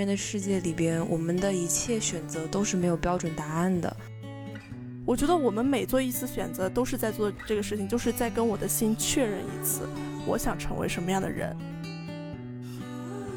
[0.00, 3.94] 元的世界里边，我们的一切选择都是没有标准答案的。
[5.04, 9.86] 我觉得我们每做一次选择，都是在做这个事情，就是在跟我的心确认一次，
[10.26, 11.54] 我想成为什么样的人。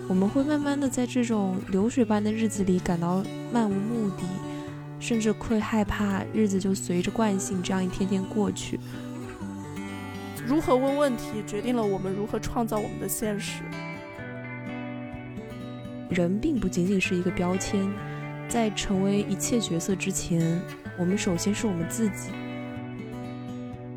[0.08, 3.22] 我们会慢慢的在这种流水般的日子里感到
[3.52, 4.24] 漫无目的，
[5.02, 8.80] 甚至会害怕日子就随着惯性这样一天天过去。
[10.48, 13.64] 如何问问题，决定了我们如何创造我们的现实。
[16.14, 17.82] 人并不仅仅是一个标签，
[18.48, 20.62] 在成为一切角色之前。
[20.98, 22.30] 我们首先是我们自己。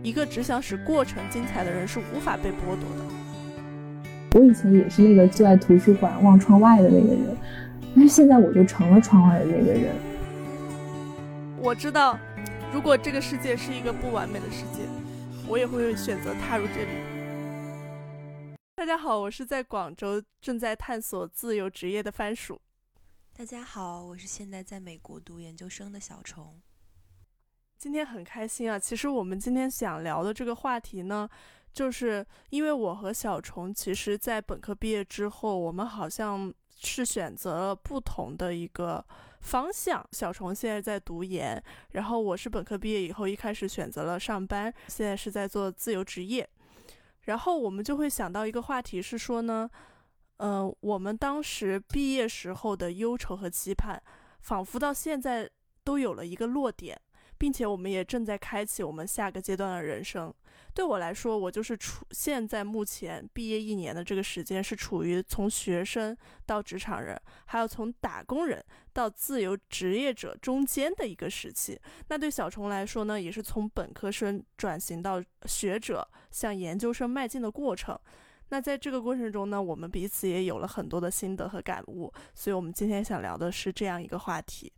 [0.03, 3.05] 一个只想使过程精彩的人是无法被剥夺的。
[4.33, 7.37] 我以前也是那个坐在图书馆望窗外的那个人，
[7.95, 9.93] 但是现在我就成了窗外的那个人。
[11.59, 12.19] 我知道，
[12.73, 14.83] 如果这个世界是一个不完美的世界，
[15.49, 17.16] 我也会选择踏入这里。
[18.87, 22.57] 大家好，我是在广州正在探索自由职业的番薯。
[23.37, 26.63] 大家好，我是现在在美国读研究生的小虫。
[27.77, 28.79] 今天很开心啊！
[28.79, 31.29] 其实我们今天想聊的这个话题呢，
[31.73, 39.05] 就是因为我和小虫，其实在本科毕业之后，我们好像是选择了不同的一个
[39.41, 40.07] 方向。
[40.13, 46.49] 小虫现在在读研，然后我是本科毕业以后一开始选择了上班，现在是在做自由职业。
[47.27, 49.71] 然后我们就会想到一个话题是说呢，
[50.39, 54.03] 呃，我们当时毕业时候的忧愁和期盼，
[54.41, 55.49] 仿佛到现在
[55.85, 57.01] 都有了一个落点。
[57.39, 60.33] 并且我们也正在开启我们下个阶段的人生。
[60.75, 66.15] 对我来说，我就是处现在目前毕业一年的这个时间，是处于从学生
[66.45, 71.81] 到职场人，还有从打工人到自由职业者中间的一个时期。
[72.09, 77.99] 那对小虫来说呢，也是从本科生转型到学者向研究生迈进的过程。
[78.49, 82.13] 那在这个过程中呢，我们彼此也有了很多的心得和感悟。
[82.35, 84.73] 所以，我们今天想聊的是这样一个话题。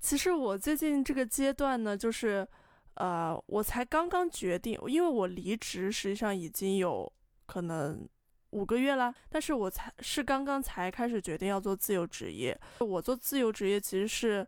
[0.00, 2.46] 其实我最近这个阶段呢，就是，
[2.94, 7.10] 呃，我才刚刚决定，因为我离职实际上已经有
[7.46, 8.08] 可能
[8.50, 12.58] 五个月了，但是我才是刚刚才开始决定要做自由职业。
[12.78, 14.46] 我做自由职业其实是，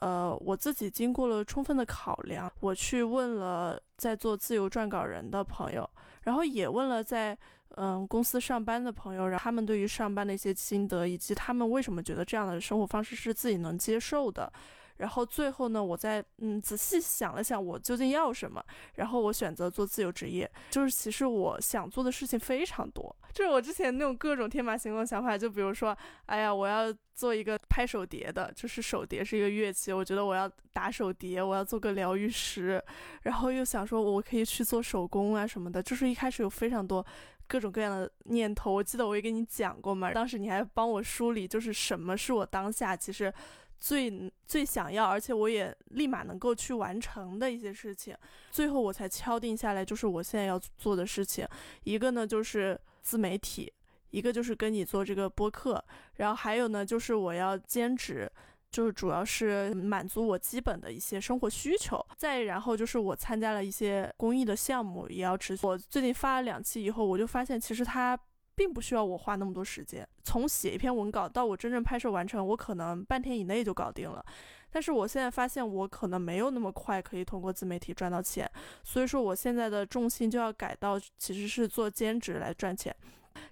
[0.00, 5.88] 呃，我自己经过了充分的考量，我去问了在做自由撰稿人的朋友，
[6.22, 7.38] 然后也问了在
[7.76, 14.52] 嗯公司上班的朋友，让他们对于上班的一些心得，以及他们为什么觉得这样的生活方式是自己能接受的。
[14.98, 18.62] 然后最后呢，我再嗯仔细想了想，我究竟要什么？
[18.94, 20.48] 然后我选择做自由职业。
[20.70, 32.82] 就是其实我想做的事情非常多，就是我之前那种各种天马行空的想法，就比如说，哎呀，我要做一个拍手碟的，就是手碟是一个乐器，我觉得我要打手碟，我要做个疗愈师。
[33.22, 37.04] 然后又想说，我可以去做手工啊什么的，就是一开始有非常多
[37.46, 38.72] 各种各样的念头。
[38.72, 43.32] 我记得我也跟你讲过嘛，当时你还帮我梳理，就是什么是我当下其实。
[43.78, 48.16] 最最想要，而且我也立马能够去完成的一些事情，
[48.50, 51.46] 最后我才敲定下来，就是我现在要做的事情。
[51.84, 53.72] 一个呢就是自媒体，
[54.10, 55.82] 一个就是跟你做这个播客，
[56.16, 58.30] 然后还有呢就是我要兼职，
[58.70, 62.04] 就是主要是满足我基本的一些生活需求。
[62.16, 65.66] 再然后就是我参加了一些公益的项目，也要持续。
[65.66, 68.18] 我最近发了两期以后，我就发现其实它。
[68.58, 74.22] 并不需要我花那么多时间，从写一篇文稿到我真正拍摄完成，我可能半天以内就搞定了。
[74.70, 78.50] 但是我现在发现，我可能没有那么快可以通过自媒体赚到钱，
[78.82, 82.94] 所以说我现在的重心就要改到其实是做兼职来赚钱。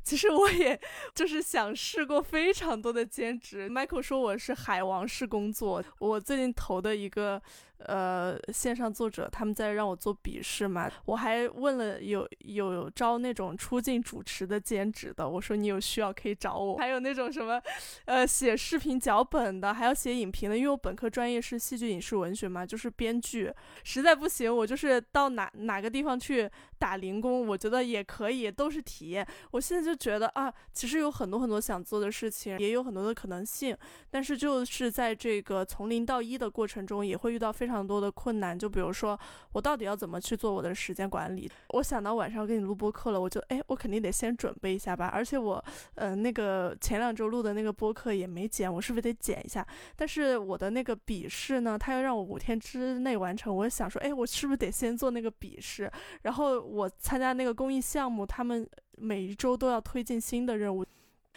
[0.02, 0.78] 其实我也
[1.14, 3.70] 就是想试过非常多的兼职。
[3.70, 7.40] Michael 说我是海王式工作，我最近投的一个。
[7.78, 17.60] 呃，线上作者他们在让我做笔试嘛，我还问了有有招那种出镜主持的兼职的，我说你有需要可以找我，还有那种什么，
[18.06, 23.52] 呃，写视频脚本的，还要写影评的，因为我本科专业是戏剧影视文学嘛，就是编剧，
[23.84, 29.26] 实在不行我就是到哪哪个地方去打零工，我觉得也可以，都是体验。
[29.50, 33.76] 我现在就觉得啊，其实有很多很多想做的事情，也有很多的可能性，
[34.10, 37.65] 但是就是在这个从零到一的过程中，也会遇到非。
[37.66, 39.18] 非常多的困难，就比如说
[39.50, 41.50] 我到底要怎么去做我的时间管理？
[41.70, 45.10] 我想到晚上给你录播课了，我就哎，我肯定得先准备一下吧。
[45.12, 45.64] 而且我，
[45.96, 49.66] 嗯，那个前两周录的那个播客也没剪，我是不是得剪一下？
[49.96, 53.52] 但是我的那个笔试呢，他要让我五天之内完成。
[53.56, 55.90] 我想说，哎，我是不是得先做那个笔试？
[56.22, 58.64] 然后我参加那个公益项目，他们
[58.96, 60.84] 每一周都要推进新的任务。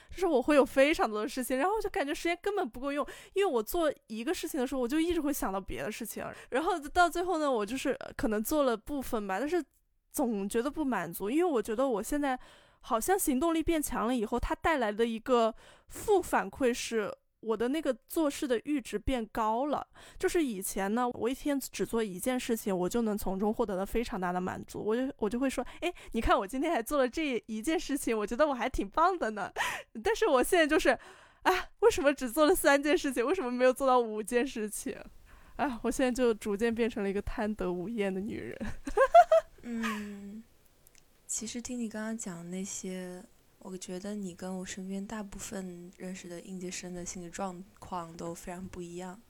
[0.09, 9.63] 就是我会有非常多的事情，然后我就感觉时间根本不够用，因为我做一个事情的时候，我就一直会想到别的事情，然后到最后呢，我就是可能做了部分吧，但是
[10.11, 12.37] 总觉得不满足，因为我觉得我现在
[12.81, 15.53] 好像行动力变强了以后，它带来的一个
[15.87, 19.85] 负反馈是，我的那个做事的阈值变高了。
[20.17, 24.83] 就是以前呢，我一天只做一件事情，我就能从中获得了非常大的满足。
[24.83, 29.51] 我就我就会说，哎，你看我今天还做了这一件事情，我觉得我还挺棒的呢。
[30.03, 30.89] 但是我现在就是，
[31.43, 33.25] 啊，为什么只做了三件事情？
[33.25, 34.97] 为什么没有做到五件事情？
[35.55, 38.57] 啊，我现在就逐渐变成了一个贪得无厌的女人。
[39.63, 40.43] 嗯。
[41.27, 43.23] 其实听你刚刚讲那些，
[43.59, 49.21] 我觉得你跟我身边大部分认识的应届生的心理状况都非常不一样。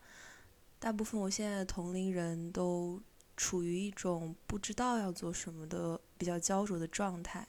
[0.79, 3.01] 大部分我现在的同龄人都
[3.35, 7.47] 处于一种不知道要做什么的比较焦灼的状态，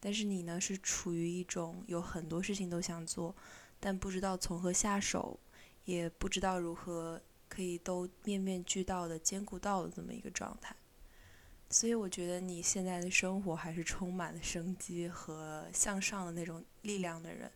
[0.00, 3.34] 但是你呢是处于一种有很多事情都想做，
[3.78, 5.38] 但不知道从何下手，
[5.84, 10.74] 也不知道如何可以都面面俱到的兼顾到的这么一个状态。
[11.70, 17.50] 所以我觉得你现在的生活还是充满了生机和向上的那种力量的人。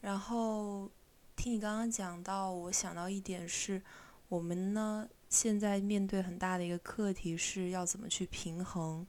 [0.00, 0.88] 然后
[1.34, 3.82] 听你刚刚讲到，我想到一点是，
[4.28, 9.04] 我们呢现在面对很大的一个课题是要怎么去平衡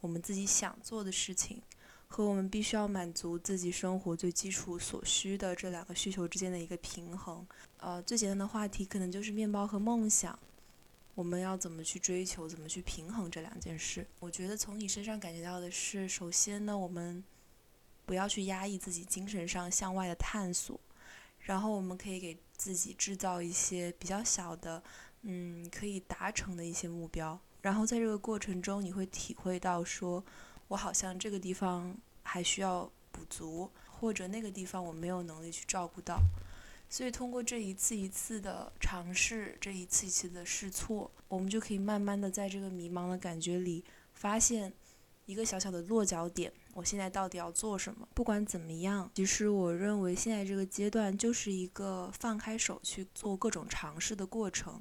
[0.00, 1.62] 我们自己想做的事情
[2.06, 7.46] 和我们必须要满足自己生活最基础所需的这两个需求之间的一个平衡。
[7.78, 10.38] 呃，最简单的话题可能就是面包和梦想。
[11.14, 14.06] 我们要怎么去追求，怎么去平衡这两件事？
[14.18, 17.22] 我觉得从你身上感觉到的是，首先呢，我们
[18.04, 20.78] 不要去压抑自己精神上向外的探索，
[21.38, 24.82] 然后我们可以给自己制造一些比较小的，
[25.22, 27.38] 嗯，可以达成的一些目标。
[27.62, 30.22] 然后在这个过程中，你会体会到，说
[30.68, 36.20] 我好像这个地方还需要补足，或者那个地方我没有能力去照顾到。
[36.94, 44.72] 所以，通过这一次一次的尝试，这一次一次的试错，我们就可以慢慢的在这个迷茫的感觉里，发现
[45.26, 46.52] 一个小小的落脚点。
[46.72, 48.06] 我现在到底要做什么？
[48.14, 54.80] 不管怎么样，其实我认为现在这个阶段就是一个放开手去做各种尝试的过程。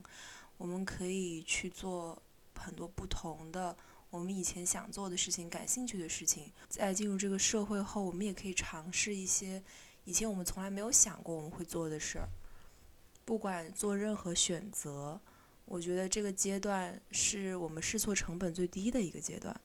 [0.58, 2.22] 我们可以去做
[2.54, 3.76] 很多不同的
[4.12, 6.52] 我们以前想做的事情、感兴趣的事情。
[6.70, 9.64] 在进入这个社会后，我们也可以尝试一些。
[10.06, 12.28] 以前我们从来没有想过我们会做的事儿，
[13.24, 15.20] 不管做任何选择，
[15.66, 19.58] 我觉得这个阶段是我们试错成本最低的一个阶段。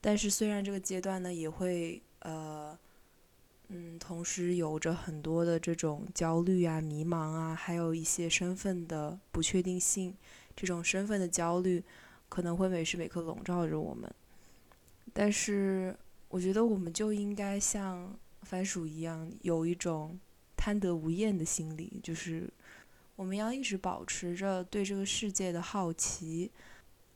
[0.00, 2.78] 但是虽然这个阶段呢，也会呃，
[3.68, 10.14] 嗯，同时有着很多的这种焦虑啊、迷茫啊，还有一些身份的不确定性，
[10.54, 11.82] 这种身份的焦虑
[12.28, 14.12] 可能会每时每刻笼罩着我们。
[15.14, 15.96] 但是
[16.28, 18.14] 我觉得我们就应该像。
[18.46, 20.18] 番薯一样，有一种
[20.56, 22.48] 贪得无厌的心理，就是
[23.16, 26.50] 我们要一直保持着对这个世界的好奇。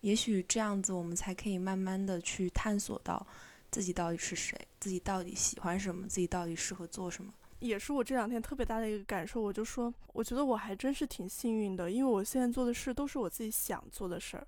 [0.01, 3.25] 也许这样子，我们才可以慢慢的去探索到
[3.71, 7.33] 自己到底是谁，自己到底喜欢什么，自己到底适合做什么。
[7.61, 14.47] 也是我这两天特别大的一个感受，我就说，我觉得我还真是挺幸运的，因为我现在做的事都是我自己想做的事儿。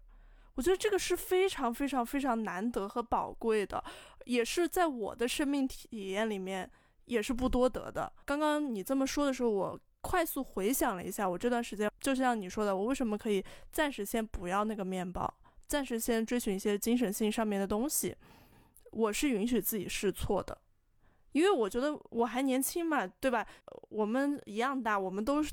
[0.55, 3.83] 我觉得这个是非常非常非常难得和宝贵的，
[4.27, 6.71] 也是在我的生命体验里面
[7.05, 8.13] 也是不多得的。
[8.25, 15.33] 刚刚你这么说的时候，我快速回想了一下，我这段时间就像你说的，我为什么可以暂时先不要那个面包，
[15.67, 18.17] 暂时先追寻一些精神性上面的东西，
[18.91, 20.57] 我是允许自己试错的，
[21.33, 23.47] 因为我觉得我还年轻嘛，对吧？
[23.91, 25.53] 我们一样大，我们都是。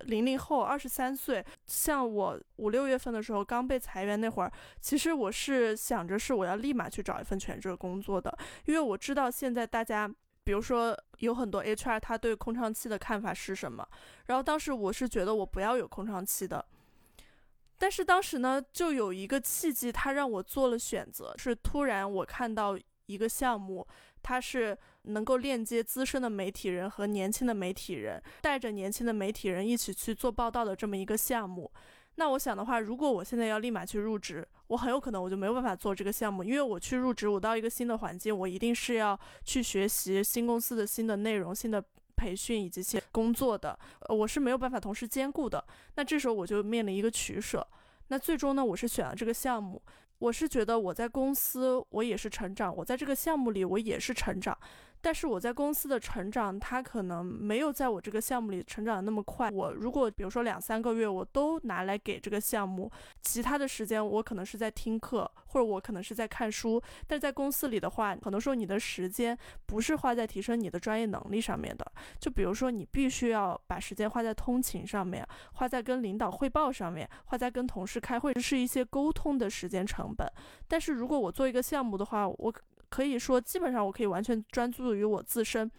[0.00, 8.36] 零零后，二十三岁，像我五六月份的时候刚被裁员那会儿，其实我是想着是我要立马去找一份全职工作的，
[8.66, 10.08] 因为我知道现在大家，
[10.44, 13.86] 比如说有很多 HR 他对空窗期的看法是什么，
[14.26, 16.64] 然后当时我是觉得我不要有空窗期的，
[17.78, 23.86] 但是当时呢就有一个契机，他让我做了选择，是突然我看到一个项目。
[24.28, 31.70] 它是能够链接资深的媒体人和年轻的媒体人，带着年轻的媒体人一起去做报道的这么一个项目。
[32.16, 41.80] 那我想的话，如果我现在要立马去入职，我很有可能我就没有办法做这个项目，因为我去入职，我到一个新的环境，我一定是要去学习新公司的新的内容、新的
[42.16, 43.78] 培训以及新工作的，
[44.08, 45.64] 我是没有办法同时兼顾的。
[45.94, 47.64] 那这时候我就面临一个取舍。
[48.08, 49.80] 那最终呢，我是选了这个项目。
[50.18, 54.56] 我是觉得我在公司我也是成长，我在这个项目里我也是成长。
[55.06, 59.48] 但是我在公司的成长，他可能没有在我这个项目里成长那么快。
[59.52, 62.90] 我如果比如说两三个月我都拿来给这个项目，
[63.22, 66.82] 其他的时间我可能是在听课，或者我可能是在看书。
[67.06, 71.86] 但在公司里的话，可能说你的时间不是花在提升你的专业能力上面的。
[72.18, 80.28] 就比如说你必须要把时间花在通勤上面，花在跟领导汇报上面，花在跟同事开会，这是一些沟通的时间成本。
[80.66, 82.52] 但是如果我做一个项目的话，我。
[82.96, 85.70] 可以说，基本上我可以完全专注于我自身。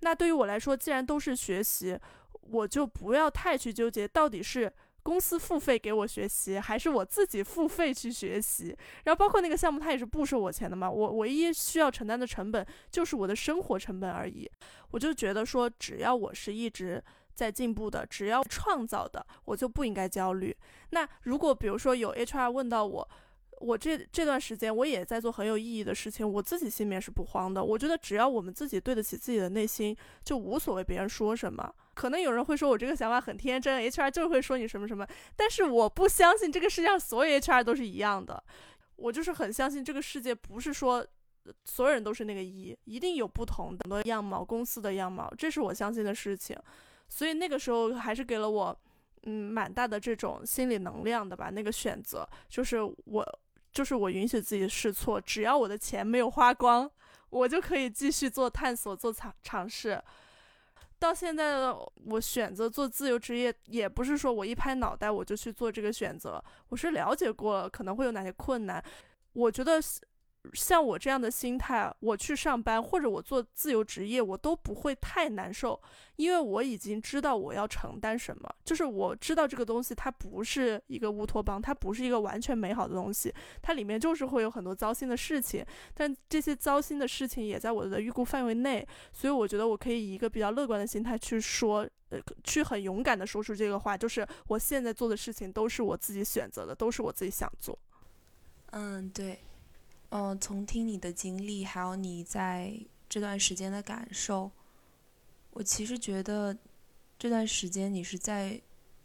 [0.00, 1.98] 那对于我来说，既然都是学习，
[2.40, 4.72] 我就不要太去纠结到底是。
[5.04, 8.68] 公司付费给我学习，还是我自己付费去学习？
[9.02, 10.88] 然后包括那个项目，它也是不收我钱的嘛。
[10.88, 14.48] 我唯一需要承担的成本就是我的生活成本而已。
[14.92, 17.02] 我就觉得说，只要我是一直
[17.34, 20.56] 在进步的，只要创造的，我就不应该焦虑。
[20.90, 23.08] 那如果比如说有 HR 问到我，
[23.62, 27.62] 我这这段时间我也在做很有意义的事情，我自己心里面是不慌的。
[27.62, 31.72] 我觉得只要我们自己对得起自己的内心，就无所谓别人说什么。
[31.94, 38.42] 可能有人会说我这个想法很天真，HR 就会说你什么什么，但是我不相信这个世界上所有 HR 都是一样的。
[38.96, 41.06] 我就是很相信这个世界不是说
[41.64, 46.56] 所有人都是那个一，一定有不同的样貌，公司的样貌，这是我相信的事情。
[47.08, 48.76] 所以那个时候还是给了我
[49.24, 51.50] 嗯蛮大的这种心理能量的吧。
[51.50, 53.38] 那个选择就是我
[53.72, 56.88] 就是我允许自己试错，只要我的钱没有花光，
[57.30, 60.00] 我就可以继续做探索，做尝尝试。
[60.98, 61.76] 到现在的
[62.06, 68.84] 我选择做自由职业，也不是说我一拍脑袋我就去做这个选择，我是了解过可能会有哪些困难，
[69.32, 69.80] 我觉得。
[70.54, 75.80] 像我这样的心态，我去上班或者我做自由职业，我都不会太难受，
[76.16, 78.52] 因为我已经知道我要承担什么。
[78.64, 83.32] 就是我知道这个东西它不是一个乌托邦，它不是一个完全美好的东西，
[83.62, 85.64] 它里面就是会有很多糟心的事情。
[85.94, 97.78] 但这些糟心的事情也在我的预估范围内，所以我觉得我可以以一个比较乐观的心态去说，呃，去很勇敢的说出这个话，就是我现在做的事情都是我自己选择的，都是我自己想做。
[98.72, 99.38] 嗯，对。
[100.14, 102.78] 嗯，从听你的经历，还有你在
[103.08, 104.50] 这段时间的感受，
[105.52, 106.54] 我其实觉得
[107.18, 108.60] 这段时间你是在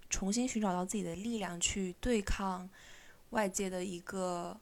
[0.09, 2.69] 重新寻找到自己的力量，去对抗
[3.29, 4.59] 外界的一个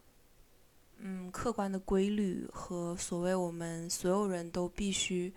[0.99, 5.33] 嗯客观的规律和所谓我们所有人都必须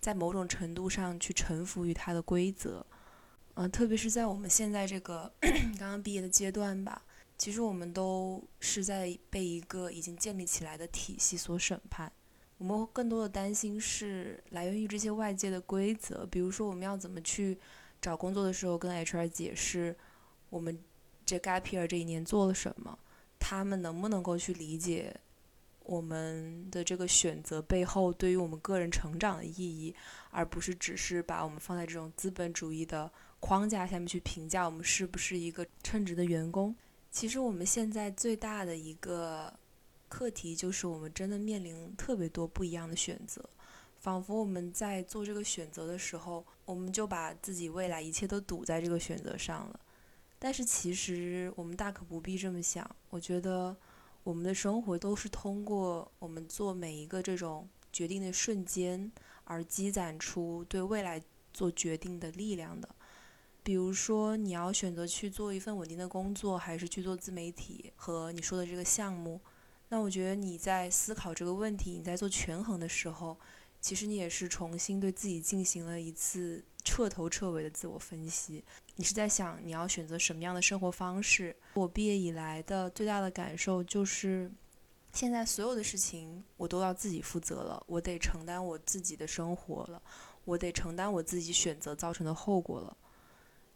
[0.00, 2.84] 在某种程度上去臣服于它的规则。
[3.52, 5.30] 嗯，特别是在我们现在这个
[5.78, 7.02] 刚刚毕业的阶段吧。
[7.38, 12.12] 其实我们都是在被一个已经建立起来的体系所审判。
[12.58, 17.56] 我们更多的担心是来源于这些外界的规则，比如说我们要怎么去
[18.02, 19.96] 找工作的时候跟 HR 解释
[20.50, 20.76] 我们
[21.24, 22.98] 这 gap year 这一年做了什么，
[23.38, 25.14] 他们能不能够去理解
[25.84, 29.94] 我们的这个选择背后对于我们个人成长的意义，
[30.30, 36.74] 而不是只是把我们放在这种资本主义的框架下面去评价我们是不是一个称职的员工。
[37.18, 39.52] 其实我们现在最大的一个
[40.08, 43.44] 课题就是，我们真的面临特别多不一样的选择，
[43.96, 49.80] 仿佛我们在做这个选择的时候，我们就把自己未来一切都赌在这个选择上了。
[50.38, 52.88] 但是其实我们大可不必这么想。
[53.10, 53.76] 我觉得
[54.22, 59.10] 我们的生活都是通过我们做每一个这种决定的瞬间，
[59.42, 61.20] 而积攒出对未来
[61.52, 62.88] 做决定的力量的。
[63.68, 69.38] 比如说，你要选择去做一份稳定的工作，还是去做自媒体和你说的这个项目？
[69.90, 73.36] 那我觉得你在思考这个问题，你在做权衡的时候，
[73.78, 78.64] 其实你也是重新对自己进行了一次彻头彻尾的自我分析。
[78.96, 81.54] 你是在想你要选择什么样的生活方式？
[81.74, 84.50] 我毕业以来的最大的感受就是，
[85.12, 90.00] 现在所有的事情我都要自己负责了，我得承担我自己的生活了，
[90.46, 92.96] 我得承担我自己选择造成的后果了。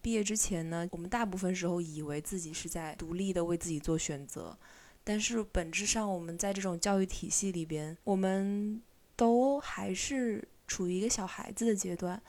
[0.03, 4.55] 毕业之前呢，我们大部分时候以为自己是在独立的为自己做选择，
[5.01, 8.81] 但是本质上我们在这种教育体系里边，我们
[9.15, 12.21] 都还是处于一个小孩子的阶段，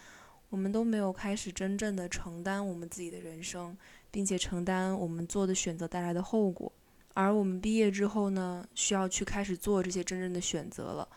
[0.50, 3.76] 我们都没有开始真正的承担我们自己的人生，
[4.12, 6.72] 并且承担我们做的选择带来的后果。
[7.14, 11.08] 而我们毕业之后呢，需要去开始做这些真正的选择了，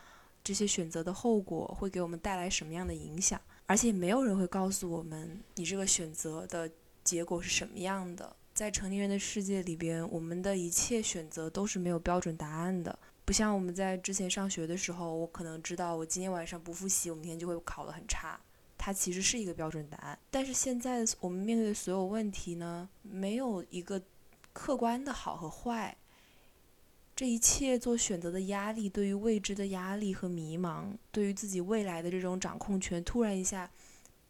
[0.44, 3.40] 这些选择的后果会给我们带来什么样的影响？
[3.68, 6.72] 而且没有人会告诉我们，你这个选择的
[7.04, 8.36] 结果是什么样的。
[8.54, 12.98] 在成年人的世界里边，我们的一切选择都是没有标准答案的。
[13.26, 18.40] 不像我们在之前上学的时候，我可能知道我今天晚上不复习，我明天就会考得很差。
[18.78, 20.18] 它其实是一个标准答案。
[20.32, 24.02] 但是现在我们面对的所有问题呢，没有一个
[24.54, 25.96] 客观的好和坏。
[27.18, 33.68] 这一切做选择的压力，对于未知的压力和迷茫，对于自己未来的这种掌控权，突然一下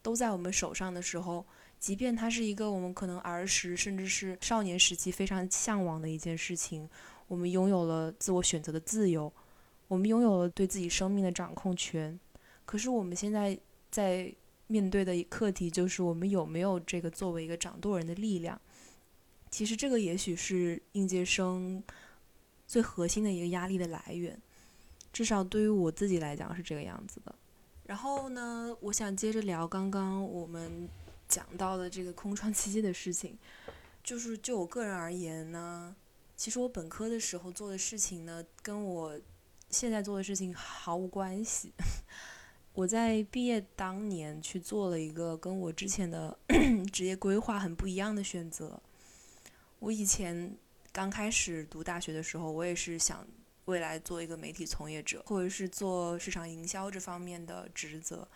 [0.01, 1.45] 都在我们手上的时候，
[1.77, 6.89] 即便它是一个我们可能儿时甚至是少年时期非常向往的一件事情，
[7.27, 9.29] 我们拥有了自我选择的自由，
[9.89, 12.17] 我们拥有了对自己生命的掌控权。
[12.65, 13.59] 可是我们现在
[13.91, 14.33] 在
[14.67, 18.57] 面对的课题就是，我们有没有这个作为一个掌舵人的力量？
[19.51, 21.83] 其实这个也许是应届生。
[22.67, 24.39] 最核心的一个压力的来源，
[25.13, 27.33] 至少对于我自己来讲是这个样子的。
[27.85, 30.89] 然后呢，我想接着聊刚刚我们
[31.29, 33.37] 讲到的这个空窗期的事情，
[34.03, 35.95] 就是就我个人而言呢，
[36.35, 39.17] 其实我本科的时候做的事情呢，跟我
[39.69, 41.71] 现在做的事情毫无关系。
[42.73, 46.37] 我在毕业当年去做了一个跟我之前的
[46.91, 48.79] 职业规划很不一样的选择。
[49.79, 50.55] 我以前
[50.97, 53.23] 刚开始读大学的时候，我也是想
[53.65, 58.27] 未来做一个媒体从业者，或者是做市场营销这方面的职责。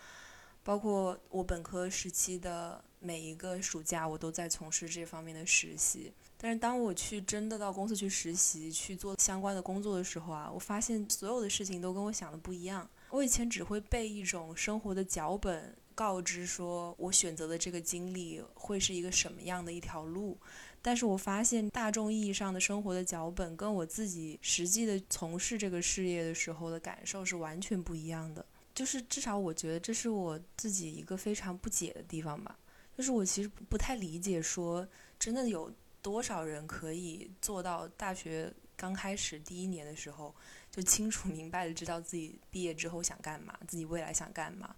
[0.63, 6.13] 包括我本科时期的每一个暑假，我都在从事这方面的实习。
[6.38, 12.88] 但是当我去真的到公司去实习，去做相关的工作的时候啊，我发现所有的事情都跟我想的不一样。
[13.10, 20.38] 我以前只会背一种生活的脚本，告知说我选择的这个经历会是一个什么样的一条路。
[20.82, 28.46] 但是我发现大众意义上的生活的脚本，跟我自己实际的从事这个事业的时候的感受是完全不一样的。
[28.74, 32.58] 就是至少我觉得这是我自己一个非常不解的地方吧。
[32.98, 34.88] 就是我其实不太理解，说
[35.20, 35.72] 真的有
[36.02, 40.34] 多少人可以做到大学刚开始第一年的时候
[40.72, 44.76] 就清楚明白的知道自己毕业之后想干嘛，自己未来想干嘛。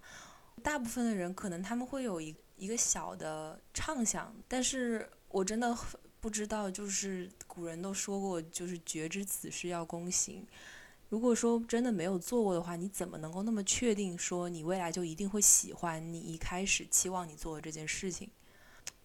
[0.62, 5.76] 大部分的人可能他们会有一一个小的畅想，但是我真的
[6.20, 10.46] 不知道，就是古人都说过，就是觉知此事要躬行。
[11.08, 18.30] 如果说真的没有做过的话，你怎么能够那么确定说你未来就一定会喜欢你一开始期望你做的这件事情？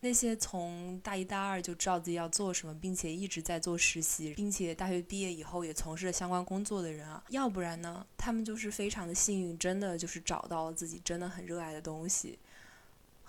[0.01, 12.37] 那些从大一大二就知道自己要做什么，并且一直在做实习，并且大学毕业以后也从事了相关工作的人啊，要不然呢，他们就是非常的幸运，真的就是找到了自己真的很热爱的东西，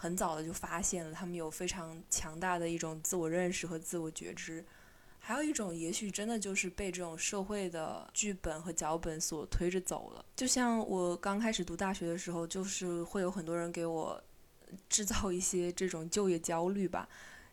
[0.03, 4.65] 很早的就发现了，他们有非常强大的一种自我认识和自我觉知。
[5.19, 10.25] 还有一种，也许真的就是被这种社会的剧本和脚本所推着走了。
[10.35, 14.19] 就像我刚开始读大学的时候，就是会有很多人给我
[14.89, 17.07] 制造一些这种就业焦虑吧。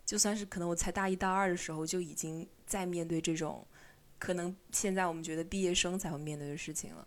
[0.06, 3.68] 就算是可能我才大一大二的时候，就已经在面对这种
[4.18, 7.06] 可能现在我们觉得毕业生才会面对的事情了。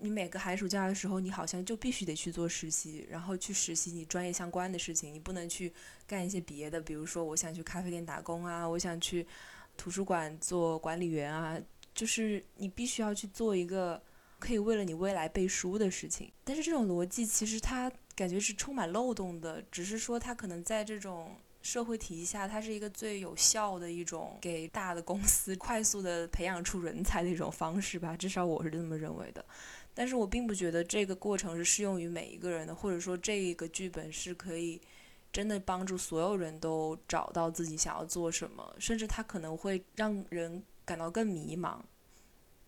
[0.00, 5.72] 你每个寒暑假的时候，你好像就必须得去做实习，然后去实习你专业相关的事情，你不能去
[6.06, 6.80] 干一些别的。
[6.80, 9.26] 比如说，我想去咖啡店打工啊，我想去。
[9.76, 11.58] 图书馆做管理员啊，
[11.94, 14.02] 就是你必须要去做一个
[14.38, 16.30] 可以为了你未来背书的事情。
[16.44, 28.14] 但是这种逻辑其实它感觉是充满漏洞的，只是说它可能在这种社会体系下，它是一个最有效的一种给大的公司 快速的培养出人才的一种方式吧。
[28.14, 29.42] 至少我是这么认为的。
[30.00, 34.80] 但是我并不觉得这个过程是适用于每一个人的，或者说这个剧本是可以。
[35.32, 41.78] 真的帮助所有人都找到自己想要做什么，甚至他可能会让人感到更迷茫。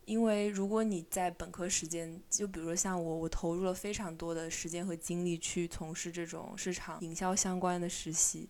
[0.04, 8.48] 因为如果你在本科时间，就比如说像我，我投入了非常多的时间和精力去从事这种市场营销相关的实习，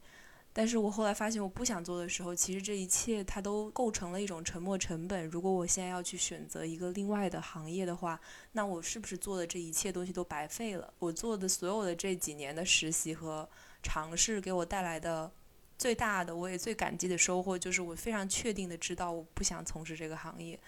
[0.54, 5.26] 但是我后来发现我不想做的时候，其实这一切它都构成了一种沉没成本。
[5.28, 8.20] 如果我现在要去选择一个另外的行业的话，
[8.52, 10.92] 那我是不是做的这一切东西都白费了？
[10.98, 13.48] 我做的所有的这几年的实习和
[13.82, 15.32] 尝试给我带来的
[15.78, 20.60] 最大的，我也最感激的收获，就是我非常确定的知道，我不想从事这个行业。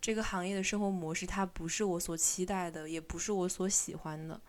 [0.00, 4.40] 这个行业的生活模式，它不是我所期待的，也不是我所喜欢的。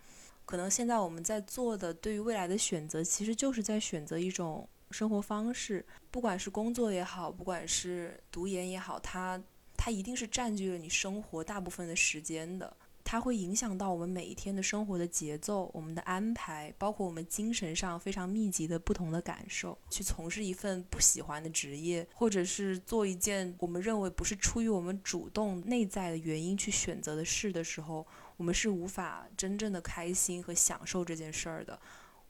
[0.52, 5.86] 可能现在我们在做的，对于未来的选择，其实就是在选择一种生活方式。
[6.12, 9.42] 不管是工作也好，不管是读研也好，它
[9.78, 12.76] 它一定是占据了你生活大部分的时间的。
[13.04, 19.78] 它会影响到我们每一天的生活的节奏，我们的安排，包括我们精神上非常密集的不同的感受。
[19.90, 28.06] 去从事一份不喜欢的职业，或者是做一件我们认为不是出于我们主动内在的原因去选择的事的时候，
[28.42, 31.80] 我们是无法真正的开心和享受这件事儿的。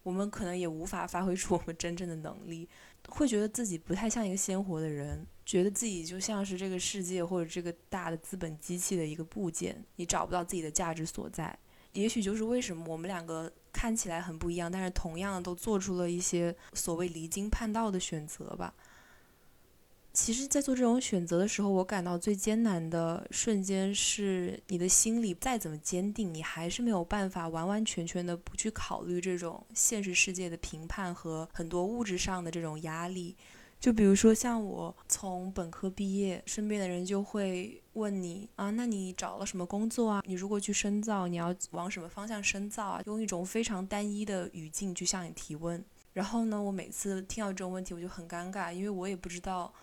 [0.04, 2.68] 我们可能也无法发挥出我们真正的能力，
[3.08, 5.26] 会觉得自己不太像一个鲜活的人。
[5.46, 11.58] 觉得自己就像是这个世界或者这个大的资本机器的一个部件，你找不到自己的价值所在。
[11.94, 18.74] 也许就是为什么我们两个看起来很不一样，但是同样都做出了一些所谓离经叛道的选择吧。
[20.14, 33.38] 其实，在做这种选择的时候，我感到最艰难的瞬间是，你的心里再怎么坚定，你还是没有办法完完全全的不去考虑这种现实世界的评判和很多物质上的这种压力。
[33.80, 40.22] 就比如说，像我从本科毕业，身边的人就会问你啊，那你找了什么工作啊？
[40.28, 43.02] 你如果去深造，你要往什么方向深造啊？
[43.06, 45.84] 用一种非常单一的语境去向你提问。
[46.14, 49.74] 然后呢，我每次听到这种问题，我就很尴尬，因为我也不知道，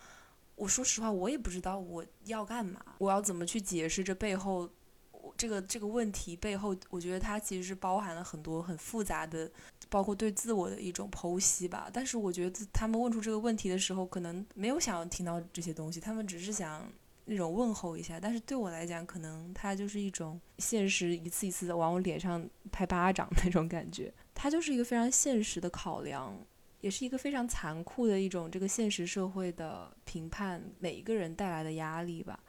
[0.59, 4.69] 我说实话，我也不知道我要干嘛，我要怎么去解释这背后，
[5.37, 9.49] 这个这个问题背后，我觉得它其实是包含了很多很复杂的，
[9.87, 11.89] 包括对自我的一种剖析吧。
[11.93, 16.85] 但是我觉得他们问出这个问题的时候，可能没有想要听到这些东西，他们只是想
[17.23, 18.19] 那种问候一下。
[18.19, 24.13] 但是对我来讲，可能它就是一种现实一次一次的往我脸上拍巴掌那种感觉。
[24.35, 26.37] 它就是一个非常现实的考量，
[26.81, 32.39] 也是一个非常残酷的一种这个现实社会的评判，每一个人带来的压力吧。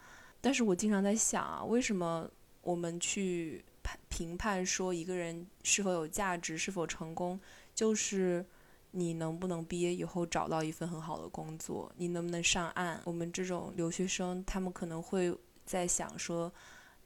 [0.40, 2.30] 但是我经常在想啊，为什么？
[2.62, 7.40] 我们去判评判说一个人是否有价值、是否成功，
[7.74, 8.44] 就是
[8.90, 13.00] 你能不能毕业以后找到一份很好的工作，你能不能上岸。
[13.04, 16.52] 我们这种留学生，他们可能会在想说，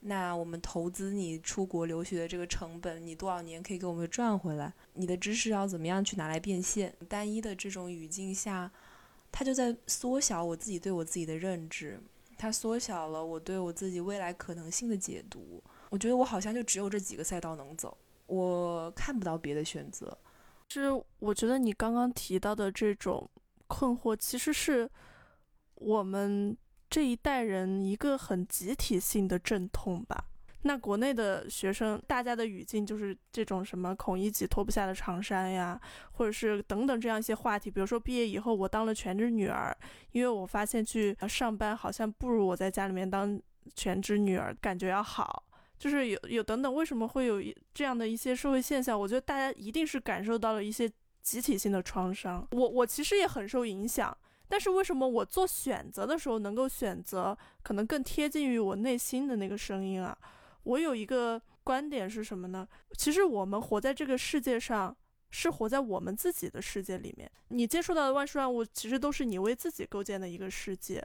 [0.06, 4.70] 那我们投资你出国留学的这个成本，你多少年可以给我们赚回来？
[4.92, 6.94] 你的知识要怎么样去拿来变现？
[7.08, 8.70] 单一的这种语境下，
[9.32, 11.98] 它就在缩小我自己对我自己的认知。
[12.36, 15.62] 它缩小了我对我自己未来可能性的解读。
[15.88, 20.18] 我觉得我好像就只有这几个赛道能走，我看不到别的选择。
[20.68, 23.26] 是我觉得你刚刚提到的这种
[23.68, 24.90] 困惑，其实是
[25.76, 26.54] 我们
[26.94, 30.26] 这一代人一个很集体性的阵痛吧。
[30.62, 35.80] 那国内的学生，大家的语境就是这种什么孔乙己脱不下的长衫呀，
[36.12, 37.68] 或者是等等这样一些话题。
[37.68, 39.76] 比如说毕业以后我当了全职女儿，
[40.12, 43.42] 因为我发现去上班好像不如我在家里面当
[43.74, 45.42] 全职女儿感觉要好，
[45.76, 46.72] 就是有有等等。
[46.72, 48.96] 为什么会有这样的一些社会现象？
[48.96, 50.88] 我觉得大家一定是感受到了一些
[51.22, 52.46] 集体性的创伤。
[52.52, 54.16] 我我其实也很受影响，
[54.48, 60.16] 但是为什么我做选择的时候能够选择可能更贴近于我内心的那个声音啊？
[60.64, 62.66] 我有一个观点是什么呢？
[62.96, 64.96] 其实我们活在这个世界上，
[65.30, 67.30] 是活在我们自己的世界里面。
[67.48, 71.04] 你接触到的万事万物，其实都是你为自己构建的一个世界。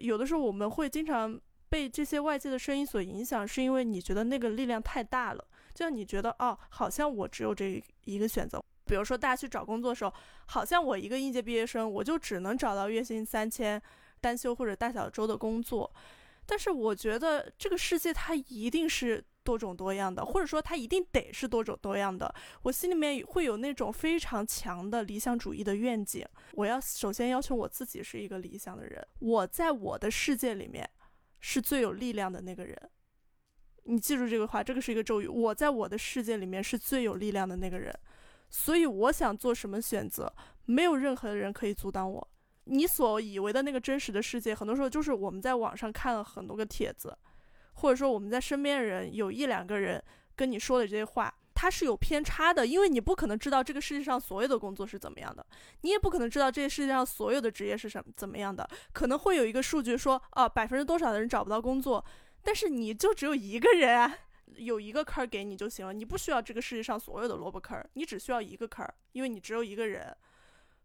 [0.00, 5.44] 有的时候我们会经常被这些外界的声音所影响，是因为你觉得那个力量太大了。
[5.72, 8.62] 就像你觉得哦，好像我只有这一个选择。
[8.90, 10.12] 比如说大家去找工作的时候，
[10.46, 13.80] 好像我一个应届毕业生，我就只能找到月薪三千、
[14.20, 15.88] 单休或者大小周的工作。
[16.44, 22.34] 但是我觉得这个世界它一定是多种多样的，或者说它一定得是多种多样的。
[22.62, 26.26] 我心里面会有那种非常强的理想主义的愿景。
[26.54, 30.90] 我要首先要求我自己是一个理想的人，我在我的世界里面
[31.38, 32.76] 是最有力量的那个人。
[33.84, 35.28] 你记住这个话，这个是一个咒语。
[35.28, 37.96] 我在我的世界里面是最有力量的那个人，
[38.50, 40.30] 所以我想做什么选择，
[40.66, 42.28] 没有任何人可以阻挡我。
[42.64, 47.16] 你所以为的那个真实的世界，很多时候就是我们在网上看了很多个帖子，
[47.74, 50.02] 或者说我们在身边人有一两个人
[50.36, 55.44] 跟你说的这些话，它是有偏差的，因为你不可能知道这个世界上所有的工作是怎么样的，
[55.80, 62.04] 你也不可能知道这个世界上所有的职业是什么怎么样的，可能会有一个数据说，啊，百分之多少的人找不到工作，
[62.42, 64.16] 但是你就只有一个人啊，
[64.56, 70.16] 有一个坑给你就行了，你不需要这个世界上所有的萝卜坑，你只需要一个坑，因为你只有一个人。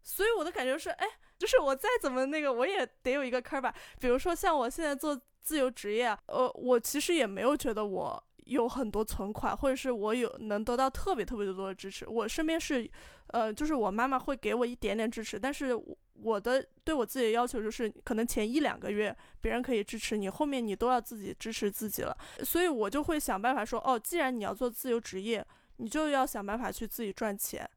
[0.02, 3.74] 所以我的感觉是，哎，就是我再怎么那个，我也得有一个坑吧。
[4.00, 12.08] 比如说像我现在做自由职业，呃，我其实也没有觉得我有很多存款，或者是我有能得到特别特别多的支持。
[12.08, 12.88] 我身边是，
[13.28, 22.18] 呃，就是我妈妈会给我一点点支持，但是我我的对我自己的要求就是，可能前一两个月别人可以支持你，后面你都要自己支持自己了。
[22.44, 25.46] 所以我就会想办法说，哦，既然你要做自由职业，
[25.78, 27.70] 你就要想办法去自己赚钱。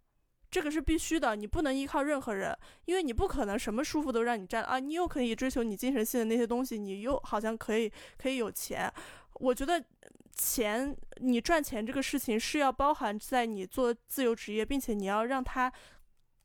[0.51, 4.79] 这个是必须的，你不能依靠任何人，因为你不可能什么舒服都让你占啊！
[4.79, 8.91] 你又可以追求你精神性的那些东西，你又好像可以可以有钱。
[9.35, 9.85] 我觉得
[10.33, 15.71] 钱，你赚钱这个事情是要包含在你做自由职业，并且你要让它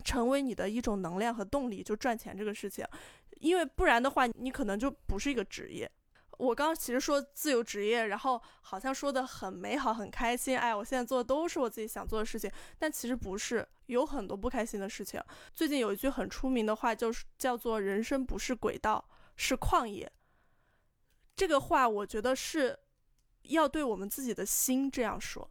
[0.04, 2.86] 成为你的一种能量和动力，就赚钱这个事情，
[3.40, 5.90] 因为不然的话，你可能就不是一个职业。
[6.40, 10.58] 我刚刚其实说自由职业，然后好像说的很美好、很开心。
[10.58, 15.22] 哎，我现在做的都是我自己想做的事情，但其实不是，有很多不开心的事情。
[15.54, 20.12] 最近有一句很出名的话，就是叫做“人生不是轨道，是旷野”。
[21.36, 22.78] 这个话我觉得是
[23.44, 25.48] 要对我们自己的心这样说。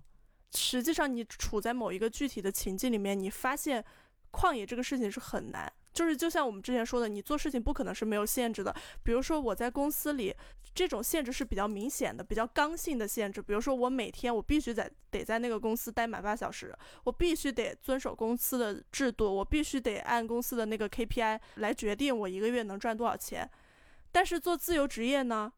[0.54, 3.82] 实际上，你处在某一个具体的情境里面，你发现
[4.32, 5.72] 旷野这个事情是很难。
[5.92, 8.74] 就是就像我们之前说的，你做事情不可能是没有限制的。
[9.02, 10.34] 比如说我在公司里，
[10.74, 13.42] 这种限制是比较明显的、比较刚性的限制。
[13.42, 23.46] 比如说我每天我必须在得在那个公司待满八小时，我必须得遵守公司的制度，我必须得按公司的那个 KPI 来决定我一个月能赚多少钱。
[24.10, 25.52] 但是做自由职业呢，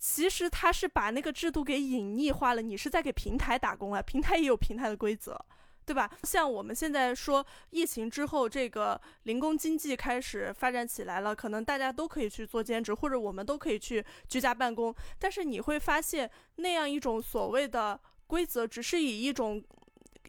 [0.00, 2.60] 其实他是把那个制度给隐匿化了。
[2.60, 5.40] 你是在给平台打工啊，平台也有平台的规则。
[5.86, 6.10] 对吧？
[6.24, 14.92] 像我们现在说疫情之后，这个零工经济开始发展起来了，可能大家都可以去做兼职，或者我们都可以去居家办公。
[15.20, 19.62] 但是你会发现，那样一种所谓的规则，只是以一种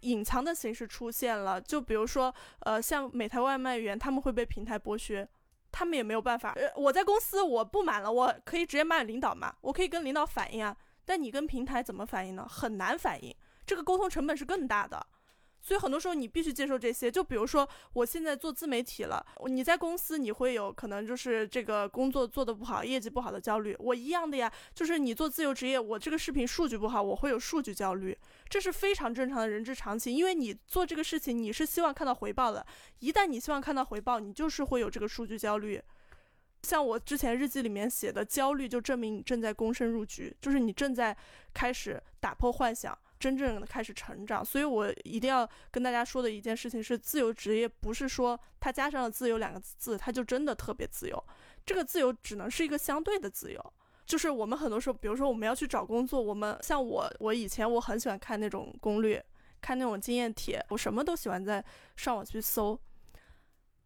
[0.01, 1.59] 隐藏的形式出现了。
[1.59, 5.27] 就比如说，呃，像美团外卖员，他们会被平台剥削。
[5.69, 6.53] 他们也没有办法。
[6.53, 10.75] 呃，我在公司我不满了，我可以直接骂领导嘛，我可以跟领导反映啊。
[11.03, 12.47] 但你跟平台怎么反映呢？
[12.49, 15.05] 很难反映，这个沟通成本是更大的。
[15.61, 28.17] 所以很多时候你必须接受这些，就比如说我现在做自媒体了，你在公司你会有可能就是这个工作做得不好，业绩不好的焦虑，我一样的呀，就是你做自由职业，我这个视频数据不好，我会有数据焦虑，
[28.47, 32.65] 这是非常正常的人之常情，因为你做这个事情你是希望看到回报的，
[32.99, 35.81] 一旦你希望看到回报，你就是会有这个数据焦虑。
[36.63, 41.15] 像我之前日记里面写的，焦虑就证明你正在躬身入局，就是你正在
[41.53, 42.97] 开始打破幻想。
[43.19, 51.23] 真正的开始成长，所以我一定要跟大家说的一件事情是，自由职业不是说它加上了“自由”两个字，它就真的特别自由。
[51.65, 53.73] 这个自由只能是一个相对的自由。
[54.05, 59.23] 就是我们很多时候，比如说我们要去找工作，我们像我，我以前我很喜欢看那种攻略，
[59.59, 61.63] 看那种经验帖，我什么都喜欢在
[61.95, 62.79] 上网去搜。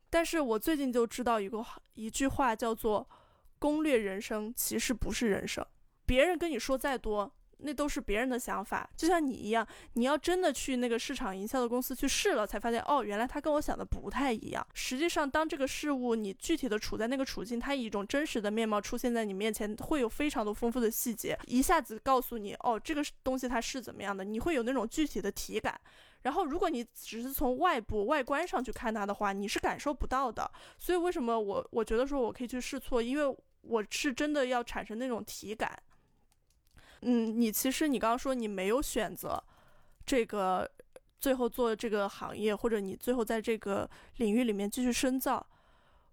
[0.09, 3.09] 但是我最近就知道一个一句话，叫做
[3.57, 5.65] “攻略人生其实不是人生”，
[6.05, 7.33] 别人跟你说再多。
[7.61, 14.65] 那都是别人的想法，就像你一样，你要真的去那个市场营销的公司去试了，才发现哦，原来他跟我想的不太一样。
[14.73, 25.79] 实际上，当这个事物你具体的处在那个处境，它以一种真实的面貌出现在你面前，会有非常多丰富的细节，一下子告诉你哦，这个东西它是怎么样的，你会有那种具体的体感。
[26.23, 30.49] 然后，如果你只是从外部外观上去看它的话，你是感受不到的。
[30.77, 35.75] 所以，为什么我我觉得说我可以去试错，因为我是真的要产生那种体感。
[37.01, 39.41] 嗯，你其实你刚刚说你没有选择
[40.05, 40.69] 这个
[41.19, 45.45] 最后做这个行业，或者你最后在这个领域里面继续深造，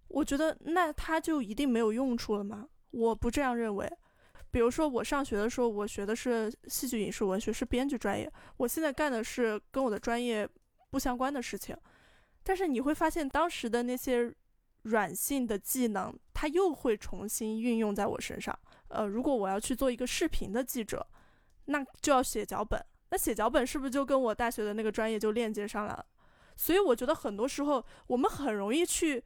[0.07, 2.67] 我觉得那它就一定没有用处了吗？
[2.91, 3.87] 我不这样认为。
[4.51, 10.49] 比如说我上学的时候，我学的是戏剧影视文学，是编剧专业，我现在干的是跟我的专业
[10.89, 11.77] 不相关的事情，
[12.43, 14.33] 但是你会发现当时的那些
[14.83, 18.57] 软性的技能，它又会重新运用在我身上。
[18.89, 21.07] 呃，如果我要去做一个视频的记者，
[21.65, 22.83] 那就要写脚本。
[23.11, 26.05] 那写脚本是不是就跟我大学的那个专业就链接上了？
[26.55, 29.23] 所以我觉得很多时候我们很容易去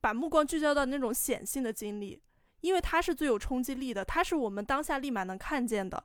[0.00, 2.20] 把目光聚焦到那种显性的经历，
[2.62, 6.02] 因为它是最有冲击力的，它是我们当下立马能看见的。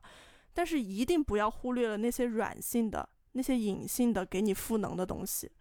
[0.54, 5.52] 但是一定不要忽略了那些软性的、那些隐性的给你赋能的东西。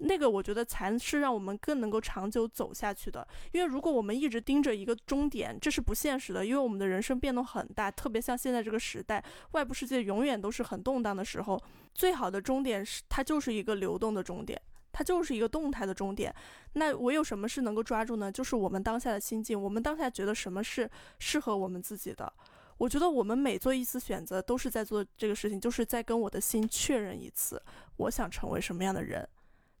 [0.00, 6.46] 那个我觉得才是让我们更能够长久走下去的，因为如果我们一直盯着一个终点，这是不现实的。
[6.46, 11.60] 因为我们的人生变动很大，特别像现在这个时代，外部世界永远都是很动荡的时候，
[11.94, 14.60] 最好的终点是它就是一个流动的终点，
[14.92, 16.32] 它就是一个动态的终点。
[16.74, 18.30] 那我有什么是能够抓住呢？
[18.30, 22.32] 就是我们当下的心境，我们当下觉得什么是适合我们自己的。
[22.76, 27.60] 我觉得我们每做一次选择，都是在做这个事情，就是在跟我的心确认一次，
[27.96, 29.28] 我想成为什么样的人。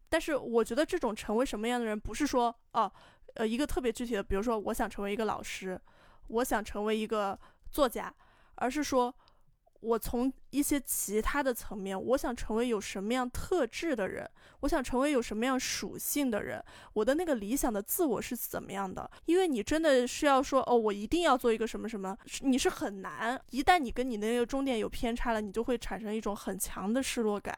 [0.08, 2.90] 但是我觉得这种成为什么样的人，不是说哦，
[3.34, 5.80] 呃，一个特别具体的，比如说我想成为一个老师，
[6.28, 7.38] 我想成为一个
[7.70, 8.12] 作家，
[8.56, 9.14] 而是说，
[9.80, 14.28] 我从一些其他的层面，我想成为有什么样特质的人，
[14.60, 16.60] 我想成为有什么样属性的人，
[16.94, 19.08] 我的那个理想的自我是怎么样的？
[19.26, 23.40] 因为你真的是要说哦，我一定要做一个什么什么，你是很难。
[23.50, 27.56] 一旦你跟你那个终点有偏差了，你就会产生一种很强的失落感。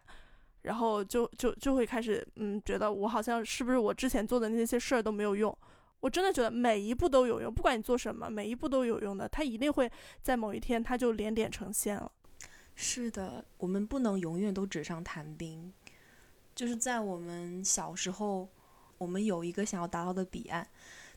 [0.63, 5.57] 然后就就就会开始，嗯，觉得我好像是不是我之前做的那些事儿都没有用？
[6.01, 9.29] 我真的觉得每一步都有用，不管你做什么，每一步都有用的。
[9.29, 9.91] 它一定会
[10.23, 12.11] 在某一天，它就连点成线了。
[12.75, 15.73] 是的，我们不能永远都纸上谈兵。
[16.55, 18.49] 就是在我们小时候，
[18.97, 20.67] 我们有一个想要达到的彼岸，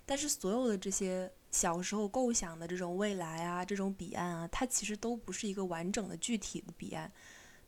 [0.06, 7.10] 但是所有的这些小时候构想的这种未来啊，这种彼岸啊，它其实都不是一个完整的具体的彼岸。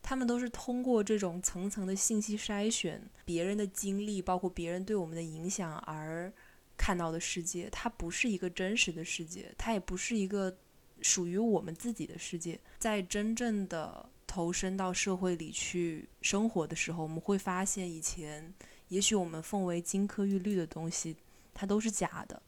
[0.08, 6.32] 他们都是通过这种层层的信息筛选，别人的经历，包括别人对我们的影响而
[6.76, 10.56] 看到的世界，它不是一个真实的世界，它也不是一个
[11.02, 12.56] 属于我们自己的世界。
[12.78, 18.54] 在真正的投身到社会里去生活的时候，我们会发现，以前
[18.86, 21.16] 也许我们奉为金科玉律的东西，
[21.52, 22.40] 它都是假的。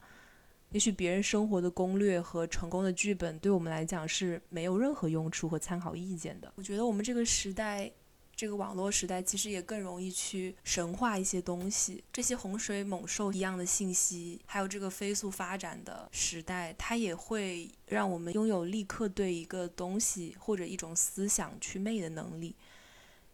[0.71, 6.53] 也许别人生活的攻略和成功的剧本，对我们来讲是没有任何用处和参考意见的。
[6.57, 7.91] 我觉得我们这个时代，
[8.37, 12.05] 这个网络时代，其实也更容易去神化一些东西。
[12.13, 22.55] 这些洪水猛兽一样的信息，还有这个飞速发展的时代，它也会让我们拥有立刻对一个东西或者一种思想去魅的能力。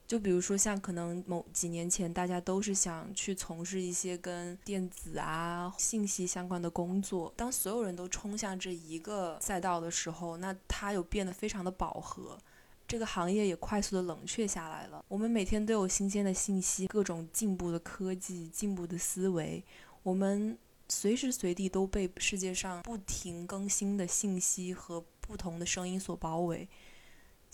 [0.07, 7.33] 就比如说，像可能某几年前，大家都是想去从事一些跟电子啊、信息相关的工作。
[7.35, 12.39] 当所有人都冲向这一个赛道的时候，那它又变得非常的饱和，
[12.87, 15.03] 这个行业也快速的冷却下来了。
[15.09, 19.65] 我们每天都有新鲜的信息，各种进步的科技、进步的思维，
[20.03, 20.57] 我们
[20.91, 26.69] 随时随地都被世界上不停更新的信息和不同的声音所包围。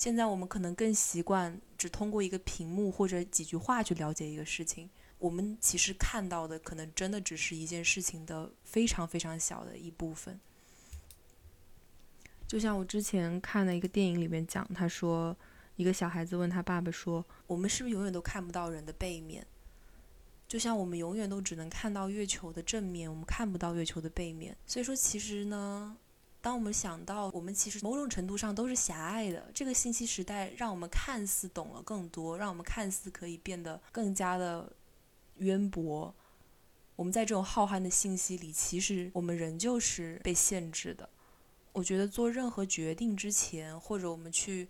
[0.01, 10.41] 现在我们可能更习惯只通过一个屏幕或者几句话去了解一个事情，我们其实看到的可能真的只是一件事情的非常非常小的一部分。
[12.49, 15.37] 就像我之前看的一个电影里面讲，他说
[15.77, 19.47] 一个小孩子问他爸爸说：“我们是不是永远都看不到人的背面？
[20.49, 24.57] 就像我们永远都只能看到月球的正面，我们看不到月球的背面。
[24.65, 25.99] 所以说，其实呢。”
[26.43, 34.73] 当我们想到我们其实某种程度上都是狭隘的，这个信息时代让我们看似懂了更多，让我们看似可以变得更加的
[35.37, 36.15] 渊博。
[36.97, 41.09] 我们在这种浩瀚的信息里，其实我们仍旧是被限制的。
[41.73, 44.69] 我觉得做任何决定之前，或者我们去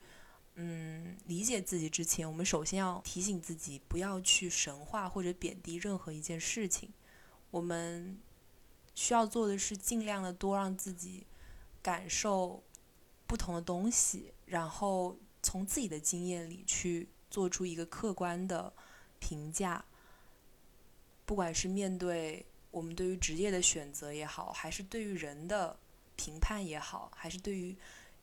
[0.56, 6.92] 嗯理解自己之前，我们首先要提醒自己，不要去神化或者贬低任何一件事情。
[7.52, 8.18] 我们
[8.94, 11.26] 需要做的是尽量的多让自己。
[11.82, 12.62] 感受
[13.26, 18.72] 不同的东西，然后从自己的经验里去做出一个客观的
[19.18, 19.84] 评价。
[21.24, 25.78] 不管是面对我们对于职业的选择也好，还是对于人的
[26.16, 27.76] 评判也好，还是对于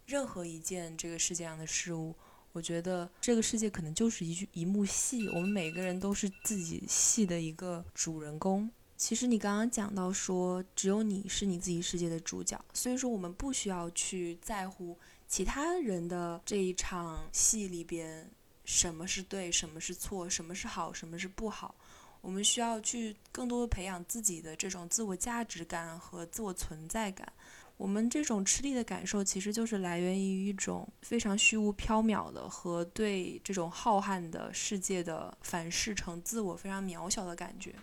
[0.06, 2.14] 任何一件这个世界上的事物，
[2.52, 8.70] 我觉得这个世界可能就是一句一幕戏，我们每个人都是自己戏的一个主人公。
[8.98, 18.28] 其实你刚刚讲到说，只有你是你自己世界的主角，所以说我们不需要去在乎其他人的这一场戏里边
[18.66, 21.76] 什么是对，什么是错，什么是好，什么是不好。
[22.22, 27.32] 我们需要去更多的培养自己的这种自我价值感和自我存在感。
[27.78, 37.76] 我们这种吃力的感受，其实就是来源于一种非常虚无缥缈的和对这种浩瀚的世界的反视成自我非常渺小的感觉。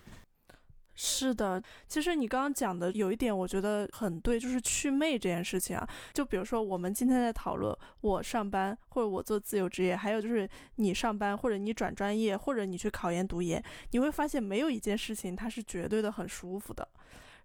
[0.96, 5.88] 是的，其实你刚刚讲的有一点，我觉得很对，就是祛魅这件事情啊。
[6.12, 16.87] 就比如说，我们今天在讨论我上班或者我做自由职业，还有就是你上班或者你转专业或者你去考研读研，你会发现没有一件事情它是绝对的很舒服的。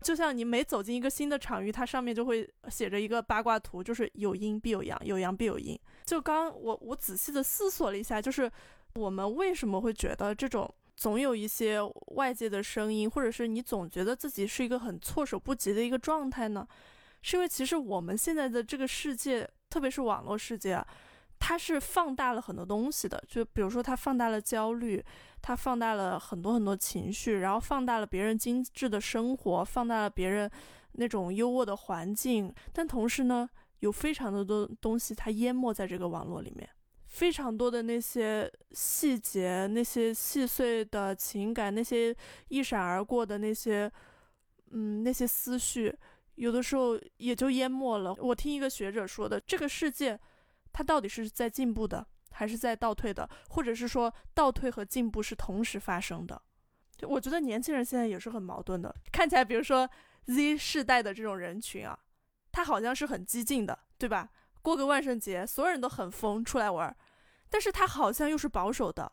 [0.02, 5.78] 就像你每走进一个新的场域，它上面就会写着一个八卦图，就是有阴必有阳，有阳必有阴。
[6.06, 8.50] 就刚我我仔细的思索了一下，就是
[8.94, 10.72] 我们为什么会觉得这种。
[11.00, 11.80] 总有一些
[12.18, 16.68] 外界的声音，或者是你总觉得自己是一个很措手不及的一个状态呢？
[17.22, 20.86] 是因为其实我们现在的这个世界，特别是网络世界啊，
[21.40, 23.24] 它是放大了很多东西的。
[23.30, 25.02] 就比如说，它放大了焦虑，
[25.42, 30.52] 它放大了很多很多情绪，然后放大了别人精致的生活，放大了别人
[30.92, 32.54] 那种优渥的环境。
[32.74, 36.70] 但同时呢，有非常的多东西它淹没在这个网络里面。
[37.10, 42.16] 非常多的那些细节，那些细碎的情感，那些
[42.50, 43.92] 一闪而过的那些，
[44.72, 45.94] 嗯，那些思绪，
[46.36, 48.14] 有的时候也就淹没了。
[48.20, 50.18] 我听一个学者说的，这个世界，
[50.72, 56.40] 它到底是在进步的，还是在倒退的，或者是说倒退和进步是同时发生的？
[56.96, 59.90] 就我觉得年轻人现在也是很矛盾的，看起来，比如说
[60.26, 61.98] Z 世代的这种人群啊，
[62.52, 64.30] 他好像是很激进的，对吧？
[64.70, 66.96] 过个万圣节，所有人都很疯出来玩，
[67.50, 69.12] 但是他好像又是保守的。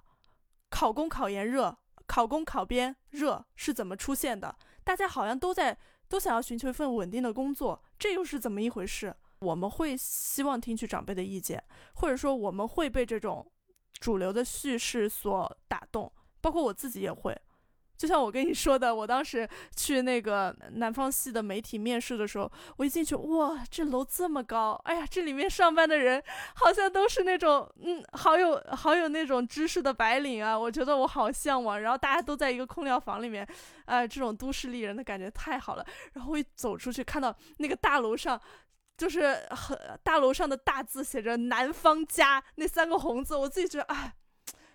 [0.68, 1.74] 考公考研热，
[2.06, 4.54] 考公考编热是怎么出现的？
[4.84, 5.78] 大家好像都在
[6.10, 9.16] 都想要寻求一份稳定的工作，这又是怎么一回事？
[9.38, 11.64] 我们会希望听取长辈的意见，
[11.94, 13.50] 或者说我们会被这种
[13.94, 17.34] 主流的叙事所打动，包括我自己也会。
[17.96, 26.22] 就像我跟你说的，我当时去那个南方系的媒体面试的时候，我一进去，哇，这楼这么高，哎呀，这里面上班的人
[26.54, 31.80] 好像都是那种，嗯，好有好有那种知识的白领啊，我觉得我好向往。
[31.80, 33.46] 然后大家都在一个空调房里面，
[33.86, 35.86] 哎，这种都市丽人的感觉太好了。
[36.12, 38.38] 然后我一走出去，看到那个大楼上，
[38.98, 44.12] 就是很大楼上的大字写着“南方家”那三个红字，我自己觉得，哎，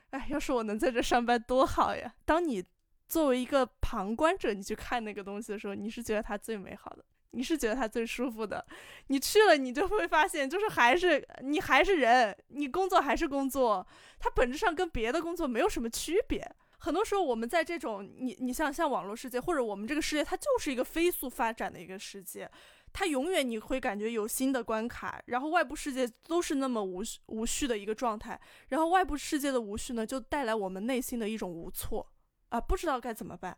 [0.10, 2.14] 哎，要是我能在这上班多好呀！
[2.26, 2.66] 当你。
[3.12, 8.66] 作为一个旁观者，你去看那个东西的时候，你是觉得它最美好的，你是觉得它最舒服的。
[9.08, 13.86] 你去了，你就会发现，就是还是你还是人，你工作还是工作，
[14.18, 16.50] 它本质上跟别的工作没有什么区别。
[16.80, 22.50] 很多时候，我们在这种你你像像网络世界，或者我们这个世界，它就是一个飞速发展的一个世界，
[22.94, 28.40] 它永远你会感觉有新的关卡，然后外部世界都是那么无无序的一个状态，
[28.70, 32.08] 然后外部世界的无序呢，就带来我们内心的一种无措
[32.52, 33.58] 啊，不知道该怎么办。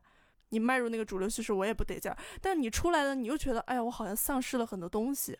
[0.49, 5.37] 你迈入那个主流叙事，我也不得劲儿，但你出来了，你又觉得，哎呀，我好像丧失了很多东西。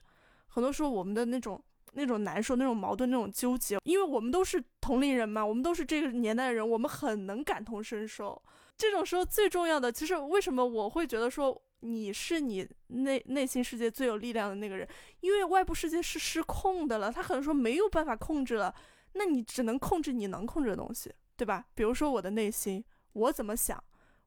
[0.48, 1.60] 很多时候，我们的那种
[1.94, 8.42] 那种难受、那种矛盾、那种纠结，因为我们都是同龄人嘛，我们都是这个年代的人，我们很能感同身受。
[8.78, 11.62] 这种时候最重要的，其实为什么我会觉得说？
[11.86, 14.88] 你是你内内心世界最有力量的那个人，
[15.20, 18.74] 因为外部世界是失控的了，他可能说没有办法控制了，
[19.16, 21.66] 那你只能控制你能控制的东西，对吧？
[21.76, 22.82] 比如说我的内心，
[23.14, 23.82] 我怎么想，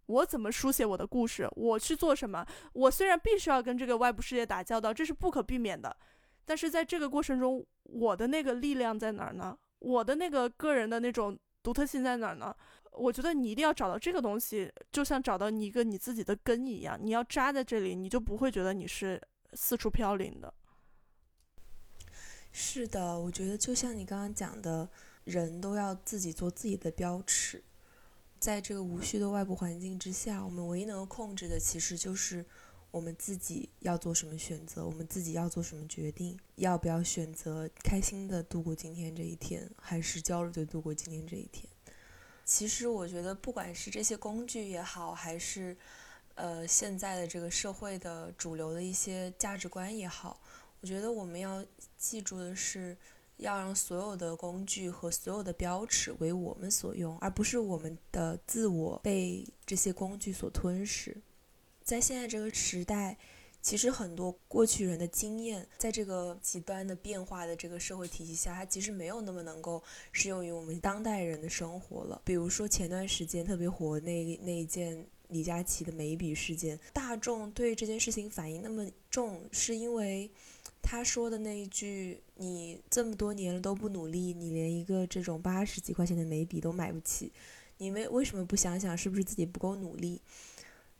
[0.06, 5.96] 我怎么书写我的故事，我去做什么，我虽然必须要跟这个外部世界打交道，这是不可避免的，
[6.44, 9.56] 但是在这个过程中，我的那个力量在哪儿呢？
[9.78, 12.54] 我的那个个人的那种独特性在哪儿呢？
[12.92, 19.20] 我觉得你一定要找到这个东西，就像找到你一个你自己的根一样，你要扎在这里，你就不会觉得你是
[19.52, 20.52] 四处飘零的。
[22.52, 24.88] 是的，我觉得就像你刚刚讲的，
[25.24, 27.62] 人都要自己做自己的标尺，
[28.38, 32.44] 在这个无序的外部环境之下，我们唯一能够控制的，其实就是
[32.90, 41.68] 我们自己要做什么选择，我们自己要做什么决定，要不要选择开心的度过今天这一天，还是焦虑的度过今天这一天。
[42.44, 45.76] 其实我觉得，不管是这些工具也好，还是，
[46.36, 50.40] 呃，现在的这个社会的主流的一些价值观也好，
[50.80, 51.64] 我觉得我们要
[51.98, 52.96] 记住的是，
[53.36, 61.16] 要让所有的工具和所有的标尺为我们所用，而不是我们的自我被这些工具所吞噬。
[61.82, 63.16] 在现在这个时代。
[63.62, 69.82] 其实很多过去人的经验，在这个极端的变化的这个社会体系下，它其实没有那么能够
[70.12, 72.22] 适用于我们当代人的生活了。
[72.24, 80.30] 比如说前段时间特别火那那一件李佳琦的眉笔事件，大众对这件事情反应那么重，是因为
[80.86, 87.32] 他说的那一句：“你这么多年了都不努力，你连一个这种八十几块钱的眉笔都买不起，
[87.78, 90.22] 你为为什么不想想是不是自己不够努力？”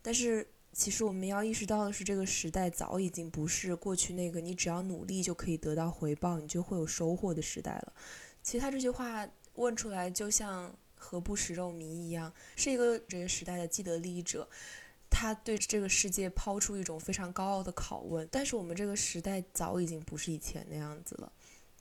[0.03, 0.49] 但是。
[0.79, 7.95] 其实我们要意识到的是，这个时代早已经不是过去那个你只要努力就可以得到回报，你就会有收获的时代了。
[8.43, 14.47] 其实他这句话问出来，就像何不食肉糜一样，是一个这个时代的既得利益者，
[15.11, 18.29] 他对这个世界抛出一种非常高傲的拷问。
[18.31, 21.33] 但是我们这个时代早已经不是以前那样子了，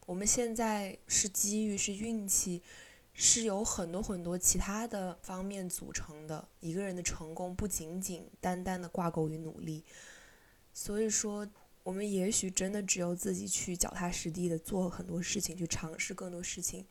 [0.05, 2.61] 我们现在是机遇，是运气。
[3.17, 6.45] 是有很多很多其他的方面组成的。
[6.59, 9.86] 一个人的成功不仅仅单单的挂钩于努力，
[10.73, 11.47] 所以说，
[11.84, 16.86] 我们也许真的只有自己去脚踏实地的做很多事情，去尝试更多事情，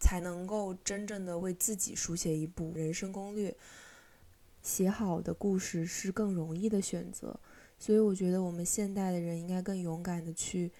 [0.00, 3.56] 才能够真正的为自己书写一部人生攻略。
[4.62, 7.38] 写好的故事是更容易的选择，
[7.78, 10.72] 所以我觉得我们现代的人应该更勇敢的去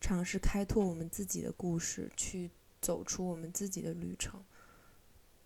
[0.00, 2.50] 尝试开拓我们自己的故事，去。
[2.82, 4.42] 走出我们自己的旅程，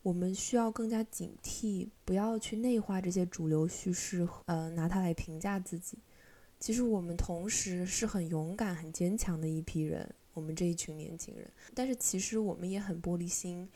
[0.00, 5.98] 我们需要更加警惕，不要去内化这些主流叙事，呃，拿它来评价自己。
[6.58, 11.46] 其实我们同时是很勇敢、很坚强的一批人，我们这一群年轻人。
[11.74, 13.68] 但是其实我们也很玻璃心，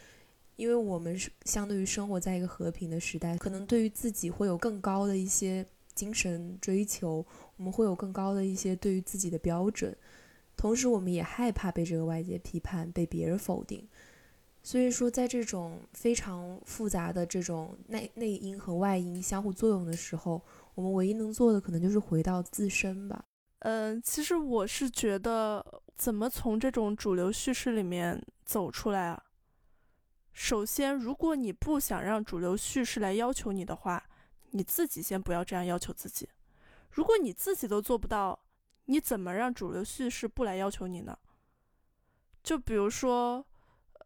[0.60, 7.24] 因为我们是相对于生活在一个和平的时代，可能对于自己会有更高的一些精神追求，
[7.56, 9.96] 我们会有更高的一些对于自己的标准。
[10.58, 13.88] 同时，我们也害怕被这个外界批判，被别人否定。
[14.62, 20.42] 所以说，在这种非常复杂的这种内内因和外因相互作用的时候，
[20.74, 23.24] 我们唯一能做的可能就是回到自身吧。
[23.60, 25.64] 嗯，其实我是觉得，
[25.96, 29.22] 怎么从这种主流叙事里面走出来啊？
[30.42, 34.02] 首先，如果你不想让主流叙事来要求你的话，
[34.52, 36.26] 你自己先不要这样要求自己。
[36.92, 38.40] 如果你自己都做不到，
[38.86, 41.16] 你怎么让主流叙事不来要求你呢？
[42.42, 43.46] 就比如说，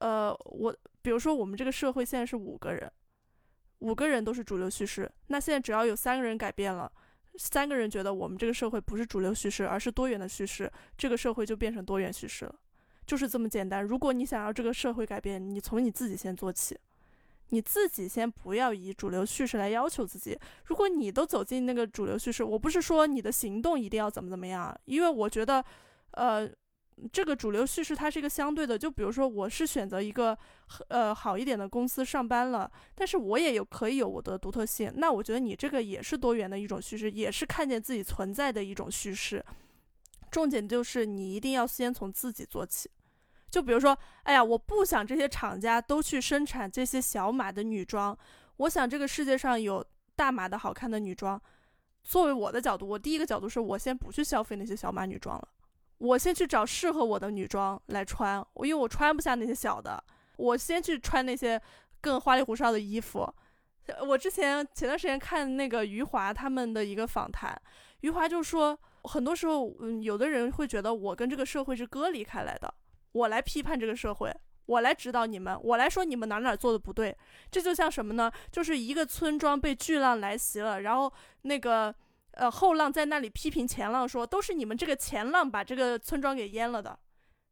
[0.01, 2.93] 呃，我比如说我们这个社会现在是五个人，
[3.79, 5.09] 五个人都是主流叙事。
[5.29, 6.91] 那现在只要有三个人改变了，
[7.37, 12.57] 三个人觉得我们这个社会不是主流叙事，而是多元的叙事，这个社会就变成多元叙事了，
[13.07, 13.83] 就是这么简单。
[13.85, 16.79] 如果你想要这个社会改变，你从你自己先做起。
[17.51, 20.37] 你自己先不要以主流叙事来要求自己。
[20.65, 25.63] 如果你都走进那个主流叙事，我不是说你的行动一定要怎么怎么样，因为我觉得，
[26.13, 26.51] 呃，
[27.13, 28.79] 这个主流叙事它是一个相对的。
[28.79, 30.37] 就比如说，我是选择一个
[30.89, 34.91] 呃好一点的公司上班了，但是我也有可以有我的独特性。
[34.97, 39.45] 那我觉得你这个也是多元的一种叙事，也是看见自己存在的一种叙事。
[40.35, 42.91] 重点就是你一定要先从自己做起。
[43.49, 48.19] 就比如说，哎呀，我不想这些厂家都去生产这些小码的女装，
[48.57, 49.85] 我想这个世界上有
[50.17, 51.41] 大码的好看的女装。
[52.03, 55.49] 作为我的角度，我第一个角度是我先不去消费那些小码女装了，
[55.99, 60.03] 我先去找适合我的女装来穿，因为我穿不下那些小的，
[60.37, 61.63] 我先去穿那些
[62.01, 63.33] 更花里胡哨的衣服。
[64.09, 67.57] 我之前前段时间看那个余华他们的一个访谈，
[68.01, 72.73] 余华就说，很多时候，嗯，有的人会觉得我跟这个社会是割离开来的，
[73.13, 74.35] 我来批判这个社会，
[74.67, 77.17] 我来指导你们，我来说你们哪哪做的不对。
[77.51, 78.31] 这就像什么呢？
[78.51, 81.95] 就是一个村庄被巨浪来袭了，然后那个
[82.33, 86.99] 呃后浪在那里批评前浪说，都是你们这个前浪把这个村庄给淹了的。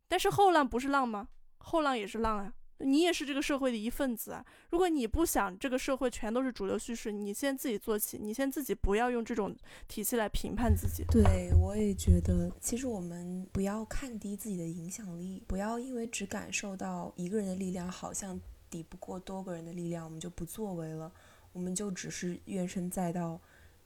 [0.08, 1.28] 但是后浪不是浪吗？
[1.58, 2.52] 后浪也是浪啊。
[2.82, 4.44] 你也是这个社会的一份子啊！
[4.70, 9.54] 如果你不想这个社会全都是主流叙事，你先自己做起，你先自己不要用这种
[9.88, 11.04] 体系来评判自己。
[11.10, 21.12] 对，我也觉得，其实我们不要看低自己的影响力，不要因为只感受到一个人的力量好像抵不过多个人的力量，我们就不作为了，
[21.52, 23.40] 我们就只是怨声载道，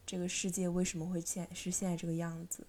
[0.07, 2.67] 这个世界为什么会现是现在这个样子？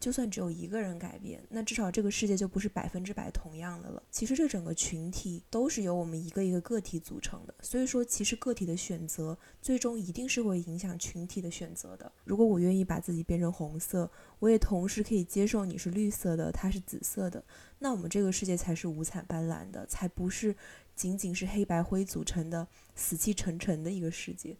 [0.00, 4.02] 就算只有一个人改变，那至少这个世界就不是百分之百同样的了。
[4.10, 12.10] 其实这整个群体都是由我们一个一个个体组成的，所以说其实个体的选择最终一定是会影响群体的选择的。
[12.24, 17.42] 如果我愿意把自己变成红色，我也同时可以接受你是绿色的，它是紫色的，
[17.80, 20.54] 那我们这个世界才是五彩斑斓的，才不是
[20.94, 24.56] 仅仅是黑白灰组成的死气沉沉的一个世界。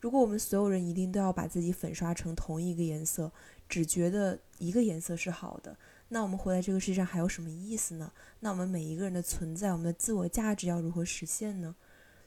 [0.00, 3.32] 如果我们所有人一定都要把自己粉刷成同一个颜色，
[3.68, 5.76] 只觉得一个颜色是好的，
[6.08, 8.10] 那我们活在这个世界上还有什么意思呢？
[8.40, 11.76] 那我们每一个人的存在，我们的自我价值要如何实现呢？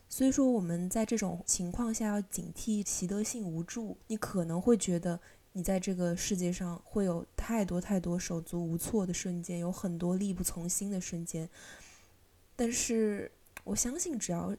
[0.08, 3.98] 所以说，我们在这种情况下要警惕习得性无助。
[4.08, 5.20] 你可能会觉得
[5.54, 11.50] 你在这个世界上会有太多太多手足无措的瞬间，有很多力不从心的瞬间。
[12.56, 13.32] 但是
[13.64, 14.56] 我相信，只要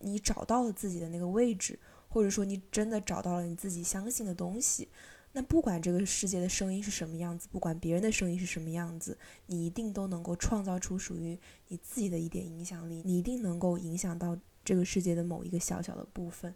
[0.00, 1.78] 你找到了自己的那个位置。
[2.08, 4.88] 或者说你真的找到了你自己相信的东西，
[5.36, 14.34] 那不管这个世界的声音是什么样子，不管别人的声音是什么样子，你一定都能够创造出属于你自己的一点影响力，你一定能够影响到
[14.64, 16.54] 这个世界的某一个小小的部分。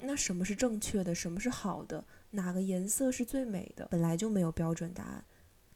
[0.00, 1.14] 那什么是正确的？
[1.14, 2.04] 什么是好的？
[2.32, 3.88] 哪个颜色是最美的？
[3.90, 5.24] 本来就没有标准答案，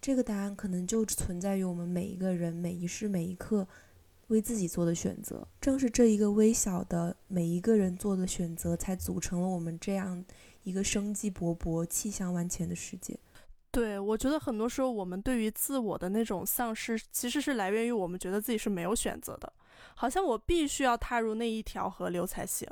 [0.02, 3.66] 这个答案可能就存在于我们每一个人每一时每一刻。
[4.28, 10.24] 为自己做的选择，正是这一个微小的每一个人做的选择，才组成了我们这样
[10.62, 13.18] 一个生机勃勃、气象万千的世界。
[13.70, 19.50] 对，我觉得很多时候我们对于自我的那种丧失，其实是来源于我们觉得自己是没有选择的，
[19.94, 22.68] 好像我必须要踏入那一条河流才行。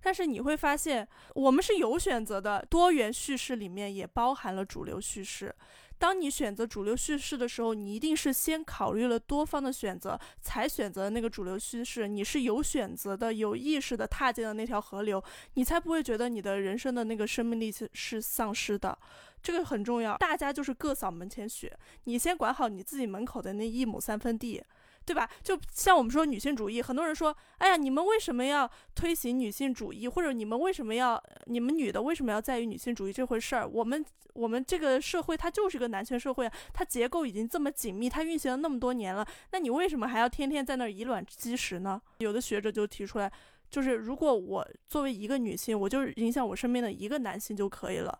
[0.00, 2.64] 但是你会发现，我们是有选择的。
[2.68, 5.52] 多元叙事里面也包含了主流叙事。
[5.98, 12.06] 当你选择主流叙事的时候，你一定是先考虑了多方的选择，才选择那个主流叙事。
[12.06, 15.22] 你是有选择的、有意识的踏进了那条河流，
[15.54, 18.98] 你才不会觉得你的人生的那个生命力是是丧失的。
[19.42, 20.16] 这个很重要。
[20.16, 21.70] 大家就是各扫门前雪，
[22.04, 24.62] 你先管好你自己门口的那一亩三分地。
[25.06, 25.28] 对吧？
[25.42, 30.08] 就像我们说女性主义，很多人说，哎呀，你们为什么要推行女性主义？
[30.08, 33.68] 或者你们为什么要，你们女的为什么要在于女性主义这回事儿？
[33.68, 42.00] 我们我们这个社会它就是个男权社会啊，它结构已经这么紧密，它运行了那么多年了，那你为什么还要天天在那儿以卵击石呢？
[42.18, 43.30] 有的学者就提出来，
[43.70, 48.18] 就是如果我作为一个女性，我就影响我身边的一个男性就可以了，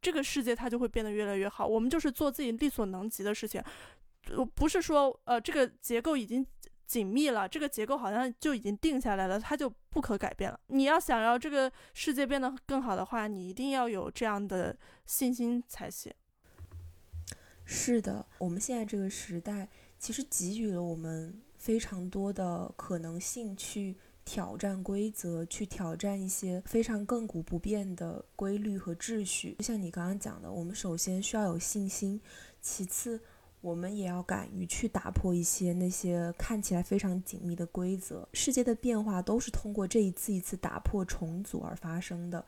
[0.00, 1.66] 这个世界它就会变得越来越好。
[1.66, 3.62] 我们就是做自己力所能及的事情。
[4.54, 6.46] 不是说，呃，这个结构已经
[6.86, 10.58] 紧密了，这个结构好像就已经定下来了，它就不可改变了。
[10.66, 16.12] 你要想要这个世界变得更好的话，你一定要有这样的信心才行。
[17.64, 19.68] 是的，我们现在这个时代
[19.98, 29.56] 其实给予了我们非常多的可能性，去挑战规则，去挑战一些非常亘古不变的规律和秩序。
[29.58, 32.20] 就像你刚刚讲的，我们首先需要有信心，
[32.60, 33.20] 其次。
[33.62, 38.28] 我们也要敢于去打破一些那些看起来非常紧密的规则。
[38.32, 42.44] 世界的变化都是通过这一次一次打破重组而发生的，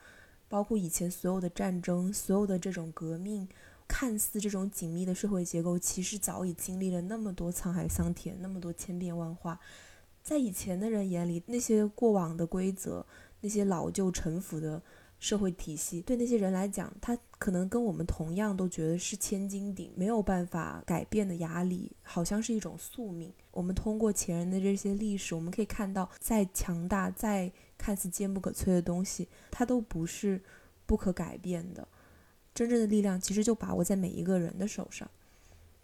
[0.49, 3.49] 包括以前所有的战争、所有的这种革命，
[3.87, 9.61] 看似这种紧密的社会结构，其实早已经历了那么多沧海桑田，那么多千变万化。
[10.21, 13.07] 在以前的人眼里，那些过往的规则，
[13.41, 14.83] 那些老旧陈腐的。
[15.25, 23.33] 社会体系对那些人来讲，他可能跟我们同样都觉得是千斤顶，没有办法改变的压力，好像是一种宿命。
[23.51, 30.39] 我们通过前人的这些历史，我们可以看到，再强大、再看似坚不可摧的东西，它都不是
[30.85, 31.89] 不可改变的。
[32.55, 35.11] 真正的力量其实就把握在每一个人的手上。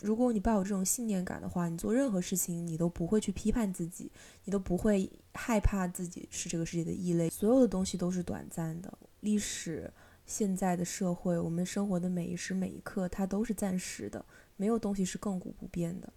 [0.03, 4.13] 如果你抱有这种信念感的话，你做任何事情，你都不会去批判自己，
[4.45, 7.31] 你都不会害怕自己是这个世界的异类。
[7.31, 8.93] 所有的东西都是短暂的。
[9.21, 9.93] 历史
[10.27, 14.25] 现在的社会，我们生活的每一时每一刻，它都是暂时的，
[14.57, 16.13] 没有东西是亘古不变的。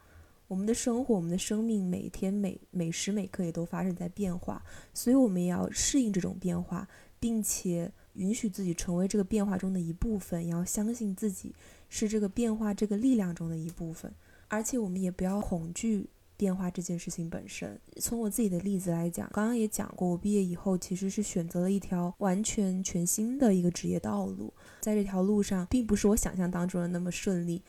[0.48, 6.88] 我们的生活，我们的生命，每天每每时每刻也都发生在变化，所以我们也要适应这种变化，
[7.20, 11.56] 并且允许自己成为这个变化中的一部分，也要相信自己
[11.90, 14.14] 是这个变化这个力量中的一部分，
[14.48, 16.08] 而且我们也不要恐惧。
[16.36, 27.62] 变化这件事情本身，从我自己的例子来讲，刚刚也讲过，我毕业以后其实是选择了一条完全全新的一个职业道路，在这条路上，并不是我想象当中的那么顺利，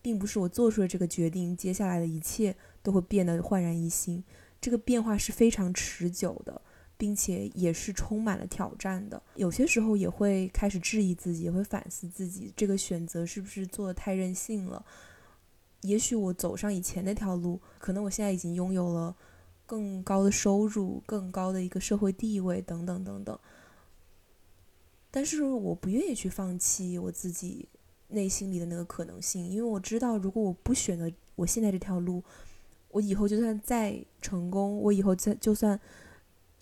[0.00, 4.22] 并不是我做出了这个决定，接下来的一切都会变得焕然一新。
[4.60, 6.60] 这个变化是非常持久的，
[6.96, 9.22] 并且也是充满了挑战的。
[9.34, 14.82] 有些时候也会开始质疑自己，也会反思自己这个选择是不是做的太任性了。
[15.84, 19.14] 也许我走上以前那条路，可能我现在已经拥有了
[19.66, 23.38] 更高的收入、更高的一个社会地位等等等等。
[25.10, 27.68] 但是我不愿意去放弃我自己
[28.08, 32.24] 内心里的那个可能性，因为我知道，如果我不选择我现在这条路，
[32.88, 35.78] 我以后就算再成功，我以后再就算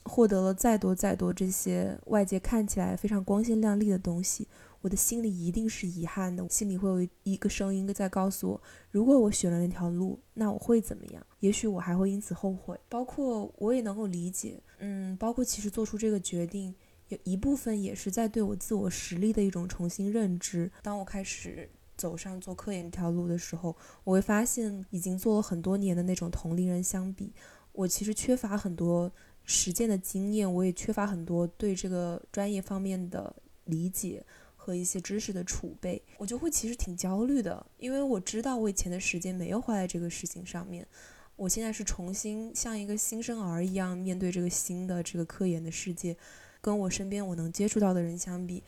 [0.03, 4.49] 获得了再多再多这些外界看起来非常光鲜亮丽的东西。
[4.83, 11.27] 我的心里一定是遗憾的，心里会有一个声音在告诉我：如果我选了那条路，那我会怎么样？
[11.41, 12.79] 也许我还会因此后悔。
[12.89, 16.75] 包括我也能够理解，嗯，包括其实做出这个决定，
[17.09, 20.71] 有一部分也是在对我自我实力的一种重新认知。
[20.83, 27.33] 当我开始走上做科研这条路的时候，我会发现，已经做了很多年的那种同龄人相比，
[27.71, 29.13] 我其实缺乏很多
[29.45, 33.33] 实践的经验，我也缺乏很多对这个专业方面的
[33.67, 34.25] 理解。
[34.65, 40.87] 和一些知识的储备，我就会其实挺焦虑的，因为我知道我以前的时间没有花在这个事情上面，
[41.35, 46.17] 我现在是重新像一个新生儿一样面对这个新的这个科研的世界，
[46.61, 48.63] 跟我身边我能接触到的人相比，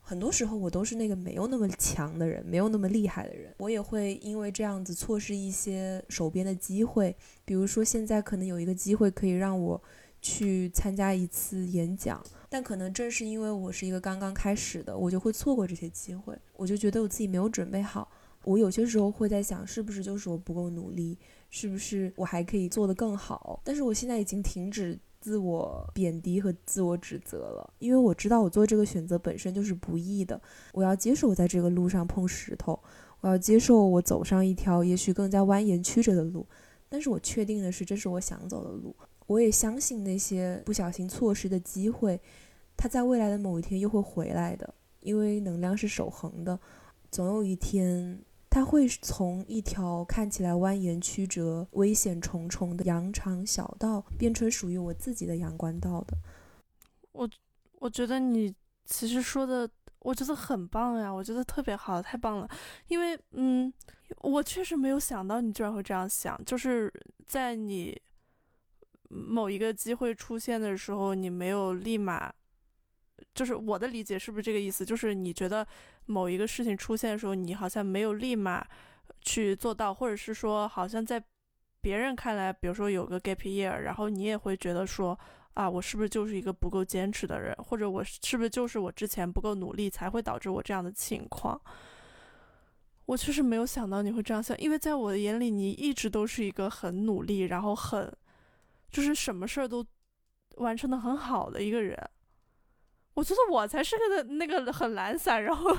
[0.00, 7.14] 很多时候我都是那个没有那么强的人，没有那么厉害的人，我也会因为这样子错失一些手边的机会，
[7.44, 9.82] 比如说现在可能有一个机会可以让我
[10.20, 12.22] 去参加一次演讲。
[12.48, 18.10] 但可能正是因为我是一个刚刚开始的，我就会错过这些机会，我就觉得我自己没有准备好。
[18.44, 21.18] 我有些时候会在想，是不是就是我不够努力，
[21.50, 23.60] 是不是我还可以做得更好？
[23.64, 30.40] 但是我现在已经停止自我贬低和自我指责了，因为我知道我做这个选择本身就是不易的。
[30.72, 32.80] 我要接受我在这个路上碰石头，
[33.20, 36.46] 我要接受我走上一条也许更加蜿蜒曲折的路，
[36.88, 38.96] 但是我确定的是，这是我想走的路。
[39.28, 42.18] 我也相信那些不小心错失的机会，
[42.78, 46.58] 它在未来的某一天又会回来的，因为能量是守恒的，
[47.10, 56.16] 总有一天它会从一条看起来蜿蜒曲折、危险重重的羊肠小道，变成属于我自己的阳关道的。
[57.12, 57.28] 我
[57.80, 58.54] 我觉得你
[58.86, 59.68] 其实说的，
[59.98, 62.48] 我觉得很棒呀，我觉得特别好，太棒了，
[62.86, 63.70] 因为嗯，
[64.22, 66.90] 我确实没有想到你居然会这样想，就是
[67.26, 68.00] 在你。
[69.08, 72.30] 某一个机会出现的时候，你没有立马，
[73.34, 74.84] 就是我的理解是不是这个意思？
[74.84, 75.66] 就是你觉得
[76.04, 78.66] 某一个事情出现的时候，你好像没有立马
[79.22, 81.22] 去做到，或者是说，好像在
[81.80, 85.18] 别人看来，比如说有个 gap year，然后你也会觉得说，
[85.54, 91.58] 啊，我是不是就是一个不够坚持的人，或者我是不是就是我之前不够努力，才会导致我这样的情况？
[93.06, 98.14] 我确实没有想到你会这样想，因为在我的眼里，你一直都是一个很努力，然后很。
[98.90, 99.84] 就是什么事儿都
[100.56, 101.96] 完成的很好的一个人，
[103.14, 105.76] 我觉得我才是个那个很懒散，然后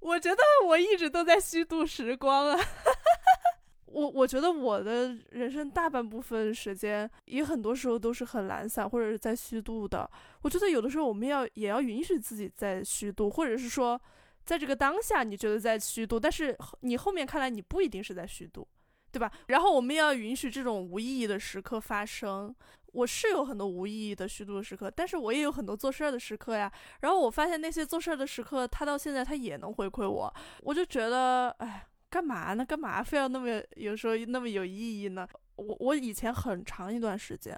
[0.00, 2.58] 我觉得我一直都在虚度时光啊。
[3.86, 10.10] 我我觉得我的人生大半部分时间也很多时候都是很懒散或者是在虚度的。
[10.42, 14.00] 我觉得有的时候我们要也要允许自己在虚度，或者是说
[14.44, 18.66] 在这个当下你觉得在虚度，但是你后面看来你不一定是在虚度。
[19.14, 19.30] 对吧？
[19.46, 22.52] 然后我们要允许这种无意义的时刻发生。
[22.92, 26.70] 我是有很多无意义的虚度的时刻，但是我也有很多做事儿的时刻呀。
[27.00, 32.64] 然后我发现那些做事儿的时刻，他到现在他也能回馈我，我就觉得，哎，干嘛呢？
[32.64, 35.28] 干嘛非要那么有时候那么有意义呢？
[35.54, 37.56] 我我以前很长一段时间，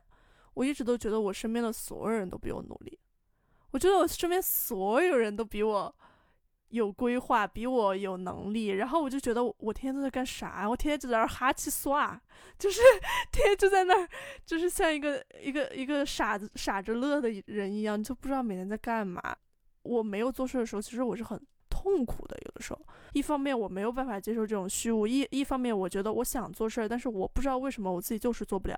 [0.52, 2.98] 我一直都觉得我身边的所有人都比我努力，
[3.70, 5.94] 我觉得我身边所有人都比我。
[6.70, 10.68] 有规划，比我有能力，然后我就觉得我天天都在干啥？
[10.68, 12.20] 我天天就在那儿哈气耍，
[12.58, 12.80] 就是
[13.30, 14.08] 天天就在那儿，
[14.44, 19.22] 就是像一个一个一个傻子傻着乐的人一样，就不知道每天在干嘛。
[19.82, 21.40] 我没有做事的时候，其实我是很
[21.70, 22.36] 痛苦的。
[22.44, 22.80] 有的时候，
[23.12, 28.76] 一方面我没有办法接受这种虚无，一一方面我觉得我想做事，但是我不知道为什么我自己就是做不了。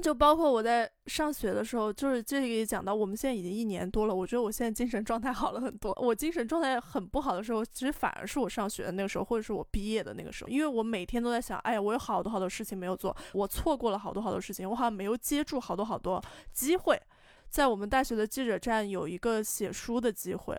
[0.00, 5.92] 就包括我在上学的时候，就是这个也讲到，我们现在已经一年多了，我觉得我现在精神状态好了很多。
[6.00, 16.22] 我精神状态很不好的时候，其实反而是我上学的那个时候，或者是我毕业的那个时候，因为我每天都在想，哎呀，我有好多好多事情没有做，我错过了好多好多事情，我好像没有接住好多好多
[16.52, 17.00] 机会。
[17.48, 20.56] 在我们大学的记者站有一个写书的机会，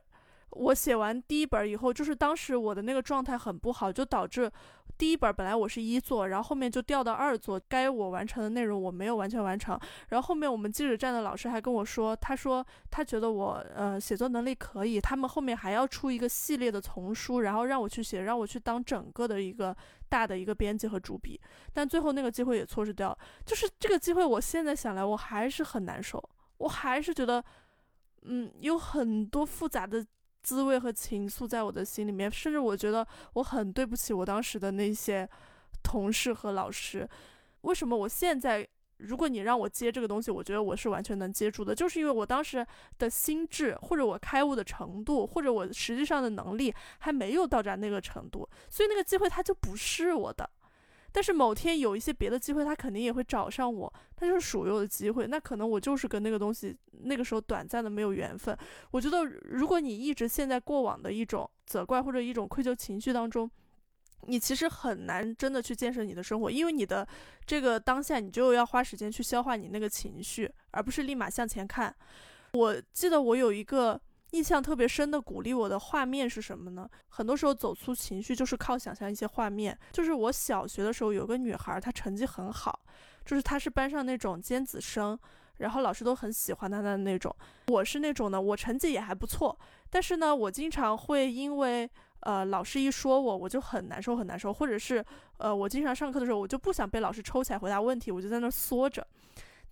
[0.52, 4.52] 我写完第一本以后，就是当时我的那个状态很不好，就导致。
[4.98, 9.80] 第一本本来我是一作，然后后面就调到二作，该我完成的内容我没有完全完成。
[10.10, 19.76] 然后后面我们记者站的老师还跟我说，他说他觉得我呃写作能力可以，他们后面还要出一个系列的丛书，然后让我去写，让我去当整个的一个
[20.08, 21.40] 大的一个编辑和主笔。
[21.74, 26.22] 但最后那个机会也错失掉，就是这个机会，我现在想来我还是很难受，
[26.58, 27.44] 我还是觉得
[28.24, 30.06] 嗯有很多复杂的。
[30.44, 35.28] 滋味和情愫在我的心里面，甚至我觉得我很对不起我当时的那些
[35.84, 37.08] 同事和老师。
[37.62, 38.68] 为什么我现在，
[38.98, 42.66] 如果你让我接这个东西，我觉得我是完全能接住的，就是因为我当时
[42.98, 50.50] 的心智，或者我开悟的程度，或者我实际上的能力还没有到达那个程度，所以那个机会它就不是我的。
[51.12, 55.28] 但是某天有一些别的机会，他肯定也会找上我，他就是属于我的机会。
[55.28, 58.58] 那可能我就是跟那个东西那个时候短暂的没有缘分。
[58.92, 63.50] 我觉得如果你一直陷在过往的一种责怪或者一种愧疚情绪当中，
[64.28, 67.08] 你其实很难真的去建设你的生活，因为你的
[67.46, 71.94] 这个当下你就要花时间去消化你那个情绪，而不是立马向前看。
[72.54, 74.00] 我记得我有一个。
[74.32, 76.90] 印象特别深的鼓励我的画面是什么呢？
[77.10, 79.78] 很多时候走出情绪就是靠想象一些画面。
[79.92, 82.80] 就是我小学的时候有个女孩，她成绩很好，
[83.26, 85.20] 就是她是班上那种尖子生，
[85.58, 87.36] 然后老师都很喜欢她的那种。
[87.68, 89.58] 我是那种呢，我成绩也还不错，
[89.90, 91.90] 但是呢，我经常会因为
[92.22, 95.04] 呃老师一说我，我就很难受很难受，或者是
[95.38, 99.06] 呃我经常上课的时候，我就不想被老师抽起来回答问题，我就在那缩着。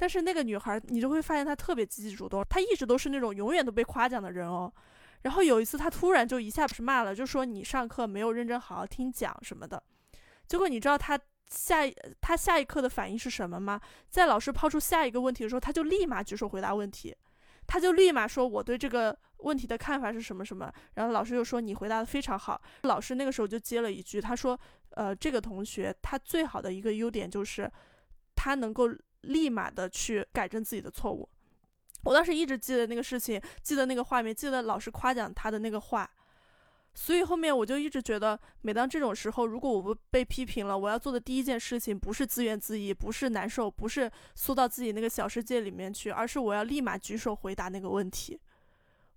[0.01, 4.71] 但是那个女孩，你就会发现她特别积极主动，她一直都是那种永远都被夸奖的人哦。
[5.23, 9.83] 然后有一次，她突然就一下不是骂了，就说你上课没有认真好好听讲什么的。
[10.47, 11.19] 结果你知道她
[11.49, 11.79] 下
[12.21, 13.77] 她下一刻的反应是什么吗？
[14.09, 17.13] 在老师抛出下一个问题的时候，她就立马举手回答问题，
[17.67, 20.71] 她就立马说我对这个问题的看法是什么什么。
[20.93, 22.61] 然后老师就说你回答的非常好。
[22.83, 24.57] 老师那个时候就接了一句，他说，
[24.91, 27.69] 呃，这个同学他最好的一个优点就是
[28.33, 28.89] 他能够。
[29.21, 31.27] 立马的去改正自己的错误。
[32.03, 36.09] 我当时一直记得那个事情，记得那个画面，记得老师夸奖他的那个话。
[36.93, 48.39] 所以后面我就一直觉得，每当这种时候，如果我不被批评了，我要做的第一件事情不是自怨自艾，不是难受，不是缩到自己那个小世界里面去，而是我要立马举手回答那个问题。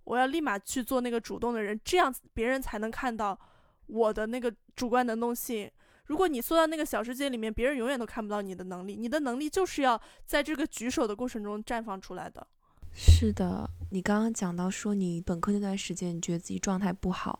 [0.03, 3.37] 我要立马去做那个主动的人，这样别人才能看到
[3.87, 5.69] 我的那个主观能动性。
[6.07, 8.95] 如果你缩到那个小世界里面，别人永远都看不到你的能力。
[8.95, 12.45] 你的能力就是要在这个举手的过程中绽放出来的。
[12.93, 17.39] 是的，你刚刚讲到说你本科那段时间，你觉得自己状态不好。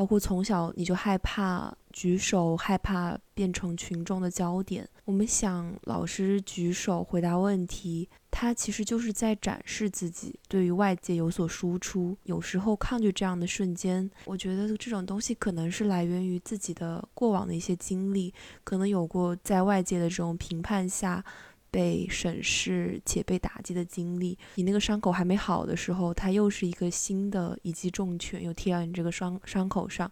[0.00, 4.88] 包括从小你就害怕举手，害怕变成群众的焦点。
[5.04, 12.16] 我们想，老师举手回答问题，他其实就是在展示自己，对于外界有所输出。
[12.22, 18.32] 有时候抗拒这样的瞬间，我觉得这种东西可能是来源于自己的过往的一些经历，
[18.64, 21.22] 可能有过在外界的这种评判下。
[21.70, 30.10] 被审视且被打击的经历，你那个伤口还没好的时候，它又是一个新的一记重拳，又贴到你这个伤伤口上，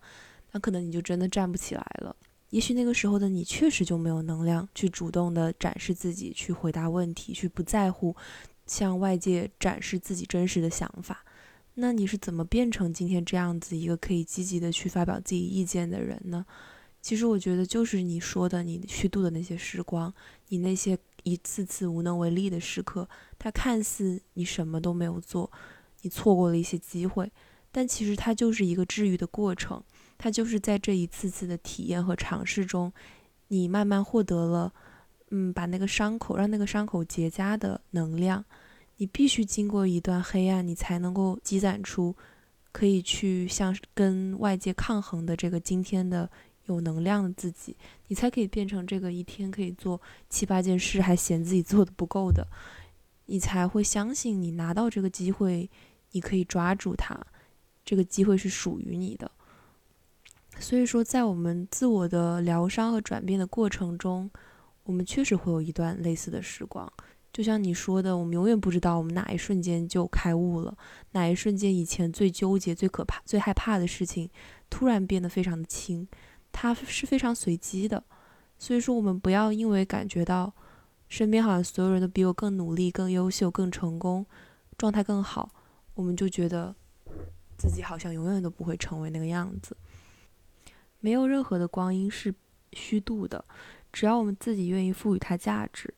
[0.53, 2.15] 那可能你就真的站不起来了。
[2.51, 8.17] 也许那个时候的你确实就没有能量去主动的展示自己，去回答问题，去不在乎
[8.67, 11.25] 向外界展示自己真实的想法。
[11.75, 16.47] 那你是怎么变成今天这样子一个可以积极的去发表自己意见的人呢？
[17.03, 20.15] 其实我觉得就是你说的，你虚度的那些时光，
[20.49, 20.99] 你那些。
[21.29, 23.09] 一次次无能为力的时刻，
[23.39, 25.51] 它看似你什么都没有做，
[26.03, 27.31] 你错过了一些机会，
[27.71, 29.83] 但其实它就是一个治愈的过程。
[30.17, 32.93] 它就是在这一次次的体验和尝试中，
[33.49, 34.73] 你慢慢获得了，
[35.31, 38.45] 嗯，把那个伤口让那个伤口结痂的能量。
[38.97, 42.17] 你必须经过一段黑暗，你才能够积攒出
[42.73, 46.29] 可以去向跟外界抗衡的这个今天的。
[46.69, 52.47] 有能量的自己，你才可以变成这个一天可以做七八件事还嫌自己做的不够的，
[53.27, 55.69] 你才会相信你拿到这个机会，
[56.13, 57.19] 你可以抓住它，
[57.85, 59.31] 这个机会是属于你的。
[60.61, 64.29] 所以说，在我们自我的疗伤和转变的过程中，
[64.83, 66.93] 我们确实会有一段类似的时光。
[67.33, 70.77] 就像你说的，我们永远不知道我们哪一瞬间就开悟了，
[71.13, 74.29] 哪一瞬间以前最纠结、最可怕、最害怕的事情，
[74.69, 76.09] 突然变得非常的轻。
[76.61, 78.03] 它是非常随机的，
[78.59, 80.53] 所以说我们不要因为感觉到
[81.09, 84.27] 身边好像所有人都比我更努力、更优秀、更成功，
[84.77, 85.49] 状态更好，
[85.95, 86.75] 我们就觉得
[87.57, 89.77] 自己好像永远都不会成为那个样子。
[90.99, 92.35] 没有任何的光阴是
[92.73, 93.45] 虚度的，
[93.93, 95.95] 只要我们自己愿意赋予它价值，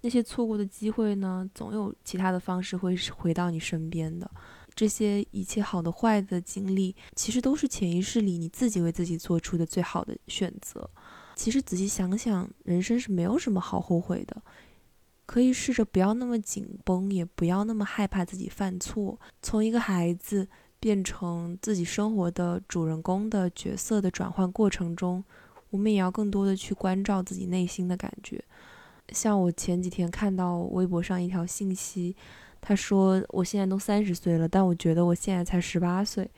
[0.00, 4.30] 那些错过的机会呢，总有其他的方式会回到你身边的。
[4.78, 10.88] 这些一切好的、坏的经历，其实都是潜意识里你自己为自己做出的最好的选择。
[11.34, 14.40] 其实仔细想想，人生是没有什么好后悔的，
[15.26, 19.18] 可以试着不要那么紧绷，也不要那么害怕自己犯错。
[19.42, 20.46] 从一个孩子
[20.78, 25.24] 变成自己生活的主人公的角色的转换过程中，
[25.70, 28.44] 我们也要更多的去关照自己内心的感觉。
[29.08, 32.14] 像我前几天看到微博上一条信息。
[32.60, 36.28] 他说：“我现在都三十岁了，但我觉得我现在才十八岁。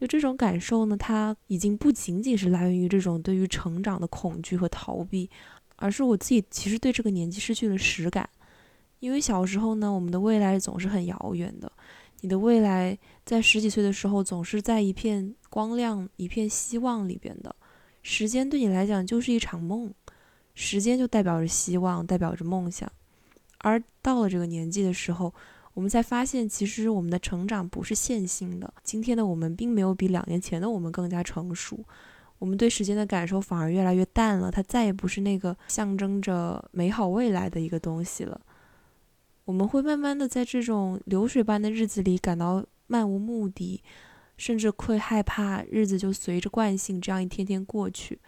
[0.00, 5.28] 就这种感受呢，它已经不仅仅是来源于这种对于成长的恐惧和逃避，
[5.76, 8.28] 而是我自己其实对这个年纪失去了实感。
[9.00, 11.70] 因为小时候呢，我们的未来总是很遥远的。
[12.20, 17.54] 你的未来在十几岁的时候，总是在一片光亮、一片希望里边的。
[18.02, 19.92] 时间对你来讲就是一场梦，
[20.54, 22.90] 时间就代表着希望，代表着梦想。
[23.58, 25.34] 而到了这个年纪的时候，
[25.78, 28.74] 我们才发现，其实我们的成长不是线性的。
[28.82, 31.78] 今天的我们并没有比两年前的我们更加成熟，
[32.40, 34.50] 我们对时间的感受反而越来越淡了。
[34.50, 38.40] 它再也不是那个象征着美好未来的一个东西了。
[39.44, 43.80] 我们会慢慢的在这种流水般的日子里感到漫无目的，
[44.36, 48.18] 甚至会害怕日子就随着惯性这样一天天过去。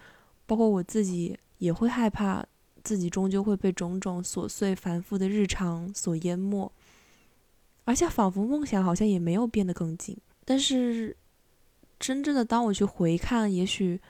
[0.47, 2.47] 包括我自己也会害怕
[2.85, 6.71] 自己终究会被种种琐碎繁复的日常所淹没。
[7.91, 11.17] 而且仿佛梦想好像也没有变得更近，但是
[11.99, 14.01] 真正的当我去回看，也许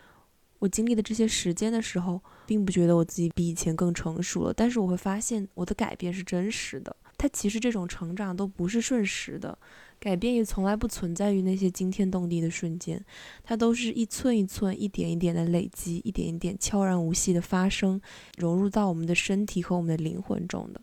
[0.58, 4.52] 我经历的这些时间的时候，并不觉得我自己比以前更成熟了。
[4.52, 6.94] 但是我会发现我的改变是真实的。
[7.16, 9.58] 它其实这种成长都不是瞬时的，
[9.98, 13.02] 改变也从来不存在于那些惊天动地的瞬间，
[13.42, 17.98] 它都是一寸一寸、一点一点的累积，一点一点悄然无息的发生，
[18.36, 20.82] 融入到我们的身体和我们的灵魂中的。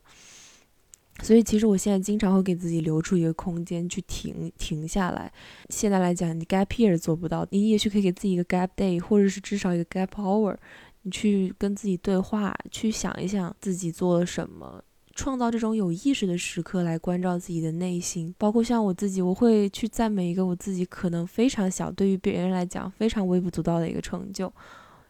[1.24, 5.32] 所以，其实我现在经常会给自己留出一个空间去停停下来。
[5.70, 10.56] 现在来讲，你 gap year 做不到，你也许可以给自己一个 gap day，或者是至少一个 gap hour，
[11.02, 14.84] 你去跟自己对话，去想一想自己做了什么，
[15.16, 18.34] 创造这种有意识的时刻来关照自己的内心。
[18.38, 24.54] 包括像我自己，我会去赞美一个我自己可能非常小，对于别人来讲非常微不足道的一个成就，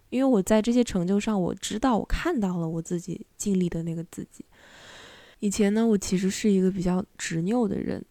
[0.09, 4.45] 因为我在这些成就上，我知道我看到了我自己尽力的那个自己。
[5.39, 8.03] 以前呢，我其实是一个比较执拗的人，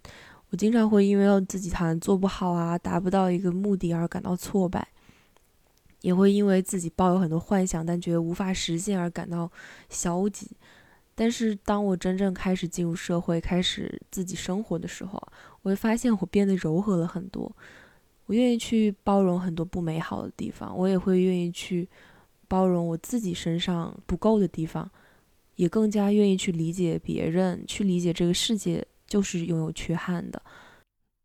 [0.51, 4.87] 我经常会因为自己好像做不好啊，达不到一个目的而感到挫败，
[6.03, 9.51] 也会因为自己抱有很多幻想，但觉得无法实现而感到
[9.89, 10.51] 消极。
[11.17, 15.21] 但是当我真正开始进入社会，开始自己生活的时候，
[15.63, 17.51] 我会发现我变得柔和了很多。
[18.27, 21.89] 我愿意去包容很多不美好的地方，我也会愿意去
[22.47, 24.91] 包容我自己身上不够的地方。
[25.57, 30.41] 也更加愿意去理解别人，去理解这个世界就是拥有缺憾的。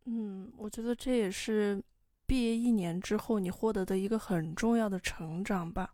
[0.05, 1.81] 嗯，我觉得这也是
[2.25, 5.93] 毕业一年之后你获得的一个很重要的成长吧。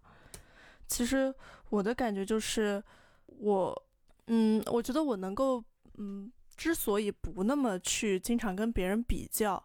[0.87, 1.33] 其实
[1.69, 2.81] 我的感觉就是，
[3.25, 3.83] 我，
[4.27, 5.61] 嗯，我觉得我能够，
[5.97, 9.61] 嗯，之所以不那么去经常跟别人比较，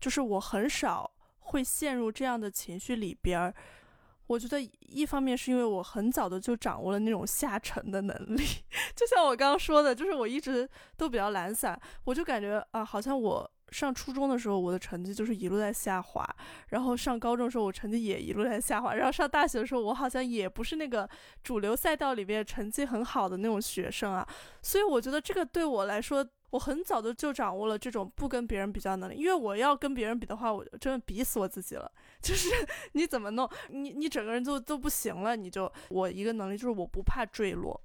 [0.00, 1.10] 就是我很少
[1.40, 3.54] 会陷入这样的情绪里边儿。
[4.32, 4.58] 我觉得
[4.88, 8.42] 一方面是因为我很早的就掌握了那种下沉的能力，
[8.96, 10.66] 就像我刚刚说的，就是我一直
[10.96, 16.26] 都比较懒散，我就感觉啊，好像我上初中的时候我的成绩就是一路在下滑，
[16.68, 21.06] 然后上高中的时候我成绩也一路在下滑，然后上大学的时候我好像也不是那个
[21.44, 24.26] 主流赛道里面成绩很好的那种学生啊，
[24.62, 26.26] 所以我觉得这个对我来说。
[26.52, 31.90] 我很早的就掌握了这种不跟别人比较能力，因为我要跟别人比的话，我真的比死我自己了。
[32.20, 32.50] 就是
[32.92, 35.34] 你怎么弄，你你整个人就都不行了。
[35.34, 37.80] 你就我一个能力就是我不怕坠落，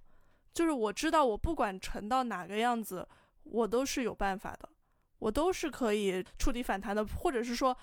[0.53, 3.07] 就是我知道我不管沉到哪个样子，
[3.43, 4.67] 我都是有办法的，
[5.19, 7.05] 我都是可以触底反弹的。
[7.05, 7.75] 或者是说，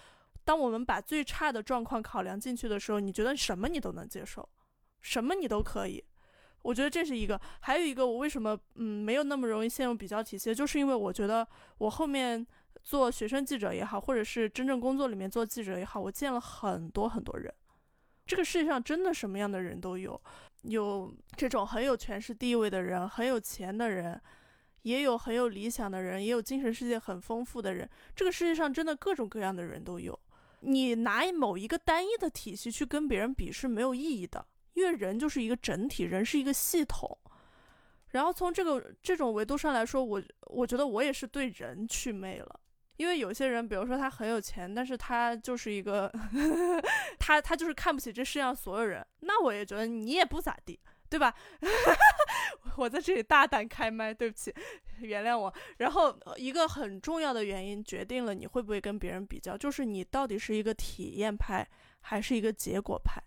[0.45, 4.47] 当我们把最差的状况考量进去的时候，你觉得什么你都能接受，
[5.01, 6.05] 什么你都可以。
[6.65, 11.47] 我觉得这是一个，还有一个，我为什么嗯没有那么容易陷入比较体系，就是因为我觉得
[11.77, 12.45] 我后面
[12.83, 17.53] 做学生记者也好，或者是真正工作里面做记者也好，我见了很多很多人。
[18.27, 20.19] 这个世界上真的什么样的人都有，
[20.63, 24.19] 有这种很有权势地位的人，很有钱的人，
[24.81, 27.87] 也有很有理想的人，也有精神世界很丰富的人。
[28.17, 30.19] 这个世界上真的各种各样的人都有。
[30.61, 34.47] 你拿某一个单一的体系去跟别人比是没有意义的。
[34.75, 37.19] 因为人就是一个整体，人是一个系统。
[38.11, 42.61] 然后从这个这种维度上来说，我我觉得我也是对人祛魅了。
[42.97, 46.09] 因为有些人，比如说他很有钱，但是他就是一个，
[47.19, 50.79] 他他就是看不起这世界上所有人，那我也觉得你也不咋地，
[51.11, 51.35] 对吧？
[52.79, 54.55] 我在这里大胆开麦，对不起，
[55.01, 55.53] 原谅我。
[55.79, 61.67] 然后一个很重要的原因决定了你会不会跟别人比较，就是你到底是一个体验派
[62.01, 63.21] 还是一个结果派。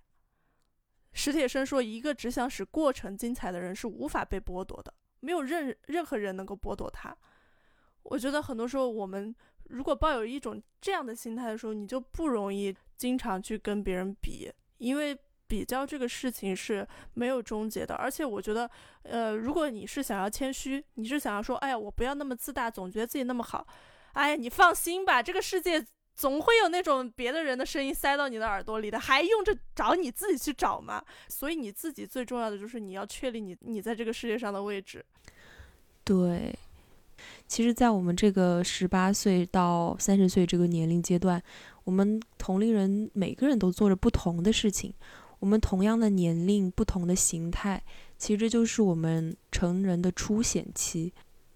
[1.18, 7.14] 史铁生说，一个只想使过程精彩的人是无法被剥夺的，没有任任何人能够剥夺他。
[8.04, 9.36] 我觉得很多时候我们。
[9.70, 15.14] 如果抱有一种这样的心态的时候，你就不容易经常去跟别人比，因为
[15.46, 17.94] 比较这个事情是没有终结的。
[17.96, 18.72] 而且我觉得，
[19.04, 23.68] 呃，如果你是想要谦虚，你是想要说，哎呀，我不要那么自大，总觉得自己那么好，
[24.14, 25.86] 哎呀，你放心吧，这个世界
[26.18, 31.02] 总会有那种别的人的声音塞到你的耳朵里的，还用着找你自己去找吗？
[31.30, 35.06] 所以你自己最重要的就是你要确立你你在这个世界上的位置。
[36.04, 36.58] 对。
[37.48, 41.42] 其实，在我们这个十八岁到三十岁这个年龄阶段，
[41.84, 44.94] 我们同龄人每个人都做着不同的事情。
[45.40, 47.84] 我们同样的年龄，不同的形态，
[48.18, 51.12] 其实就是我们成人的初显期。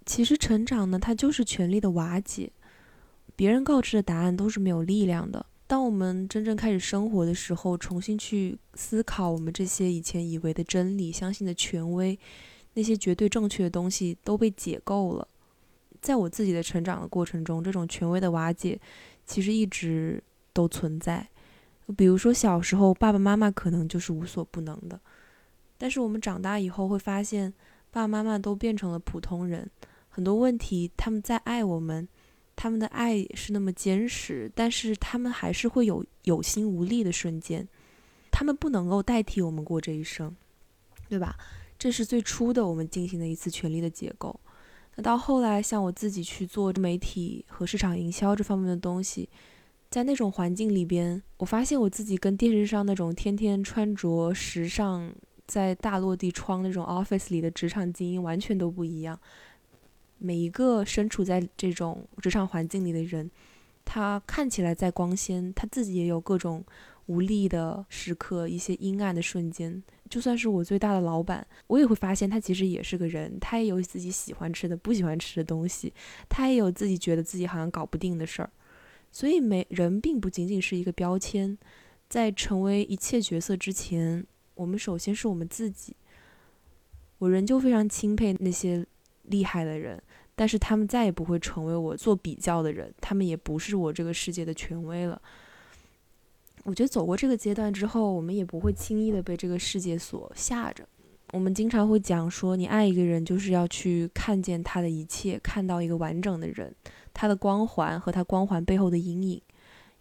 [0.05, 2.51] 其实成长呢，它就是权力的瓦解。
[3.41, 5.43] 别人告知的答案都是没有力量的。
[5.65, 12.19] 当我们真正开始生活的时候，重新去思考我们这些以前以为的真理、相信的权威，
[12.75, 15.27] 那些绝对正确的东西都被解构了。
[16.01, 18.79] 在我自己的成长的过程中，这种权威的瓦解
[19.25, 20.23] 其实一直
[20.53, 21.27] 都存在。
[21.97, 24.99] 比如说小时候，爸爸妈妈可能就是无所不能的，
[25.79, 27.51] 但是我们长大以后会发现，
[27.89, 29.67] 爸爸妈妈都变成了普通人。
[30.09, 32.07] 很多问题，他们在爱我们，
[32.55, 37.67] 他们的爱是那么坚实，但是他们还是会有有心无力的瞬间。
[38.31, 40.35] 他们不能够代替我们过这一生，
[41.09, 41.35] 对吧？
[41.77, 44.39] 这是最初的我们进行的一次权力的结构。
[44.95, 49.27] 那到后来，像我自己去做媒体和市场营销这方面的东西，
[49.89, 55.13] 在那种环境里边，我发现我自己跟电视上那种天天穿着时尚、
[55.47, 59.19] 在大落地窗那种 office 里的职场精英完全都不一样。
[60.23, 63.29] 每一个身处在这种职场环境里的人，
[63.83, 66.63] 他看起来再光鲜，他自己也有各种
[67.07, 69.81] 无力的时刻，一些阴暗的瞬间。
[70.07, 75.91] 就算是我最大的老板，我也会发现他其实也是个人，他也有自己喜欢吃的、不喜欢吃的东西，
[76.29, 78.49] 他也有自己觉得自己好像搞不定的事儿。
[79.11, 81.57] 所以，每人并不仅仅是一个标签，
[82.07, 85.95] 在成为一切角色之前，我们首先是我们自己。
[87.17, 88.85] 我仍旧非常钦佩那些
[89.23, 90.01] 厉害的人，
[90.35, 95.21] 但是他们再也不会成为我做比较的人，他们也不是我这个世界的权威了。
[96.63, 100.87] 我觉得走过这个阶段之后，我们也不会轻易的被这个世界所吓着。
[101.33, 106.75] 我们经常会讲说，你爱一个人就是要去看见他的一切，看到一个完整的人，
[107.13, 109.41] 他的光环和他光环背后的阴影。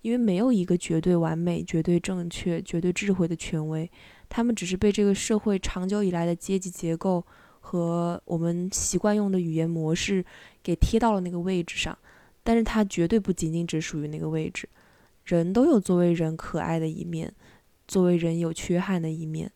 [0.03, 3.91] 因为没有一个绝对完美、绝对正确、绝对智慧的权威，
[4.31, 7.23] 他们只是被这个社会长久以来的阶级结构
[7.71, 10.25] 和我们习惯用的语言模式
[10.61, 11.97] 给贴到了那个位置上，
[12.43, 14.69] 但是他绝对不仅仅只属于那个位置。
[15.25, 17.33] 人都有作为人可爱的一面，
[17.87, 19.49] 作为人有缺憾的一面，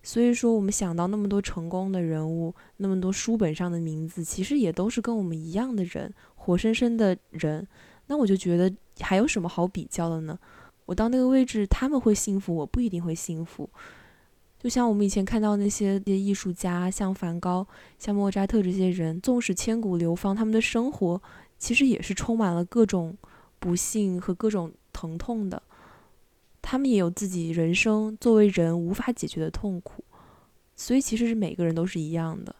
[0.00, 7.66] 所以说我们想到那么多成功的人物，那么多书本上的名字，其实也都是跟我们一样的人，活生生的人。
[8.06, 10.38] 那我就觉得还有什么好比较的呢？
[10.84, 13.68] 我到那个位置，他们会幸福，我不一定会幸福。
[14.58, 17.66] 就像我们以前看到那些些艺术家，像梵高、
[17.98, 21.22] 像莫扎特这些人，纵使千古流芳，他们的生活
[21.58, 23.16] 其实也是充满了各种
[23.58, 24.72] 不幸和各种。
[24.98, 25.62] 疼痛的，
[26.62, 30.02] 他们也有自己人生作为人无法解决的痛苦，
[30.74, 32.56] 所以其实是每个人都是一样的。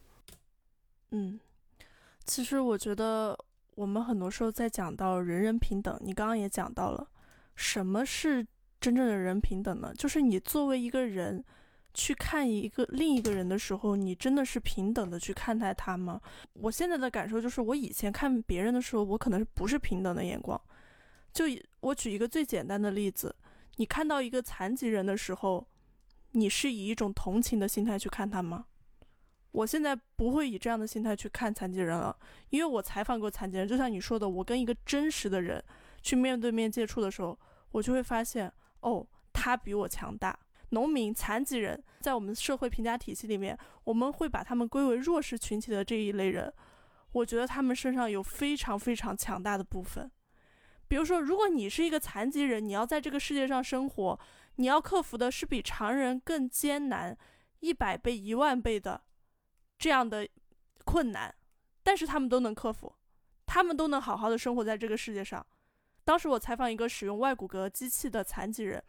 [1.13, 1.41] 嗯，
[2.27, 3.35] 其实我觉得
[3.75, 7.09] 我们很多时候在讲到人人平等，你刚刚也讲到了，
[7.55, 8.47] 什么是
[8.79, 9.95] 真正的人平等呢？
[9.97, 11.43] 就是你作为一个人
[11.97, 16.21] 去看一个另一个人的时候，你真的是平等的去看待他吗？
[16.53, 20.61] 我现在的感受就是，我以前看别人的时候，我可能不是平等的眼光。
[21.33, 21.47] 就
[21.81, 23.35] 我举一个最简单的例子，
[23.77, 25.67] 你看到一个残疾人的时候，
[26.33, 28.67] 你是以一种同情的心态去看他吗？
[29.53, 32.15] 我现在不会以这样的心态去看残疾人了，
[32.51, 35.65] 因为我采访过残疾人，就像你说的，我跟一个真实的人
[36.03, 37.39] 去面对面接触的时候，
[37.71, 40.39] 我就会发现，哦，他比我强大。
[40.71, 46.53] 农民、残疾人在我们社会评价体系里面，我们会把他们归为弱势群体的这一类人，
[47.13, 50.11] 我觉得他们身上有非常非常强大的部分。
[50.89, 54.21] 比如说，如果你是一个残疾人，你要在这个世界上生活，
[54.57, 57.17] 你要克服的是比常人更艰难
[57.61, 59.01] 一百倍、一万倍的
[59.79, 60.29] 这样的
[60.85, 61.35] 困难，
[61.83, 62.95] 但是他们都能克服，
[63.47, 65.45] 他们都能好好的生活在这个世界上。
[66.05, 68.81] 当时我采访一个使用外骨骼机器的残疾人，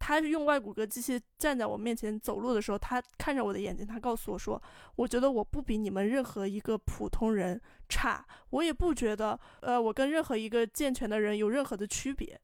[0.00, 4.60] 他是用外骨骼机器站在我面前走路的时候，他看着我的眼睛，他告诉我说
[4.96, 12.40] ：“我觉得我不比你们任何一个普通人差，我也不觉得，呃，我跟任何一个健全的人有任何的区别。”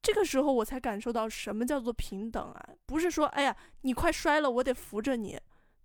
[0.00, 2.68] 这个时候我才感受到什么叫做平等啊！
[2.86, 5.38] 不是说，哎呀，你快摔了，我得扶着你，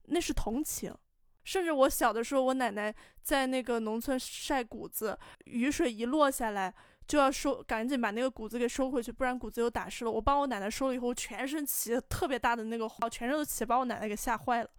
[0.04, 0.96] 那是同情。
[1.44, 6.74] 甚至我小的时候，我奶奶在那个农村晒谷子，雨水一落下来，
[7.08, 10.12] 就要收，赶紧把那个谷子给收回去，不然谷子又打湿了。
[10.12, 14.70] 我帮我奶奶收了以后，全身起特别大的那个泡，全身都起，把我奶奶给吓坏了。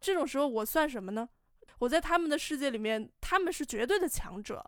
[0.00, 1.28] 这种时候我算什么呢？
[1.78, 4.64] 我在他们的世界里面，他们是绝对的强者。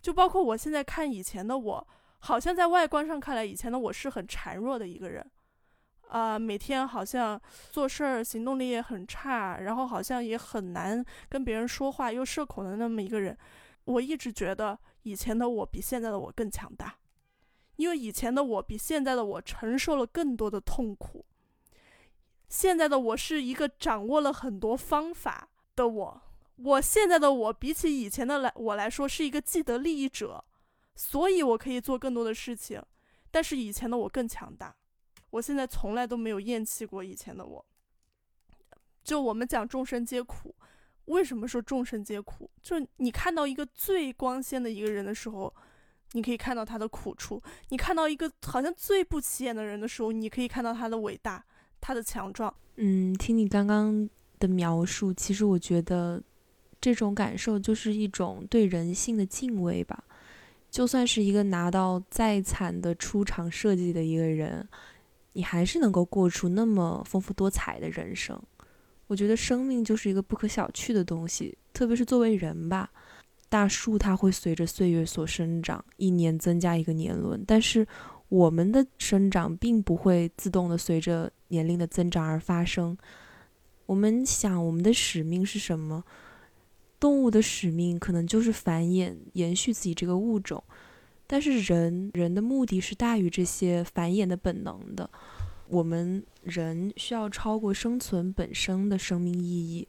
[0.00, 1.88] 就包括我现在看以前的我。
[2.20, 5.30] 好像在外观上看来，以前的我是很孱弱的一个人，
[6.08, 7.38] 啊，每天好像
[7.70, 13.36] 做事儿行动力也很差，然后好像也很难跟别人说话，又社恐的那么一个人。
[13.84, 16.98] 我一直觉得以前的我比现在的我更强大，
[17.76, 21.24] 因为以前的我比现在的我承受了更多的痛苦。
[22.48, 26.22] 现在的我是一个掌握了很多方法的我，
[26.56, 30.44] 我现在的我比起以前的来我来说是一个既得利益者。
[30.96, 32.80] 所以，我可以做更多的事情，
[33.32, 34.76] 但是以前的我更强大。
[35.30, 37.66] 我现在从来都没有厌弃过以前的我。
[39.02, 40.54] 就我们讲众生皆苦，
[41.06, 42.50] 为什么说众生皆苦？
[42.62, 45.52] 就是你看到一个最光鲜的一个人的时候，
[46.12, 51.44] 你可以看到他的苦处；你看到一个好像最不起眼的人的时候，你可以看到他的伟大、
[51.80, 52.54] 他的强壮。
[52.76, 56.22] 嗯，听你刚刚的描述，其实我觉得
[56.80, 60.04] 这种感受就是一种对人性的敬畏吧。
[60.70, 64.68] 就算是一个拿到再惨的出场设计的一个人，
[65.34, 68.42] 你还是能够过出那么丰富多彩的人生。
[69.14, 72.90] 我觉得生命就是一个不可小觑的东西，特别是作为人吧。
[73.48, 77.86] 大树它会随着岁月所生长，一年增加一个年轮，但是
[78.28, 82.98] 我们的生长并不会自动的随着年龄的增长而发生。
[83.86, 86.02] 我们想，我们的使命是什么？
[86.98, 90.60] 动物的使命可能就是繁衍、延续自己这个物种，
[91.28, 95.08] 但是人人的目的是大于这些繁衍的本能的。
[95.68, 99.86] 我们人需要超过生存本身的生命意义。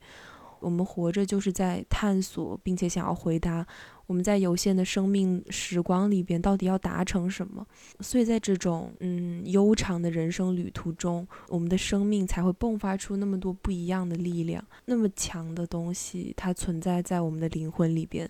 [0.59, 3.65] 我们活着就是在探索，并且想要回答。
[4.07, 7.65] 我们在有限的生命时光里边，到底要达成什么？
[7.99, 18.29] 所以在这种嗯悠长的人生旅途中，我们的生命才会迸发出那么多不一样的力量，那么强的东西，它存在在我们的灵魂里边。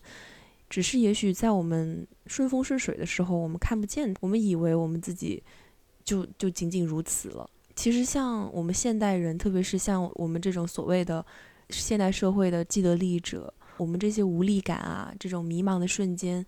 [0.70, 5.44] 只是也许在我们顺风顺水的时候，我们看不见，我们以为我们自己
[6.06, 7.50] 就就仅仅如此了。
[7.76, 11.26] 其实像我们现代人，特别是像我们这种所谓的
[11.70, 13.54] 现代社会的既得利益者。
[13.78, 16.46] 我们这些无力感啊，这种迷茫的瞬间，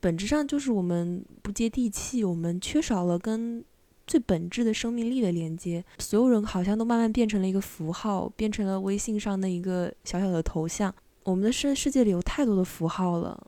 [0.00, 3.64] 本质上就是我们不接地气，我们缺少了跟
[4.04, 5.84] 最本质的生命力的连接。
[6.00, 10.92] 所有人好像都慢慢变成了一个符号，变成了微信上的一个小小的头像。
[11.22, 13.40] 我们的世世界里有太多的符号了，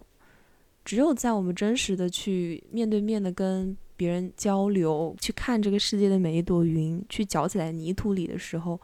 [0.85, 8.81] 只有在我们真实的去面对面的跟别人交流，去看这个世界的每一朵云，去搅起来泥土里的时候。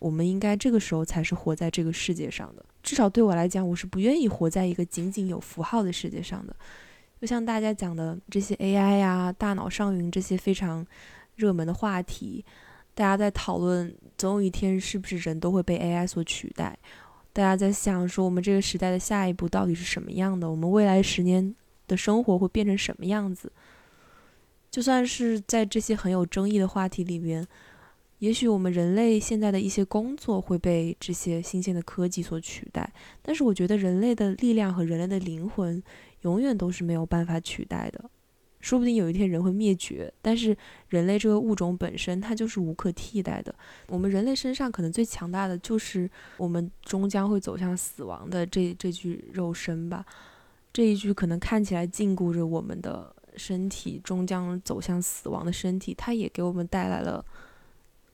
[0.00, 2.64] 我们应该这个时候才是活在这个世界上的。
[2.82, 6.56] 至少对我来讲，我是不愿意活在一个仅仅有符号的世界上的。
[7.20, 10.84] 就像大家讲的这些 AI 呀、大脑上云这些非常
[11.36, 12.42] 热门的话题，
[12.94, 16.76] 大家在讨论总有一天是不是人都会被 AI 所取代？
[17.34, 20.50] 大家在想说我们这个时代的下一步到底是什么样的？
[20.50, 21.54] 我们未来十年
[21.86, 23.52] 的生活会变成什么样子？
[24.70, 27.46] 就算是在这些很有争议的话题里边。
[28.20, 32.92] 也许我们人类现在的一些工作会被这些新鲜的科技所取代，
[33.22, 35.82] 但是我觉得人类的力量和人类的灵魂
[36.20, 38.10] 永远都是没有办法取代的。
[38.60, 40.54] 说不定有一天人会灭绝，但是
[40.90, 43.54] 人类这个物种本身它就是无可替代的。
[43.88, 50.04] 我们人类身上可能最强大的就是我们终将会走向死亡的这这具肉身吧。
[50.74, 57.24] 这一具可能看起来禁锢着我们的身体，终将走向死亡的身体，它也给我们带来了。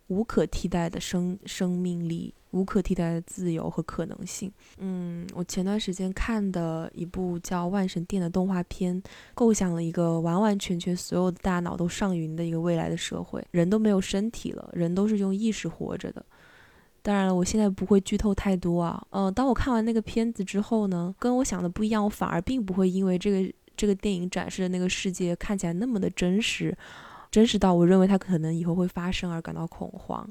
[0.08, 4.48] 无可替代的生生命力，无可替代的自由和可能性。
[4.78, 9.02] 嗯，我前段时间看的一部叫《万神殿》的动画片，
[9.34, 16.24] 构想了一个完完全全所有的大脑都上云的一个未来的社会，人都没有身体了，人都是用意识活着的。
[17.02, 19.04] 当然了，我现在不会剧透太多啊。
[19.10, 26.76] 嗯，当我看完那个片子之后呢，跟我想的不一样，我反而并不会因为这个这个电影展示的那个世界看起来那么的真实。
[27.30, 30.26] 真实到我认为它可能以后会发生而感到恐慌。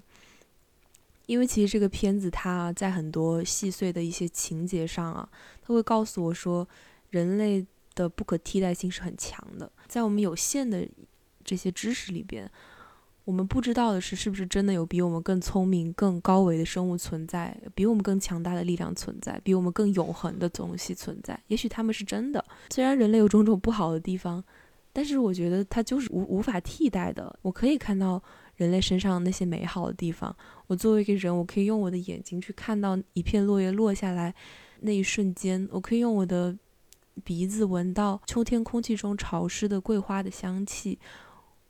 [1.27, 5.29] 因为其实这个片子它在很多细碎的一些情节上啊，
[5.61, 6.67] 它会告诉我说，
[7.09, 10.87] 人类的不可替代性是很强的，在我们有限的
[11.43, 12.49] 这些知识里边。
[13.25, 21.37] 我们不知道的是，是不是真的有比我们更聪明、更高维的生物存在，比我们更强大的力量存在，比我们更永恒的东西存在？
[21.47, 22.45] 也许他们是真的。
[22.69, 24.43] 虽然人类有种种不好的地方，
[24.93, 27.37] 但是我觉得它就是无无法替代的。
[27.41, 28.21] 我可以看到
[28.57, 30.33] 人类身上那些美好的地方。
[30.67, 34.33] 我作为一个人，我可以用我的眼睛去看到一片落叶落下来
[34.81, 36.55] 那一瞬间，我可以用我的
[37.23, 40.99] 鼻子闻到秋天空气中潮湿的桂花的香气。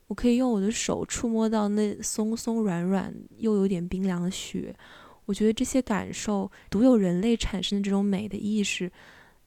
[0.07, 4.71] 我可以用我的手触摸到那松松软软又有点冰凉的雪，
[5.25, 8.91] 我觉得这些感受独有人类产生的这种美的意识，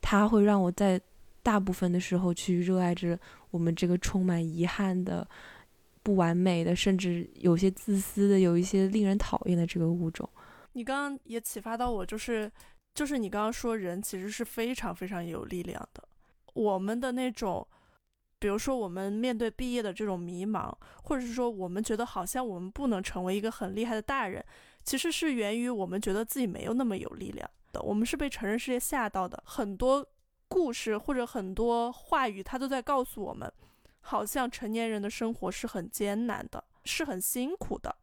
[0.01, 1.01] 它会让我在
[1.45, 3.17] 大部分的时候去热爱着
[3.53, 5.25] 我们这个充满遗憾的、
[6.03, 10.29] 不完美的，甚至有些自私的、有一些令人讨厌的这个物种。
[10.73, 12.51] 你刚刚也启发到我，就是
[12.95, 16.03] 就是你刚刚说人其实是非常非常有力量的，
[16.55, 17.65] 我们的那种。
[18.41, 24.45] 比如说，我们面对毕业的这种迷茫，或者是说，我们觉得好像我们不能成为一个很厉害的大人，
[24.85, 27.83] 其实是源于我们觉得自己没有那么有力量的。
[27.83, 29.43] 我们是被成人世界吓到的。
[29.45, 30.07] 很多
[30.47, 33.53] 故事或者很多话语，它都在告诉我们，
[34.03, 37.97] 好像成年人的生活是很艰难的，是很辛苦的。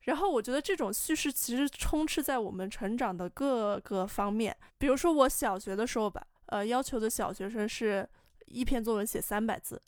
[0.00, 4.56] 然后，我觉得这种叙事其实充斥在我们成长的各个方面。
[4.78, 8.08] 比如说，我小学的时候吧，呃，要求的小学生是。
[8.46, 9.80] 一篇作文写三百字，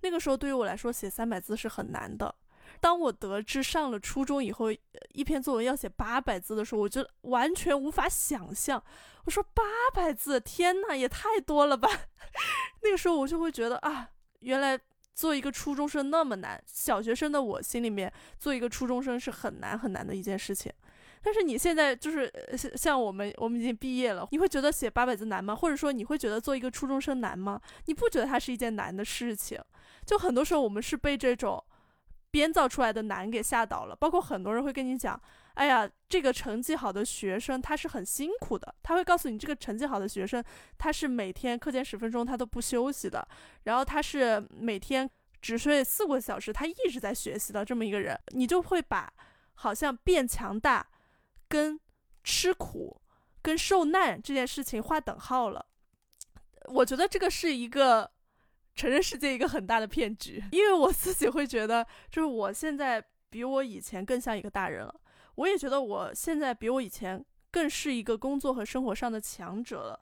[0.00, 2.34] 那个时候对于我来说写三百字是很难的。
[2.80, 4.66] 当我得知上了初中以后，
[5.12, 8.82] 一篇作文要写八百字的时候，我就完全无法想象。
[9.24, 9.62] 我说八
[9.94, 11.88] 百字，天呐，也太多了吧！
[12.82, 14.10] 那个时候我就会觉得啊，
[14.40, 14.78] 原来
[15.14, 16.62] 做一个初中生那么难。
[16.66, 20.72] 小学生的我心里面，做一个初中生是很难很难的一件事情。
[21.24, 25.56] 但是你现在就是像像我们，我们已经毕业了，你会觉得写八百字难吗？
[25.56, 27.58] 或者说你会觉得做一个初中生难吗？
[27.86, 29.58] 你不觉得它是一件难的事情？
[30.04, 31.64] 就很多时候我们是被这种
[32.30, 33.96] 编造出来的难给吓倒了。
[33.96, 35.18] 包括很多人会跟你讲，
[35.54, 40.44] 哎呀，这个成绩好的学生他是很辛苦的，他会告诉你这个成绩好的学生
[40.76, 43.26] 他是每天课间十分钟他都不休息的，
[43.62, 45.08] 然后他是每天
[45.40, 49.10] 只睡四个小时，他一直在学习的这么一个人，你就会把
[49.54, 50.86] 好像变强大。
[51.54, 51.78] 跟
[52.24, 53.00] 吃苦、
[53.40, 55.64] 跟受难这件事情划等号了，
[56.64, 58.10] 我觉得这个是一个
[58.74, 60.42] 成人世界一个很大的骗局。
[60.50, 63.00] 因为我自己会觉得，就是我现在
[63.30, 65.00] 比我以前更像一个大人了。
[65.36, 70.00] 我也觉得我现在比我以前更是一个工作和生活上的强者了。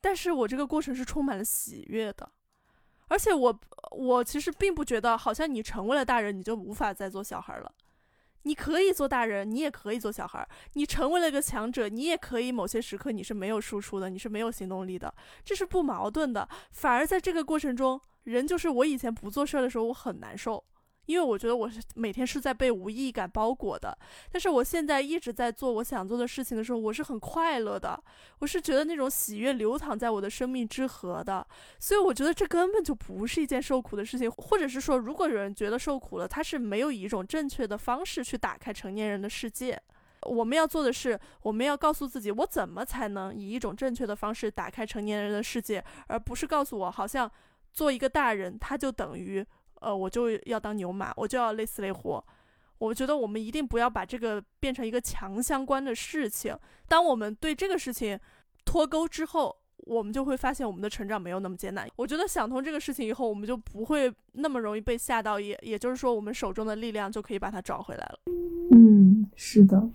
[0.00, 2.32] 但是我这个过程是充满了喜悦的，
[3.08, 3.60] 而且我
[3.90, 7.70] 我其实并不觉得，好像你成为了大人，你就无法再做小孩了。
[8.42, 10.48] 你可以做大人，你也可以做小孩儿。
[10.74, 15.12] 你成为了一个强者，你也可以某些时刻你是没有输出的，你是没有行动力的，
[15.44, 16.48] 这是不矛盾的。
[16.70, 20.62] 反而在这个过程中，人就是我以前不做事儿的时候，我很难受。
[21.08, 23.96] 因为我觉得我是每天是在被无意义感包裹的，
[24.30, 27.98] 但是我现在一直在做我想做的事情的时候，我是很快乐的，
[28.40, 31.46] 我是觉得那种喜悦流淌在我的生命之河的，
[31.78, 39.80] 所以我觉得这根本就不是一件受苦的事情，或者是说，如果有人觉得受苦了，他是没有以一种正确的方式去打开成年人的世界。
[40.22, 47.30] 我们要做的是，我们要告诉自己，我怎么才能以一种正确的方式打开成年人的世界，而不是告诉我，好像
[47.72, 49.42] 做一个大人，他就等于。
[49.80, 52.24] 呃，我就要当牛马，我就要累死累活。
[52.78, 56.56] 我觉得我们一定不要把这个变成一个强相关的事情。
[56.86, 58.18] 当我们对这个事情
[58.64, 61.88] 脱钩之后，我们就会发现我们的成长没有那么艰难。
[61.96, 68.18] 我觉得想通这个事情以后，我们就不会那么容易被吓到，也也就是说，我们手中的力量就可以把它找回来了。
[68.70, 69.90] 嗯，是的。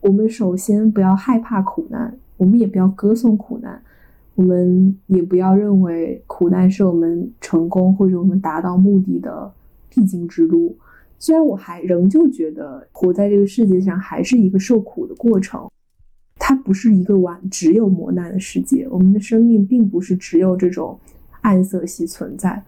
[0.00, 3.84] 我们首先不要害怕苦难，我们也不要歌颂苦难。
[4.40, 9.52] 我们也不要认为苦难是我们成功或者我们达到目的的
[9.90, 10.74] 必经之路。
[11.18, 15.68] 虽然我还仍旧觉得活在这个世界上还是一个受苦的过程，
[16.36, 18.88] 它不是一个完只有磨难的世界。
[18.90, 20.98] 我们的生命并不是只有这种
[21.42, 22.64] 暗色系存在。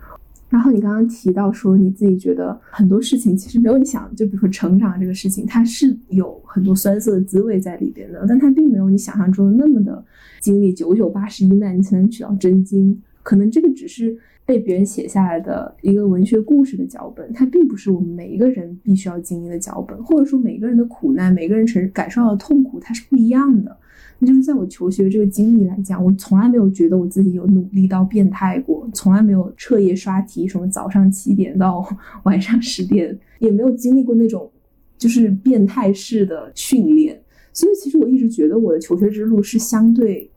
[0.50, 10.04] 然后你刚刚提到说你自己觉得很多事情其实没有你想，就比如说成长这个事情，它是有很多酸涩的滋味在里边的，但它并没有你想象中的那么的
[10.42, 13.00] 经历九九八十一难你才能取到真经。
[13.22, 23.76] 可能这个只是被别人写下来的一个文学故事的脚本，它并不是我们每一个人必须要经历的脚本，或者说每个人的苦难，每个人承感受到的痛苦，它是不一样的。
[24.18, 31.84] 那就是在我求学这个经历来讲，我从来没有觉得我自己有努力到变态过，从来没有彻夜刷题，什么早上七点到
[32.24, 34.50] 晚上十点，也没有经历过那种
[34.98, 37.20] 就是变态式的训练。
[37.52, 40.28] 所以其实我一直觉得我的求学之路是相对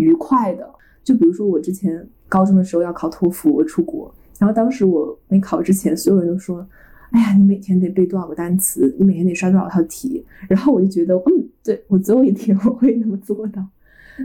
[0.00, 0.68] 愉快的。
[1.02, 6.66] 就比如说我之前高中的时候要考托福，我出国，然后当时我没考之前，所有人都说
[7.10, 13.64] ：“哎呀，你每天得背多少个单词，你每天得刷多少套题。”然后我就觉得，嗯，对我总有一天我会那么做到。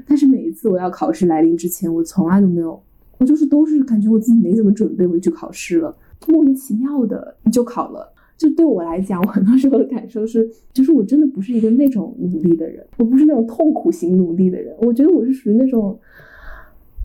[0.06, 2.80] 但是每一次我要考试来临之前，我从来都没有，
[3.18, 5.95] 我就是都是感觉我自己没怎么准备，我就去考试了，
[6.27, 8.11] 莫名其妙的就考了。
[8.38, 14.76] 就对我来讲，我很多时候的感受是，就是我真的不是一个那种努力的人，我不是那种痛苦型努力的人。
[14.80, 15.98] 我觉得我是属于那种，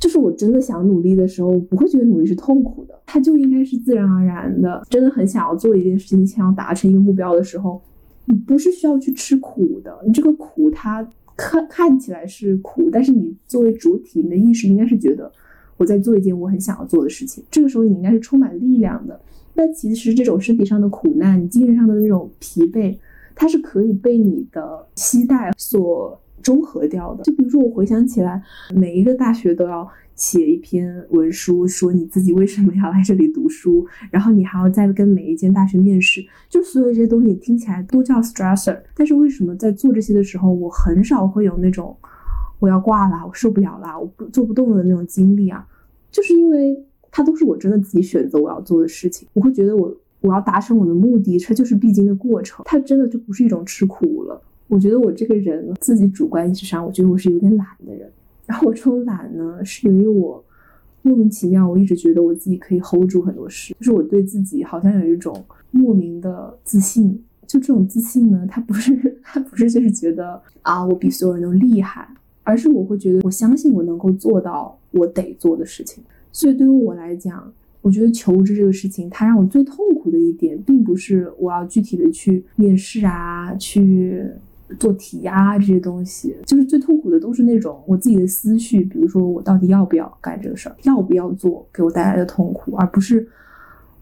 [0.00, 4.82] 就是我真的想努力的时候，不会觉得努力是痛苦的，它就应该是自然而然的。
[4.90, 7.80] 真的很想要做一件事情，想要达成一个目标的时候，
[8.26, 11.08] 你不是需要去吃苦的，你这个苦它。
[11.36, 15.32] 看看起来是苦，但是你作为主体，你的意识应该是觉得
[15.78, 17.42] 我在做一件我很想要做的事情。
[17.50, 19.18] 这个时候你应该是充满力量的。
[19.54, 22.96] 那其实这种身体上的苦难，你精神上的那种疲惫，
[23.34, 27.24] 它是可以被你的期待所中和掉的。
[27.24, 28.42] 就比如说，我回想起来，
[28.74, 29.88] 每一个大学都要。
[30.16, 38.78] 写一篇文书，说你自己为什么要来这里读书，然后你还要再跟每一间大学面试，就所有这些东西听起来都叫 stressor。
[38.94, 41.96] 但是为什么在做这些的时候，我很少会有那种
[42.58, 45.66] 我要挂了，我受不了了，我不做不动的那种经历啊？
[46.10, 54.40] 就是因为它都是我真的自己选择我要做的事情，我会觉得我我要达成我的目的，这就是必经的过程，它真的就不是一种吃苦了。
[54.68, 58.08] 我觉得我这个人自己主观意识上，我觉得我是有点懒的人。
[58.46, 60.42] 然后我这种懒呢，是由于我
[61.02, 67.22] 莫名其妙，我一直觉得我自己可以 hold 住很多事，就是我对自己好像有一种莫名的自信。
[67.46, 72.08] 就这种自信呢，它不是它不是就是觉得啊我比所有人都厉害，
[72.44, 76.04] 而是我会觉得我相信我能够做到我得做的事情。
[76.32, 77.52] 所以对于我来讲，
[77.82, 84.24] 我觉得求职这个事情，它让我最痛苦的一点，并不是我要具体的去面试啊，去。
[84.78, 93.26] 做题呀，这些东西就是最痛苦的，都是那种我自己的思绪，比如说我到底要不要干这个事儿，要不要做，给我带来的痛苦，而不是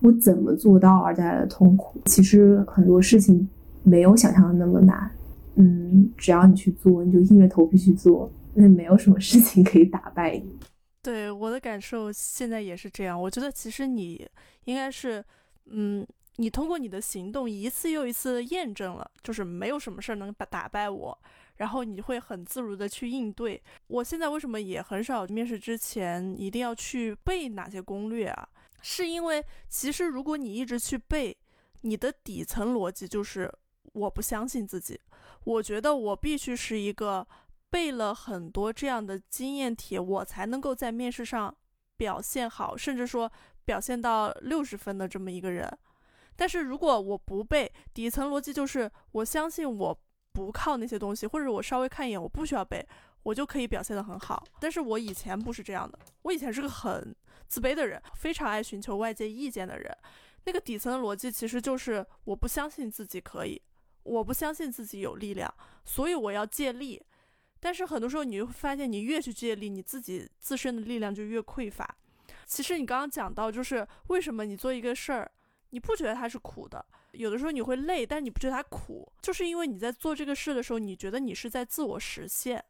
[0.01, 1.99] 我怎么做到而带来的痛苦。
[2.05, 3.49] 其实很多事情
[3.83, 5.11] 没有想象的那么难，
[5.55, 10.45] 嗯，只要你去做，你就硬着头皮去做，那没有什么事情可以打败你。
[11.03, 14.29] 对我的感受现在也是这样，我觉得其实你
[14.65, 15.25] 应该是，
[15.66, 16.07] 嗯。
[16.41, 21.19] 你通过你的行动一次又一次验证了，就是没有什么事儿能把打败我，
[21.57, 23.61] 然后你会很自如的去应对。
[23.89, 28.49] 我现在为什么也很少面试之前一定要去背哪些攻略啊？
[28.83, 31.37] 是因为其实如果你一直去背，
[31.81, 33.53] 你的底层逻辑就是
[33.95, 34.97] 我不相信自己。
[35.43, 37.27] 我觉得我必须是一个
[37.70, 41.55] 背了很多这样的经验帖，我才能够在面试上
[41.97, 43.31] 表现好，甚至说
[43.65, 45.70] 表现到六十分的这么一个人。
[46.36, 50.01] 但是如果我不背底层逻辑，就是我相信我
[50.32, 52.86] 不靠那些东西，或者我稍微看一眼，我不需要背，
[53.24, 54.45] 我就可以表现得很好。
[54.61, 57.15] 但是我以前不是这样的，我以前是个很
[57.49, 59.95] 自卑的人，非常爱寻求外界意见的人。
[60.45, 63.61] 那个底层的逻辑其实就是我不相信自己可以，
[64.05, 65.53] 我不相信自己有力量，
[65.85, 67.03] 所以我要借力。
[67.61, 71.97] 但是很多时候你会发现，你越去借力，你自己自身的力量就越匮乏。
[72.47, 75.31] 其实你刚刚讲到，就是为什么你做一个事儿。
[75.71, 76.83] 你不觉得它是苦的？
[77.13, 82.65] 有的时候你会累，但你不觉得它苦，就是因为你在做这个事的时候，你觉得你是在自我实现。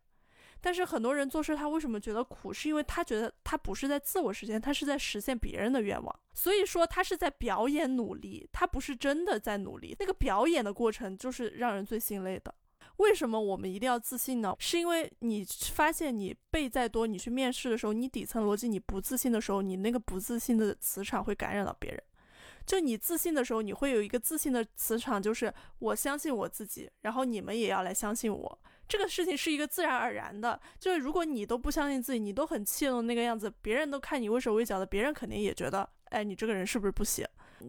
[0.60, 2.52] 但是很多人做事，他为什么觉得苦？
[2.52, 6.20] 是因为他觉得他不是在自我实现，他是在实现别人的愿望。
[6.35, 9.94] 所以说他是在表演努力，他不是真的在努力。
[10.01, 12.52] 那个表演的过程就是让人最心累的。
[12.98, 14.54] 为什么我们一定要自信呢？
[14.58, 22.02] 是因为你发现你背再多，你去面试的时候，你底层逻辑你不自信的时候，你那个不自信的磁场会感染到别人。
[22.66, 28.58] 就你自信的时候，你会有一个自信的磁场，就是我相信我自己，然后你们也要来相信我。
[28.86, 30.60] 这个事情是一个自然而然的。
[30.78, 37.24] 就是如果你都不相信自己，你都很怯懦那个样子，别人都看你畏手畏脚的，别人肯定也觉得，哎，你这个人是不是不行？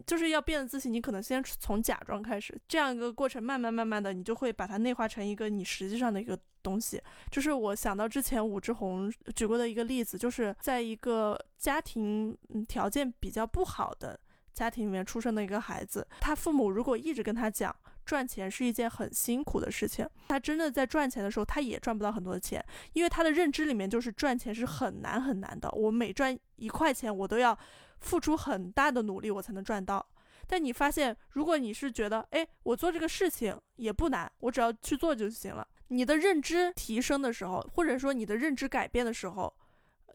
[0.06, 7.00] 就是要变得自信，你可能先从假装开始，这样一个过程，慢慢慢慢的，你就会把它内化成一个你实际上的一个东西。
[7.30, 12.36] 就是我想到之前武志红举过的一个例子，就是在一个家庭
[12.68, 14.18] 条件比较不好的。
[14.52, 22.62] 家庭里面出生的一个孩子，他父母如果一直跟他讲赚钱是一件很辛苦的事情，他真的在赚钱的时候，他也赚不到很多的钱，
[22.92, 25.70] 因为他的认知里面就是赚钱是很难很难的。
[25.70, 27.56] 我每赚一块钱，我都要
[28.00, 30.04] 付出很大的努力，我才能赚到。
[30.46, 35.66] 但你发现，如果你是觉得，哎，我做这个事情也不难，我只要去做就行了。
[35.88, 39.52] 你的认知提升的时候，或者说你的认知改变的时候，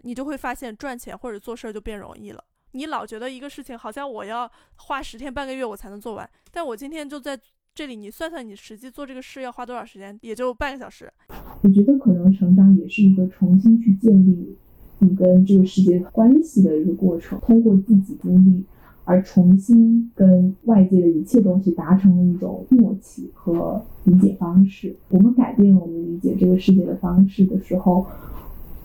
[0.02, 2.44] 你就会发现赚钱或者做事儿就变容易了。
[2.72, 7.40] 你老觉得一个事情好像我要花十天半个月我才能做完，但我今天就在
[7.74, 11.12] 这里你算算，你实际做这个事要花多少时间，也就半个小时。
[11.62, 14.58] 我觉得可能成长也是一个重新去建立
[15.00, 18.64] 你跟这个世界关系的一个过程，通过自己经历
[19.04, 24.96] 而重新跟外界的一切东西达成了一种默契和理解方式。
[25.10, 28.06] 我们改变了我们理解这个世界的方式的时候，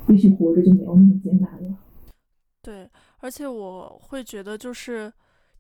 [0.09, 1.77] 也许活着就没有那么艰难了。
[2.63, 2.89] 对，
[3.21, 5.13] 而且我会觉得，就是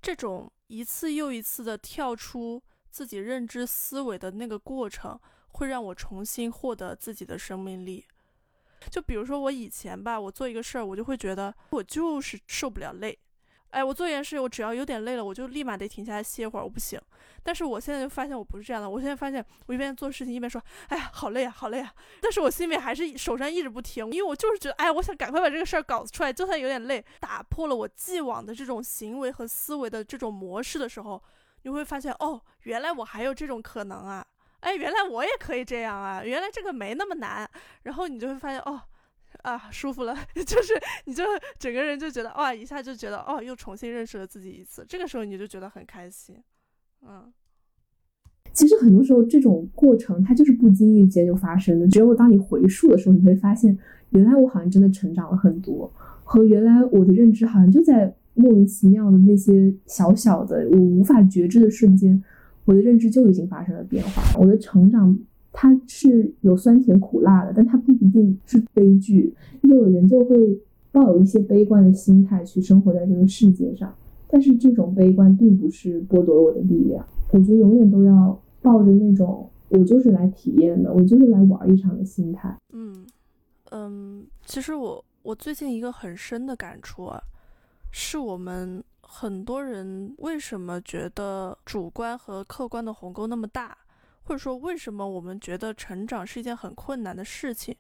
[0.02, 2.62] 这种一次又一次的跳出。
[2.92, 5.16] 自己认知思维的那个过程，
[5.52, 8.04] 会让我重新获得自己的生命力。
[8.88, 13.18] 就比如说我以前吧，我做一个事儿，我就会觉得我就是受不了累。
[13.70, 17.00] 哎，我做一件事，我只要有点累了，我就立马得停下来歇会儿，我不行。
[17.42, 21.92] 但是我现在就发现我不是这样的，我现在发现我一边做事情一边说，哎呀，好累啊，好累啊。
[22.20, 31.22] 但是我心里还是手上一直不停，因为我就是觉得，哎，我想赶快把这个事儿搞出来，就算有点累，打破了我既往的这种行为和思维的这种模式的时候。
[31.62, 34.24] 你会发现哦，原来我还有这种可能啊！
[34.60, 36.22] 哎，原来我也可以这样啊！
[36.24, 37.48] 原来这个没那么难。
[37.82, 38.80] 然后你就会发现哦，
[39.42, 40.74] 啊，舒服了， 就是
[41.06, 41.24] 你就
[41.58, 44.84] 整个人就觉得哇，一下就觉得哦，又重新认识了自己一次。
[44.88, 46.36] 这个时候你就觉得很开心，
[47.02, 47.32] 嗯。
[48.52, 51.86] 其实很多时候这种过程它就是不经意间就发生的。
[51.88, 53.78] 只有当你回溯的时候，你会发现，
[54.10, 55.92] 原来我好像真的成长了很多，
[56.24, 58.14] 和原来我的认知好像就在。
[58.34, 62.22] 莫名其妙的那些小小的我无法觉知的瞬间，
[62.64, 64.38] 我的认知就已经发生了变化。
[64.38, 65.18] 我的成长
[65.52, 69.34] 它是有酸甜苦辣的，但它不一定是悲剧。
[69.62, 70.58] 因为有人就会
[70.92, 73.94] 抱有一些悲观的心态去生活在这个世界上，
[74.28, 77.04] 但是这种悲观并不是剥夺了我的力量。
[77.32, 82.56] 我觉得永远都要抱着那种我就是来体验的，我就是来玩一场的心态。
[82.72, 83.06] 嗯
[83.70, 87.20] 嗯，其实我我最近一个很深的感触啊。
[87.92, 88.80] 是我们
[89.12, 93.76] 很多人为什么觉得主观和客观的鸿沟那么大，
[94.22, 97.76] 或者说为什么我们觉得成长是一件很困难的事情？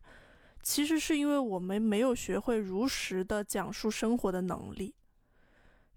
[0.60, 4.92] 其实是因为我们没有学会如实的讲述生活的能力。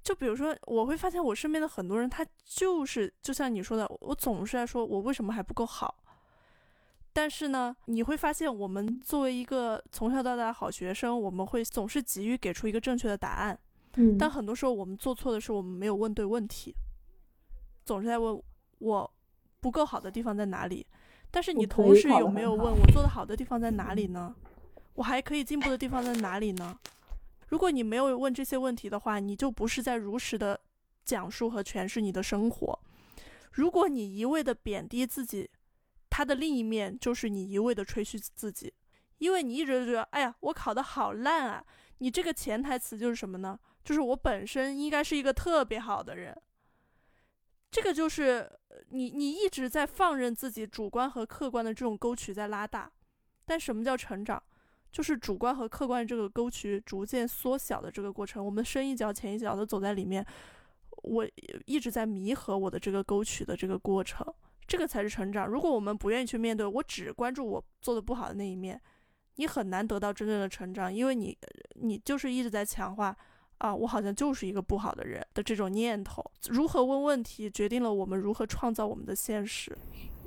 [0.04, 5.96] 就比如说，我会发现我身边的很多人，他就是就像你说的，我总是在说我为什么还不够好。
[7.12, 13.60] 但是呢，你会发现我们作为一个从小到大的好学生，我们会总是急于给出一个正确的答案。
[14.18, 16.74] 但很多时候我们做错的是，我们没有问对问题，
[17.86, 18.41] 总是在问
[18.80, 19.14] 我
[19.60, 20.86] 不够好的地方在哪里。
[21.30, 24.36] 但是你同时有没有问我做的好的地方在哪里呢？
[24.94, 26.78] 我还可以进步的地方在哪里呢？
[27.48, 30.60] 如果你没有问这些问题的话，你就不是在如实的
[31.03, 32.80] 讲述和诠释你的生活。
[33.52, 35.49] 如果你一味的贬低自己，
[36.10, 38.74] 它的另一面就是你一味的吹嘘自己，
[39.18, 41.64] 因为你一直觉得，哎呀，我考的好烂啊！
[41.99, 43.60] 你这个潜台词就是什么呢？
[43.84, 46.36] 就是我本身应该是一个特别好的人，
[47.70, 48.50] 这个就是
[48.90, 52.90] 你你一直在放任自己主观和客观的这种沟渠在拉大，
[53.46, 54.42] 但什么叫成长？
[54.92, 60.26] 就是主观和客观这个沟渠逐渐缩小的这个过程，我们深一脚浅一脚的走在里面，
[61.02, 61.28] 我
[61.66, 64.26] 一直在弥合我的这个沟渠的这个过程，
[64.66, 65.48] 这个才是成长。
[65.48, 68.80] 如果我们不愿意去面对，我只关注我做的不好的那一面，
[69.36, 71.38] 你很难得到真正的成长，因为你
[71.76, 73.18] 你就是一直在强化。
[73.64, 76.22] 啊，我好像就是一个不好的人的这种念头。
[76.49, 79.72] 如何问问题，决定了我们如何创造我们的现实。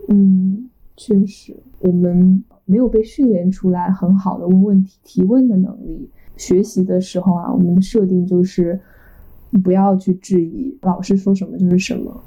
[0.08, 6.08] 嗯，确实，我们没有被训练出来很好的问问题、提问的能力。
[6.38, 8.80] 学习的时候啊，我们的设定就是
[9.62, 12.18] 不要去质疑老师说什么就是什么。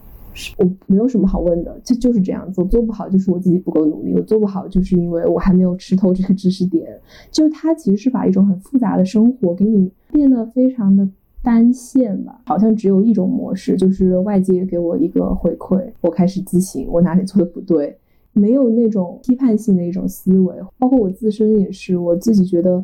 [0.58, 2.62] 我没有什么好问的，这就是这样子。
[2.62, 6.88] 我做不好，就是我自己不够努力；我做不好，就是因为我还没有吃透这个知识点。
[7.32, 11.08] 就是他其实是把一种很复杂的生活给你变得非常的
[11.42, 17.98] 单线吧，好像只有一种模式，就是外界给我一个回馈，我开始自省我哪里做的不对，
[18.34, 20.56] 没有那种批判性的一种思维。
[20.78, 22.84] 包括我自身也是，我自己觉得，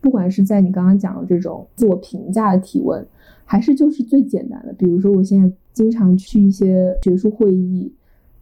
[0.00, 3.06] 不管是在你刚刚讲的这种自我评价的提问，
[3.44, 5.50] 还是就是最简单的，比如说我现在。
[5.72, 7.90] 经常去一些学术会议，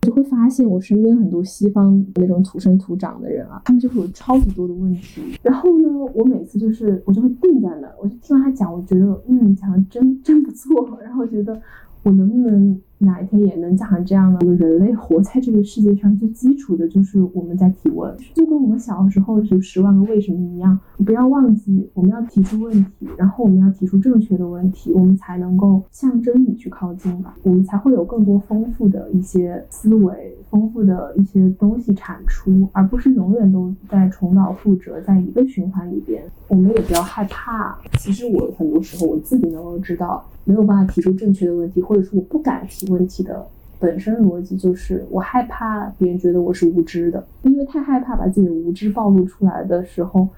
[0.03, 5.21] 就会发现我身边很多西方那种土生土长的人啊，他们就会有超级多的问题。
[5.43, 10.99] 然后呢，我每次就是我就会定在那，我就听完他讲，我觉得嗯，讲的真真不错。
[11.03, 11.61] 然后觉得
[12.03, 12.81] 我能不能。
[13.01, 14.39] 哪一天也能讲成这样呢？
[14.41, 20.77] 我们人类活在这个世界上最基础的就是我们在提问，就跟我们小时候有十万个为什么一样。
[21.07, 27.37] 不要忘记，我们要提出问题，然后我们要提出正确的问题，我们才能够向真理去靠近吧。
[27.45, 36.21] 我们才会有更多丰富的一些思维，丰富的一些东西产出，而不是永远都在重蹈覆辙，在一个循环里边。
[36.49, 37.79] 我们也不要害怕。
[37.99, 42.88] 其实我很多时候我自己能够知道，没有办法提出正确的问题，或者说我不敢提。
[42.89, 43.47] 问题的
[43.79, 50.29] 本身逻辑就是我害怕别人觉得我是无知的，因为太害怕把自己的无知暴露出来的时候，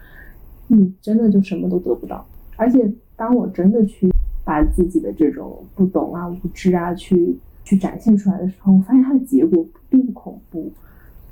[0.68, 2.26] 你真的就什么都得不到。
[2.56, 4.10] 而且当我真的去
[4.44, 10.70] 把自己的这种不懂啊、无知啊去去展现出来的时候，我发现它的结果并不恐怖。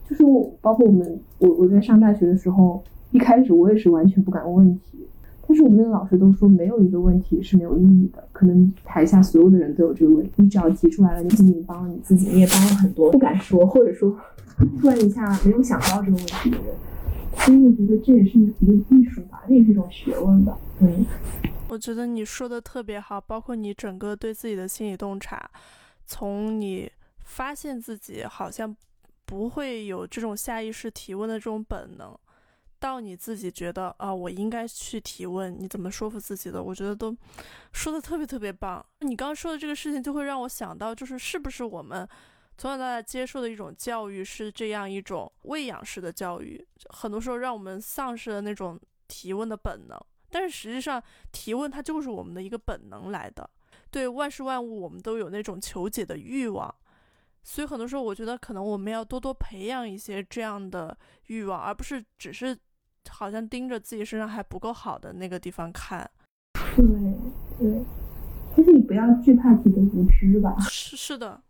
[0.09, 5.07] 就是我，包括我们，我我在上大学的时候，一开始我也是完全不敢问问题。
[5.49, 8.23] 但是我们那个老师都说，没有一个问题是没有意义的。
[8.33, 14.15] 可能台下所有的人都有这个问题，你只要提出来了，你仅仅帮了你自己，你也帮了很多不敢说或者说
[14.79, 16.67] 突然一下没有想到这个问题的人。
[17.39, 20.59] 所以我觉得这也是一个艺术吧，也是一种学问吧。
[20.81, 21.07] 嗯，
[21.71, 25.51] 我觉得你说的特别好，包括你整个对自己的心理洞察，
[26.05, 28.77] 从你发现自己好像
[29.25, 32.15] 不会有这种下意识提问的这种本能。
[32.81, 36.63] 到你自己觉得啊，我应该去提问，你怎么说服自己的？
[36.63, 37.17] 我觉得都
[37.73, 38.85] 说的特别特别棒。
[39.01, 42.09] 你刚刚说的这个事情，就会让我想到，就是是不是我们
[42.57, 50.01] 从小到大接受的一种教育是这样一种喂养式的教育，很多时候让我们丧失了那种提问的本能。
[50.31, 51.03] 但是实际上，
[51.33, 53.49] 提问它就是我们的一个本能来的。
[53.91, 56.73] 对万事万物，我们都有那种求解的欲望。
[57.43, 60.97] 所以很多时候，我觉得可能我们要多多培养一些这样的
[61.27, 62.57] 欲望，而不是只是。
[63.11, 66.09] 好像盯着自己身上还不够好的那个地方看，
[66.77, 66.85] 对
[67.59, 67.83] 对，
[68.57, 70.57] 就是你不要惧怕自己的无知吧。
[70.69, 71.41] 是是的，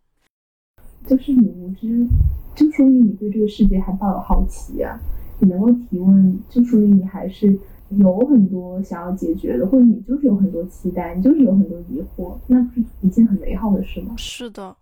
[1.06, 2.06] 就是你无知，
[2.54, 4.98] 就说明你对这个世界还抱有好奇啊。
[5.40, 7.56] 你能够提问，就说明你还是
[7.90, 14.14] 有很多想要解决的，或者你就是有很多期待，你就是有很多疑惑，那不是一件很美好的事吗？
[14.16, 14.76] 是的，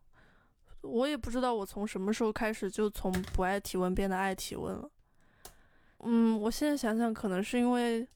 [0.81, 4.89] 我也不知道我从什么时候开始就从不爱提问变得爱提问了。
[6.05, 8.07] 嗯，我现在想想，可能是因为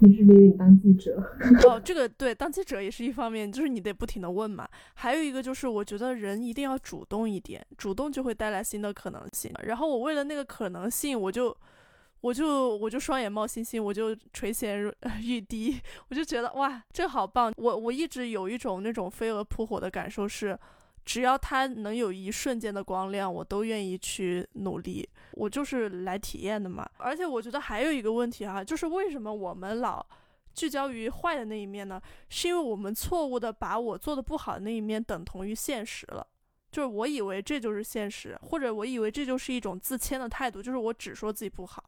[0.00, 1.22] 你是因为你当记者
[1.68, 4.68] 哦，这个对，当记者也是一方面，就是你得不停的问嘛。
[4.94, 9.52] 还有一个就是，我觉得人一定要主动一点，主动就会带来新的可能性。
[9.64, 11.56] 然后我为了那个可能性，我就
[12.20, 14.92] 我就我就双眼冒星星，我就垂涎
[15.22, 17.52] 欲 滴，我就觉得哇，这好棒！
[17.56, 20.58] 我我一直有一种那种飞蛾扑火的感受是。
[21.04, 25.08] 只要它能有一瞬间的光亮，我都愿意去努力。
[25.32, 26.88] 我就是来体验的嘛。
[26.96, 30.04] 而且我觉得还有一个问题哈，就是为什么我们老
[30.54, 32.00] 聚焦于坏的那一面呢？
[32.28, 36.26] 是因为我们错误的把我做的不好的那一面等同于现实了。
[36.70, 41.84] 就是我以为这就是现实，或者我以为这就是一种自谦的态度，就是我只说自己不好。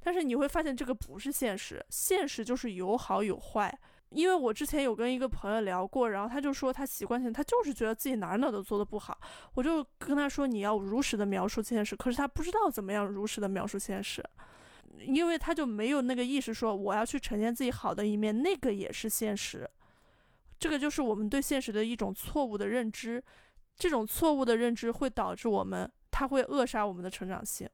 [0.00, 3.78] 但是你会发现这个不是现实，现实就是有好有坏。
[4.10, 9.16] 因为我之前有跟一个朋友聊过，然后他就说他习惯性他就是觉得自己哪哪都做的不好，
[9.54, 14.24] 我就跟他说你要如实的描述现实，可是他不知道怎么样如实的描述现实，
[15.04, 19.68] 因为他就没有那个意识说我要去呈现自己好的一面，那个也是现实，
[20.58, 23.22] 这个就是我们对现实的一种错误的认知，
[23.76, 27.68] 这种错误的认知会导致我们，他会扼杀我们的成长性。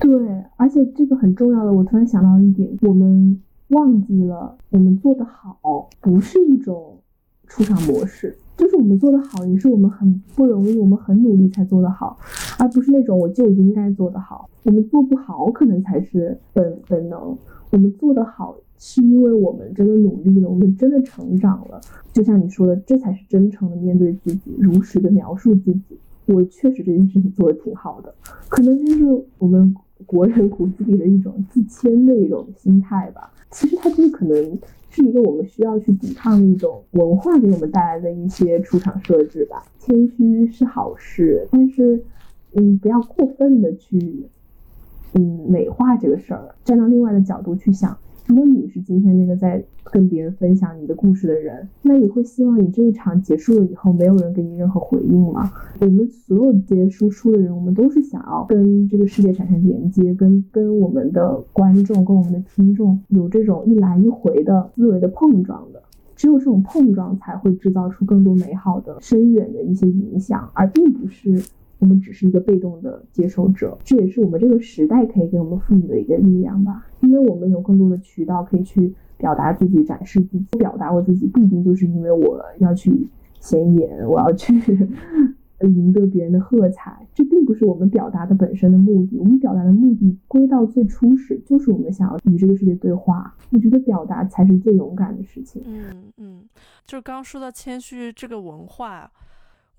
[0.00, 0.10] 对，
[0.56, 3.40] 而且这个很重要的，我突然想到一点，我们。
[3.70, 6.98] 忘记了，我们做的好不是一种
[7.46, 12.18] 出场模式，就是我们做的好也是我们很不容易，我们很努力才做得好，
[12.58, 14.48] 而不是那种我就应该做得好。
[14.64, 17.36] 我们做不好可能才是本本能，
[17.70, 21.80] 我们做得好是因为我们真的努力了，我们真的成长了。
[22.12, 25.96] 就像你说的，这才是真诚的面对自己，如实的描述自己。
[26.26, 28.14] 我确实这件事情做的挺好的，
[28.48, 29.74] 可能就是我们
[30.06, 33.32] 国人骨子里的一种自谦的一种心态吧。
[33.50, 34.58] 其实它就是可能
[34.90, 39.64] 是一个我们需要去抵抗的一种文化给我们带来的一些出场设置吧。
[39.78, 42.02] 谦虚是好事，但是，
[42.54, 44.26] 嗯，不要过分的去，
[45.14, 46.54] 嗯，美化这个事儿。
[46.64, 47.96] 站到另外的角度去想。
[48.30, 55.50] 如果你是今天那个在跟别人分享你的故事的人，那你会希望你这一场结束了以后，没有人给你任何回应吗？
[55.80, 65.82] 我们所有这些输出的人，我们都是想要跟这个世界产生连接，跟跟我们的观众、跟我们的听众有这种一来一回的思维的碰撞的。
[66.14, 71.42] 只有这种碰撞，才会制造出更多美好的、深远的一些影响，而并不是。
[71.80, 76.86] 我们只是一个被动的接受者，这也是我们这个时代可以给我们赋予的一个力量吧。
[77.00, 80.58] 因为我们有更多的渠道可以去表达自己、展示自己。
[80.58, 83.08] 表达我自己不一定就是因为我要去
[83.40, 84.52] 显眼，我要去
[85.60, 89.16] 赢得别人的喝彩，这并不是我们表达的本身的目的。
[89.18, 93.34] 我们表达的目的归到最初始，就是我们想要与这个世界对话。
[93.52, 95.62] 我觉得表达才是最勇敢的事情。
[95.66, 96.42] 嗯嗯，
[96.84, 99.10] 就是刚刚说到谦虚这个文化。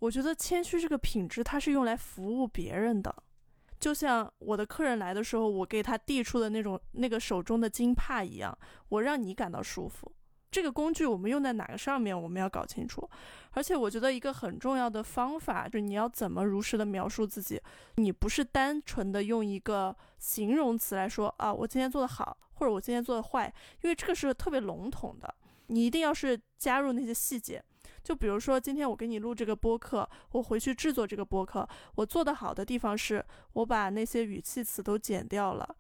[0.02, 3.16] 我觉得谦虚这个品质，它是用来服务别人的。
[3.80, 8.56] 就像我的客人来的时候，我给他递出的那种那个手中的金帕一样，
[8.90, 10.12] 我让你感到舒服，
[10.50, 13.08] 这个工具我们用在哪个上面，我们要搞清楚。
[13.52, 17.62] 而且我觉得一个很重要的方法就是你要怎么如实的描述自己，
[17.96, 23.54] 你不是单纯的用一个形容词来说啊，我今天做的好，或者我今天做的坏，
[23.84, 25.32] 因为这个是特别笼统的。
[25.68, 27.64] 你一定要是加入那些细节，
[28.04, 33.24] 就比如说今天我给你录这个播客，我回去制作这个播客，我做的好的地方是
[33.54, 35.76] 我把那些语气词都剪掉了。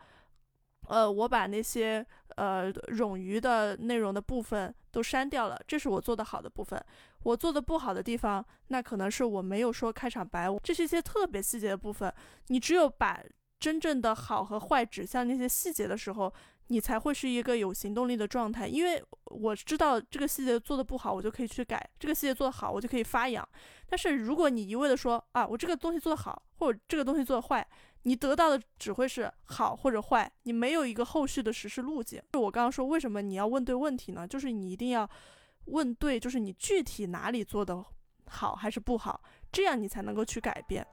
[0.88, 6.84] 呃，我把那些呃冗余的内容的部分都删掉了，这是我做的好的部分。
[7.23, 12.14] 我做的不好的地方，那可能是我没有说开场白，这是一些特别细节的部分。
[12.48, 13.22] 你只有把
[13.60, 16.34] 真正的好和坏指向那些细节的时候，
[16.67, 18.67] 你才会是一个有行动力的状态。
[18.67, 23.47] 因为我知道这个细节做的不好，我就可以去改；这个细节做的好，我就可以发扬。
[23.88, 27.67] 但是如果你一味的说啊，我这个东西做的好，或者这个东西做的坏。
[28.03, 32.19] 你得到的只会是好或者坏，你没有一个后续的实施路径。
[32.33, 34.27] 就我刚刚说，为什么你要问对问题呢？
[34.27, 35.07] 就是你一定要
[35.65, 37.85] 问对，就是你具体哪里做的
[38.25, 39.21] 好还是不好，
[39.51, 40.83] 这样你才能够去改变。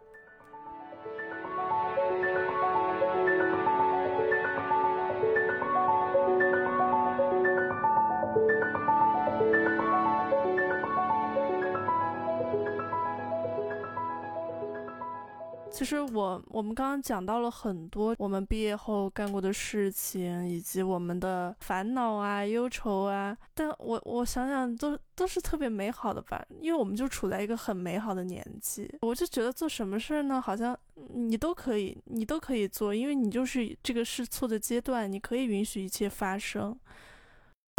[15.71, 23.37] 其实我我们刚刚讲到了很多我们毕业后干过的事情，以及我们的烦恼啊、忧愁啊。
[23.55, 28.93] 但我我想想，都都是特别美好的吧，因为我们就处在一个很美好的年纪。
[29.03, 30.77] 我就觉得做什么事儿呢，好像
[31.15, 36.77] 你都可以，你都可以做，因为你就是这个试错的阶段，你可以允许一切发生。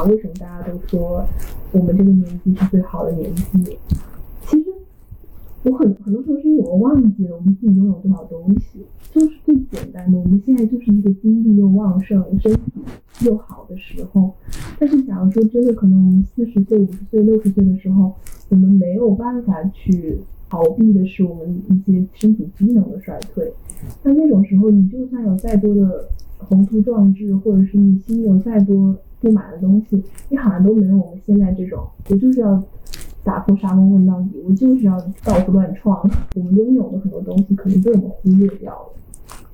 [0.06, 1.26] 为什么大家都说
[1.74, 3.78] 我们这个年纪是最好的年纪？
[5.64, 8.80] 我很很多时候是因为我们忘记了我们自己拥有多少东西，
[9.12, 12.62] 就是最简单的，我们现在就是一个精力又旺盛、身体
[13.26, 14.34] 又好的时候。
[14.80, 18.14] 但是假如说真的可能我们四十岁、五十岁、六十岁的时候，
[18.48, 20.18] 我们没有办法去
[20.50, 23.52] 逃避的是我们一些身体机能的衰退。
[24.02, 26.08] 那那种时候，你就算有再多的
[26.38, 32.64] 宏图壮志，或者是你心里有再多不满的东西，你好像都没有我们现在这种，我就是要。
[33.24, 36.00] 打破沙漠问到底，我就是要到处乱创。
[36.36, 38.90] 我们拥有的很多东西可能被我们忽略掉了，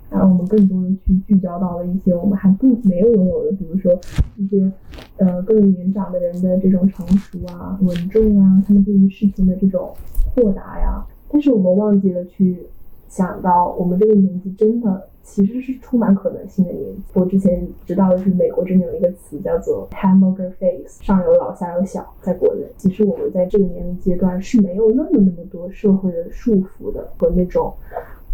[0.09, 3.91] 然后我们更多的去聚焦到了一些我们还不没有拥有的，比如说
[4.37, 4.71] 一些
[5.17, 9.93] 呃更年长的人的这种成熟啊、稳重啊，他们对于事情的这种
[10.35, 11.03] 豁达呀。
[11.29, 12.67] 但是我们忘记了去
[13.07, 15.09] 想到，我们这个年纪真的。
[15.26, 17.02] 其实是充满可能性的年纪。
[17.14, 22.06] 我之前知道的是，美国真的有一个词叫做 “hamburger face”，上有老下有小。
[22.22, 27.73] 在国内，其实我们在这个年龄阶段是没有那么那么多社会的束缚的和那种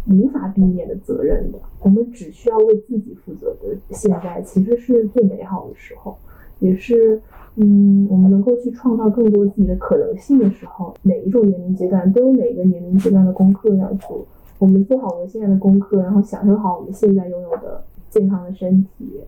[0.09, 1.57] 无法避免的责任的。
[1.79, 3.75] 我们只需要为自己负责的。
[3.91, 6.15] 现在其实是最美好的时候，
[6.59, 7.19] 也是
[7.55, 10.93] 嗯，我们能够去创造更多自己的可能性的时候。
[11.01, 14.25] 每一种年龄阶段都有每个年龄阶段的功课要做。
[14.61, 19.19] 我们做好我们现在的功课，然后享受好我们现在拥有的健康的身体、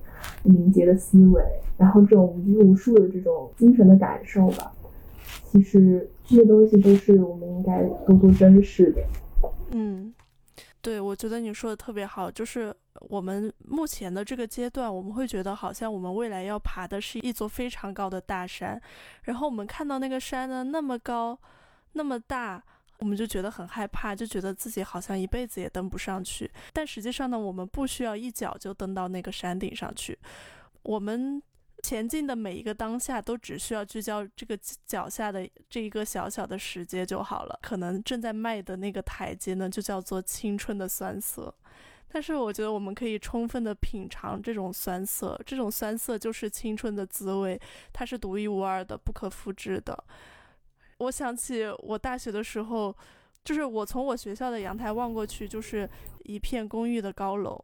[0.43, 1.41] 敏捷的思维，
[1.75, 4.71] 然后这种无拘无束的这种精神的感受吧。
[5.45, 9.01] 其实这些东西都是我们应该多多珍视的。
[9.71, 10.13] 嗯，
[10.83, 12.29] 对，我觉得你说的特别好。
[12.29, 12.71] 就是
[13.09, 18.79] 我们目前的这个阶段，我们会觉得好像我们未来要爬的是一座非常高的大山，
[19.23, 21.39] 然后我们看到那个山呢那么高，
[21.93, 22.63] 那么大。
[23.03, 26.49] 我们就觉得很害怕，就觉得自己好像一辈子也登不上去。
[26.71, 30.17] 但实际上呢，我们不需要一脚就登到那个山顶上去。
[30.83, 31.43] 我们
[31.83, 37.59] 前进的每一个当下，都只需要聚焦这个脚下的这一个小小的石阶就好了。
[37.61, 41.53] 可能正在迈的那个台阶呢，就叫做青春的酸涩。
[42.07, 47.59] 但是我觉得我们可以充分的品尝这种酸涩，这种酸涩就是青春的滋味，
[47.91, 50.01] 它是独一无二的，不可复制的。
[50.97, 52.95] 我想起我大学的时候，
[53.43, 55.89] 就是我从我学校的阳台望过去，就是
[56.23, 57.59] 一片公寓的高楼。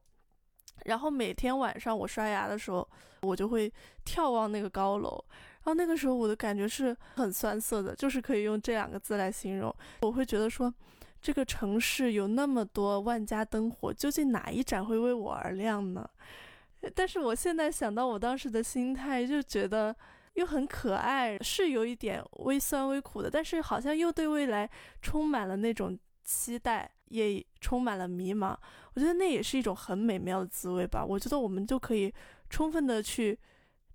[0.86, 2.88] 然后每天晚上我刷牙的时候，
[3.22, 3.72] 我就会
[4.06, 5.24] 眺望那个高楼。
[5.30, 9.74] 然后那个时候我的感觉是很酸涩的，就是可以用这两个字来形容。
[10.02, 10.74] 我会觉得说，
[11.22, 16.10] 这个城市有那么多万家灯火，究竟哪一盏会为我而亮呢？
[16.96, 19.96] 但是我现在想到我当时的心态，就觉得。
[20.34, 24.70] 又很可爱，是有一点微酸微苦的，但是好像又对未来
[25.02, 28.56] 充满了那种期待，也充满了迷茫。
[28.94, 31.04] 我觉得那也是一种很美妙的滋味吧。
[31.04, 32.14] 我觉得我们就可以
[32.50, 33.38] 充分的去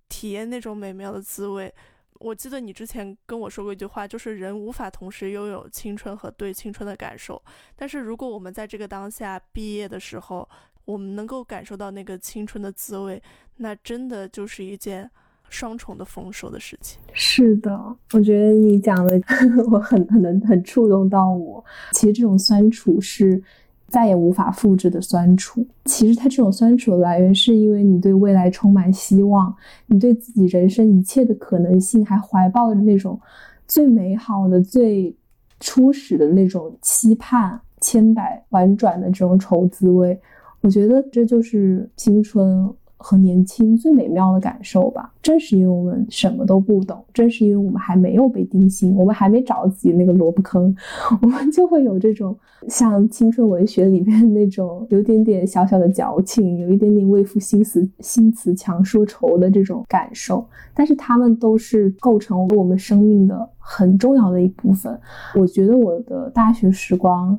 [0.07, 1.73] 体验那种美妙的滋味。
[2.19, 7.41] 我记得你之前跟我说过一句话，就是人无法同时拥有青春和对青春的感受。
[7.75, 10.47] 但是如果我们在这个当下毕业的时候，
[10.85, 13.21] 我们能够感受到那个青春的滋味，
[13.57, 15.09] 那真的就是一件。
[15.49, 16.99] 双重的丰收的事情。
[17.13, 19.19] 是的，我觉得你讲的
[19.71, 21.63] 我很很能很触动到我。
[21.91, 23.41] 其实这种酸楚是
[23.87, 25.65] 再也无法复制的酸楚。
[25.85, 29.55] 其实它这种酸楚的来源，是因为你对未来充满希望，
[29.87, 33.19] 你对自己人生一切的可能性还怀抱着那种
[33.67, 35.15] 最美好的、最
[35.61, 40.19] 初始的那种期盼，千百婉转的这种愁滋味。
[40.61, 42.69] 我觉得这就是青春。
[43.07, 50.75] 和年轻最美妙的感受吧，正是因为我们什么都不懂，正是因为我们还没有被定性，我们还没找自己那个萝卜坑，
[51.21, 52.35] 我们就会有这种
[52.67, 60.43] 像青春文学里面那种有点点小小的矫情，有一点点为赋新词新词强说愁的这种感受。
[60.73, 64.99] 但是他们都是构成我们生命的很重要的一部分。
[65.35, 67.37] 我觉得我的大学时光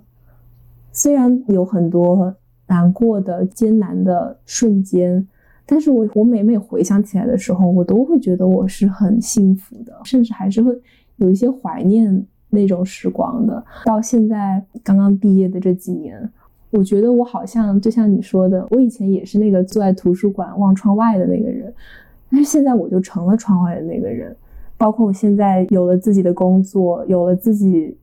[0.92, 2.32] 虽然有很多
[2.68, 5.26] 难过的、艰难的瞬间。
[5.68, 10.72] 但是我我每每回想起来的时候，我都会觉得我是很幸福的，甚至还是会
[11.16, 13.64] 有一些怀念那种时光的。
[13.84, 16.30] 到现在刚刚毕业的这几年，
[16.70, 21.74] 我觉得我好像就像你说的，我以前也是那个坐在图书馆望窗外的那个人，
[22.30, 24.34] 但是现在我就成了窗外的那个人。
[24.78, 27.96] 包括我现在有了自己的工作，有了自己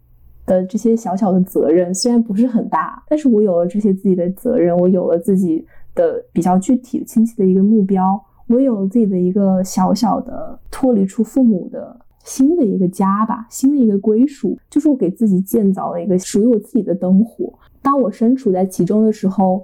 [0.46, 5.66] 的这些小小的责任，虽然不是很大，但是我有了这些自己的责任，我有了自己。
[5.96, 17.54] 的比较具体、清晰的一个目标，我有了自己的一个小小的脱离出父母的新的一个家吧，新的一个归属，就是我给自己建造了一个属于我自己的灯火。
[17.82, 19.64] 当我身处在其中的时候，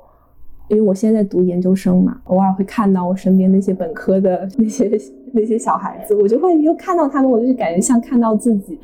[0.68, 4.92] 因为我现在在读研究生嘛，偶尔会看到我身边那些本科的 那些
[5.32, 8.78] 那些小孩子，我就会又看到他们，我就感觉像看到自己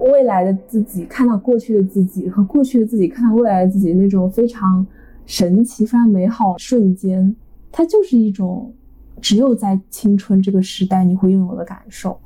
[0.00, 4.86] 未来的自己，看到过去的自己和过去的自己看到未来的自己那种非常。
[5.24, 7.34] 神奇、非常美好瞬间，
[7.70, 8.72] 它就是一种
[9.20, 12.18] 只有在青春这个时代你会拥有的感受，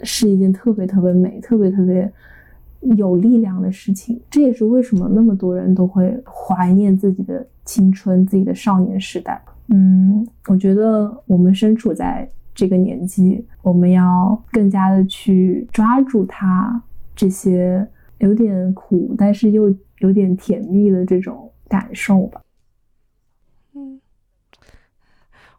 [0.00, 2.10] 是一件特别特别美、特别特别
[2.96, 4.20] 有力量的事情。
[4.30, 9.42] 这也是为什么那么多人都会怀念自己的青春、自己的少年时代。
[9.68, 16.80] 嗯，我觉得我们身处在这个年纪，我们要更加的去抓住它
[17.16, 17.84] 这些
[18.18, 21.50] 有点苦，但是又有点甜蜜的这种。
[21.74, 22.40] 感受吧，
[23.72, 24.00] 嗯，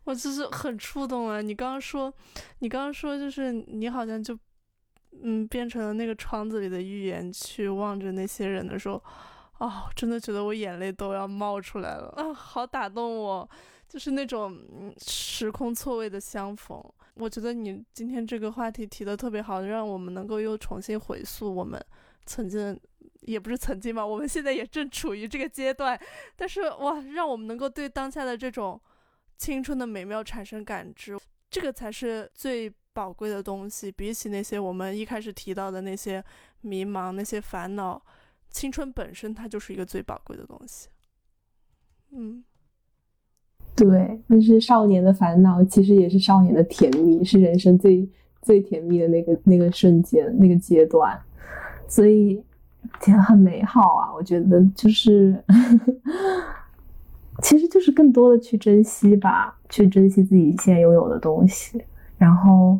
[0.05, 1.41] 我就是很触动啊！
[1.41, 2.13] 你刚刚说，
[2.59, 4.37] 你刚刚说，就是你好像就，
[5.23, 9.03] 嗯，变成了那个窗子里的预言，去望着那些人的时候，
[9.57, 12.33] 哦，真的觉得我眼泪都要冒出来了啊！
[12.33, 13.49] 好打动我，
[13.89, 14.57] 就是那种
[14.97, 16.81] 时空错位的相逢。
[17.15, 21.77] 我觉得你今天这个话题提的特别好，让我们能够又重新回溯我们
[22.25, 22.79] 曾经。
[23.25, 25.99] 也不是曾经吧，我们现在也正处于这个阶段，
[26.35, 28.79] 但是哇，让我们能够对当下的这种
[29.37, 31.17] 青春的美妙产生感知，
[31.49, 33.91] 这个才是最宝贵的东西。
[33.91, 36.23] 比起那些我们一开始提到的那些
[36.61, 38.01] 迷茫、那些烦恼，
[38.49, 40.87] 青春本身它就是一个最宝贵的东西。
[42.11, 42.43] 嗯，
[43.75, 48.07] 对，那是少年的烦恼，其实也是少年的甜蜜，是人生最
[48.41, 51.19] 最甜蜜的那个那个瞬间、那个阶段，
[51.87, 52.43] 所以。
[52.99, 55.35] 其实很美好啊，我觉得就是，
[57.41, 61.83] 其实就是更多的去珍惜吧，去珍惜自己现在拥有的东西。
[62.17, 62.79] 然后，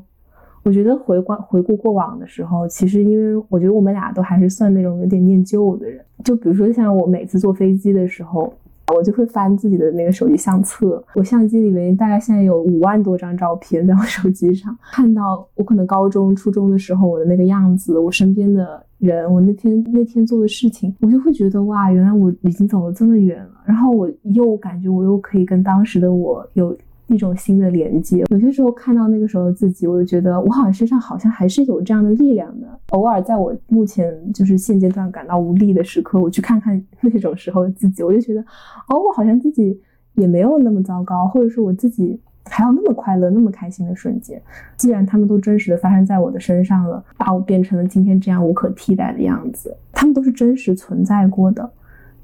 [0.63, 6.03] 我觉得回观回顾过往的时候，其实因为我觉得我们俩都还是算那种有点念旧的人。
[6.23, 8.53] 就比如说像我每次坐飞机的时候。
[8.93, 14.77] 我就会翻自己的那个手机相册，我相机里面大概现在有五万多张照片在我手机上。
[14.91, 23.51] 看到我可能高中、初中的时候我的那个样子，我身边的人，我那天那天做的事情，我就会觉得哇，原来我已经走了这么远了。
[23.65, 26.75] 然后我又感觉我又可以跟当时的我有。
[27.07, 32.67] 一种新的连接，有些时候看到那个时候的自己，我就觉得我好像身上好像还是有这样的力量的。
[32.89, 38.41] 偶尔在我目前就是现阶段感到无力的时刻，我去看看 那种时候的自己，我就觉得，
[38.89, 39.79] 哦，我好像自己
[40.15, 44.41] 也没有那么糟糕，或者说我自己还有那么快乐、那么开心的瞬间。
[44.77, 51.69] 既然他们都真实的发生在我的身上了，把我变成了今天这样无可替代的样子，他们都是真实存在过的。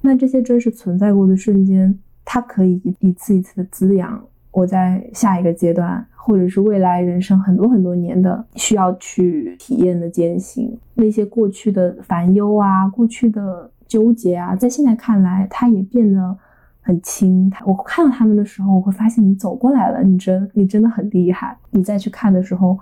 [0.02, 4.22] 那这些真实存在过的瞬间，它可以一一次一次的滋养。
[4.52, 16.38] 我在下一个阶段，或者是未来人生很多很多年的需要去体验的艰辛，那些过去的烦忧啊，过去的纠结啊，在现在看来，它也变得
[16.82, 17.52] 很轻。
[17.66, 21.58] 我看到他们的时候，我会发现你走过来了，你真你真的很厉害。
[21.70, 22.78] 你再去看的时候，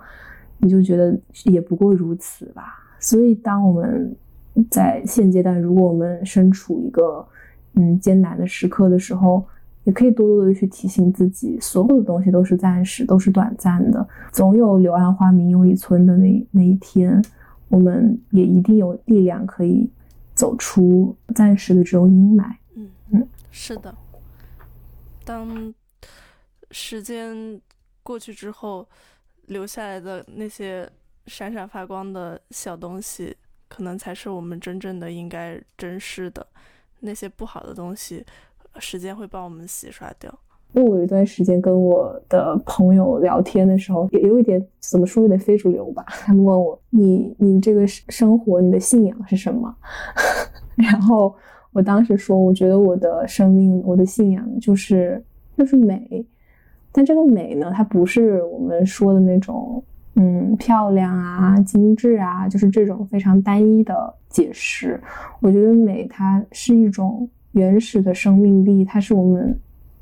[0.58, 2.78] 你就觉得也不过如此吧。
[2.98, 4.14] 所以，当我们
[4.70, 7.26] 在现阶段，如果我们身处一个
[7.74, 9.42] 嗯艰难的时刻的时候，
[9.84, 17.24] 也可以多多的去提醒自己，所有的东西都是暂时，都是短暂的，总有柳暗花明又一村的那那一天，
[17.68, 19.88] 我们也一定有力量可以
[20.34, 22.44] 走出暂时的这种阴霾。
[22.74, 23.94] 嗯嗯，是的。
[25.24, 25.72] 当
[26.70, 27.60] 时间
[28.02, 28.88] 过去之后，
[29.46, 30.88] 留下来的那些
[31.26, 33.36] 闪闪发光的小东西，
[33.68, 36.46] 可能才是我们真正的应该珍视的。
[37.00, 38.24] 那些不好的东西，
[38.78, 40.32] 时间会帮我们洗刷掉。
[40.72, 46.04] 因为我有一段时间跟我的朋友聊天的时候，也有一点怎么说，有点非主流吧。
[46.06, 49.74] 他们问我：“你你这个生活，你的信仰是什么？”
[50.76, 51.34] 然后
[51.72, 55.22] 我当时说：“我觉得我的生命，我的信仰就是
[55.56, 56.24] 就是美。
[56.92, 59.82] 但这个美呢，它不是我们说的那种
[60.16, 65.00] 嗯漂亮啊、精致啊，就是这种非常单一的解释。
[65.40, 69.58] 我觉得美，它是一种原始的生命力，它是我们。”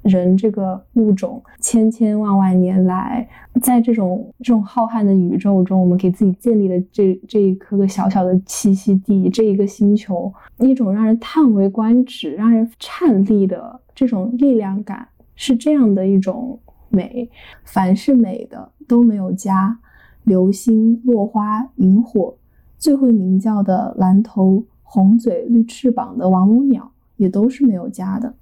[0.09, 3.29] 人这个物种千千万万年来，
[3.63, 16.59] 在这种这种浩瀚的宇宙中，我们给自己建立了这这一颗小小的栖息地，这一个星球，一种让人叹为观止、让人颤栗的这种力量感，是这样的一种
[16.89, 17.31] 美。
[17.65, 19.79] 凡是美的都没有家，
[20.25, 22.35] 流星、落花、萤火，
[22.79, 28.35] 最会鸣叫的蓝头红嘴绿翅膀的王母鸟，也都是没有家的。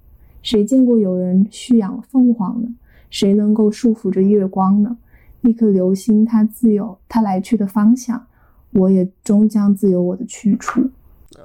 [0.47, 2.69] 谁见过有人蓄养凤凰呢？
[3.09, 4.97] 谁能够束缚着月光呢？
[5.41, 8.25] 一颗流星，它自有它来去的方向，
[8.71, 10.89] 我也终将自有我的去处。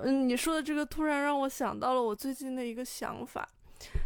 [0.05, 3.49] 嗯，你说的这个突然让我想到了我最近的一个想法，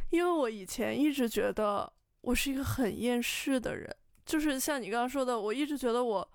[0.09, 1.93] 因为我以前一直觉得
[2.23, 3.94] 我是一个很厌世的人，
[4.24, 6.27] 就是像你刚刚说的，我一直觉得我。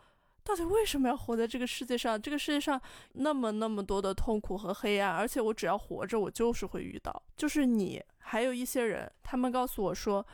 [0.52, 2.22] 到底为什么要活在这个世界上？
[2.22, 2.80] 这个世界上
[3.14, 7.24] 那么那么多的痛苦和黑暗，而且我只要活着，我就是会遇到。
[7.38, 10.26] 就是你，还有一些人，他们告诉我说，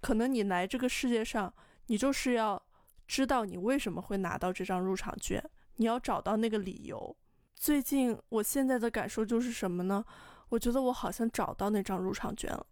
[0.00, 1.52] 可能你来这个世界上，
[1.88, 2.62] 你就是要
[3.08, 5.42] 知道你为什么会拿到这张入场券，
[5.74, 7.16] 你要找到那个理由。
[7.56, 10.04] 最近我现在的感受就是什么呢？
[10.50, 12.64] 我觉得我好像找到那张入场券了，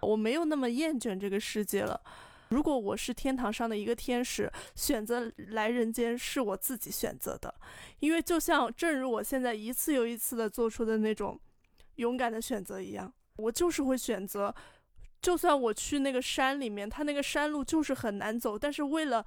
[0.00, 2.00] 我没有那么厌倦这个世界了。
[2.50, 7.52] 如果我是天堂上的一个天使，选择来人间是我自己选择的，
[7.98, 11.38] 因为就像正如我现在一次又一次的做出的那种
[11.96, 14.54] 勇敢的选择一样，我就是会选择，
[15.20, 19.24] 就算我去那个山里面，它那个山路就是很难走，但是为了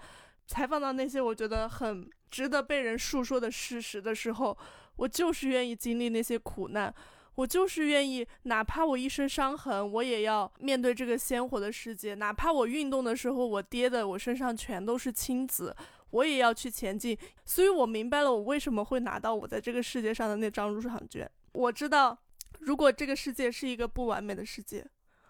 [0.48, 4.58] 采访到那些我觉得很值得被人述说的事实的时候，
[4.96, 6.94] 我就是愿意经历那些苦难。
[7.40, 12.14] 我就是愿意，哪怕我一身伤痕，我也要面对这个鲜活的世界。
[12.16, 15.74] 哪怕我运动的时候，我跌的我身上全都是青紫，
[16.10, 17.18] 我也要去前进。
[17.46, 21.32] 所以我明白了，我为什么会拿到我在这个世界上的那张入场券。
[21.54, 22.18] 我知道，
[22.60, 24.86] 如果这个世界是一个不完美的世界，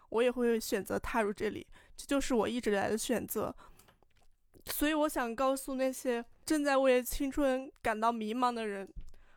[0.10, 1.68] 我也会选择踏入这里。
[1.96, 3.56] 这就是我一直来的选择。
[4.66, 8.92] 所以我想告诉那些正在为青春感到迷茫的人。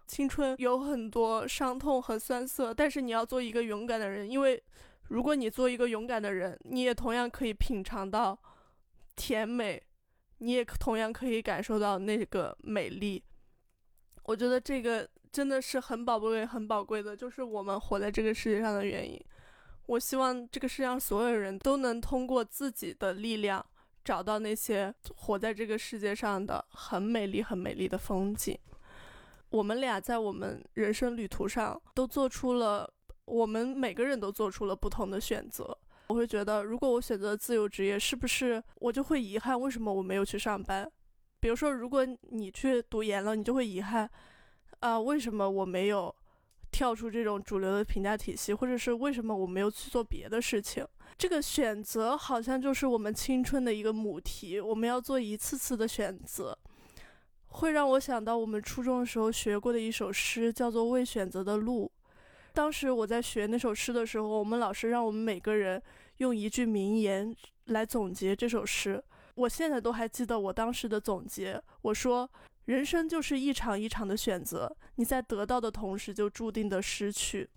[0.07, 4.63] 青春有很多伤痛和酸涩，但是你要做一个勇敢的人，因为
[5.09, 8.39] 如果你做一个勇敢的人，你也同样可以品尝到
[9.17, 9.83] 甜美，
[10.39, 13.23] 你也同样可以感受到那个美丽。
[14.25, 19.19] 我觉得这个真的是很宝贵、很宝贵的，就是我们活在这个世界上的原因。
[19.87, 23.65] 我希望这个世界上所有人都能通过自己的力量，
[24.05, 28.57] 找到那些活在这个世界上的很美丽、很美丽的风景。
[29.53, 32.91] 我们俩在我们人生旅途上都做出了，
[33.27, 35.77] 我们每个人都做出了不同的选择。
[36.09, 40.91] 我会觉得，如果我选择自由职业，是不是我就会遗憾为什么我没有去上班？
[41.39, 44.09] 比如说，如果你去读研了，你就会遗憾，
[44.81, 46.15] 啊，为什么我没有
[46.71, 50.87] 跳出这种主流的评价体系，或者是为什么我没有去做别的事情？
[51.19, 56.57] 这个选择好像就是我们青春的一个母题，我们要做一次次的选择。
[57.53, 61.91] 会让我想到我们初中的时候学过的一首诗，叫做《未选择的路》。
[62.53, 65.81] 当时我在学那首诗的时候，我们老师让我们每个人
[66.19, 67.35] 用一句名言
[67.67, 69.03] 来总结这首诗。
[69.35, 72.29] 我现在都还记得我当时的总结，我说
[72.67, 77.49] ：“人生就是一场一场的选择，你在得到的同时就注定的失去。”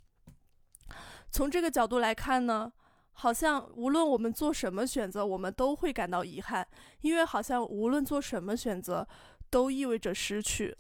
[1.32, 2.72] 从这个角度来看呢，
[3.12, 6.66] 好像无论我们做什么选择，我们都会感到遗憾，
[7.02, 9.06] 因为好像无论做什么选择。
[9.56, 10.76] 都意味着失去，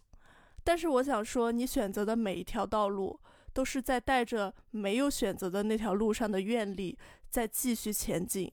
[0.62, 3.18] 但是我想说，你选择的每一条道路，
[3.54, 7.00] 都是在带着没有选择的那条路上的愿力
[7.30, 8.52] 在继续前进。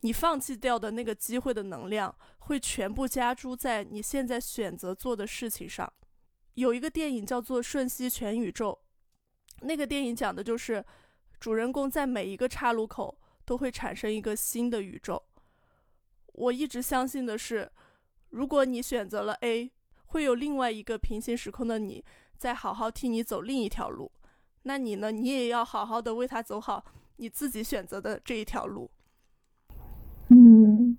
[0.00, 5.90] 你放弃掉的那个机会的能量，会全部加诸在你现在选择做的事情上。
[6.52, 8.78] 有一个电影叫做《瞬息全宇宙》，
[9.66, 10.84] 那个电影讲的就是
[11.40, 15.22] 主人公在每一个岔路口都会产生一个新的宇宙。
[16.34, 17.72] 我一直相信的是，
[18.36, 19.72] 如果你选择了 A，
[20.04, 22.04] 会有另外一个平行时空的你
[22.36, 24.10] 在好好替你走另一条路。
[24.64, 25.10] 那你呢？
[25.10, 26.84] 你也要好好的为他走好
[27.16, 28.90] 你自己选择的这一条路。
[30.28, 30.98] 嗯，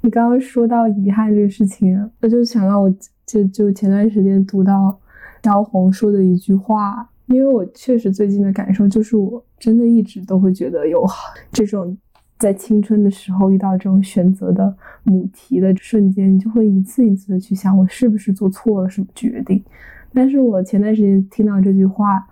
[0.00, 2.92] 你刚刚说到遗憾这个事情，我就想到我
[3.24, 5.00] 就就前段时间读到
[5.44, 11.06] 萧红说的一句话，因为我确实最近的感受就是，我真的一直都会觉得有
[11.52, 11.96] 这种
[12.44, 19.64] 在青春的时候遇到这种选择的母题的瞬间，你就会一次一次的去想，我是不是做错了什么决定。
[20.12, 22.28] 但是我前段时间听到这句话，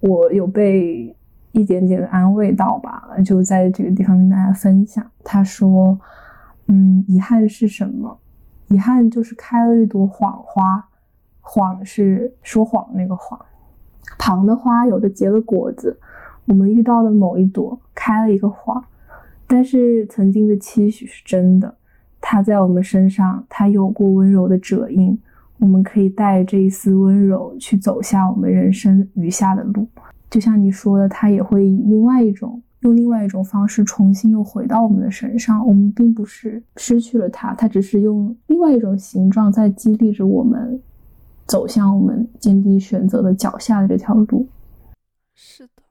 [0.00, 1.14] 我有被
[1.52, 5.06] 一点点的安慰到吧，就在这个地方跟大家分享。
[5.22, 6.00] 他说
[6.68, 8.18] ：“嗯，遗憾是什么？
[8.68, 10.88] 遗憾就是开了一朵谎花，
[11.42, 13.38] 谎是说谎那个谎。
[14.18, 15.98] 旁的花有的结了果子，
[16.46, 18.82] 我们遇到的某一朵开了一个谎，
[19.50, 21.76] 但是曾经的期许是真的，
[22.20, 25.18] 它在我们身上，它有过温柔的褶印。”
[25.58, 29.86] 我们可以带这一丝温柔去走下我们人生余下的路，
[30.30, 35.62] 就像你说的，它也会以另外一种用另外一种方式重新又回到我们的身上。
[35.66, 40.80] 我们并不是失去了它，它只是用另外一种形状在激励着我们
[41.44, 44.48] 走向我们坚定选择的脚下的这条路。
[45.34, 45.82] 是的，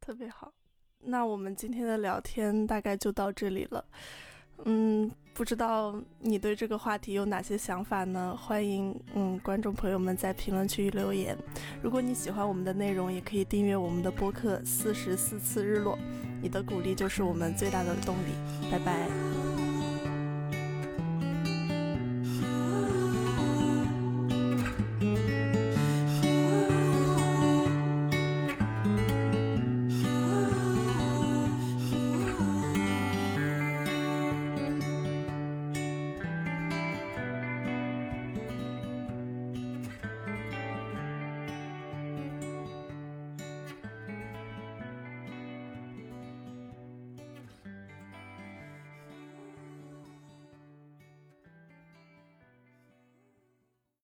[0.00, 0.53] 特别好。
[1.04, 3.84] 那我们今天的聊天大概就到这里了。
[4.64, 5.10] 嗯。
[5.36, 8.38] 不知道你对这个话题有哪些想法呢？
[8.40, 11.36] 欢迎嗯观众朋友们在评论区留言。
[11.82, 15.96] 如果你喜欢我们的内容，也可以订阅我们的播客《四十四次日落》，
[16.40, 18.30] 你的鼓励就是我们最大的动力。
[18.70, 19.53] 拜拜。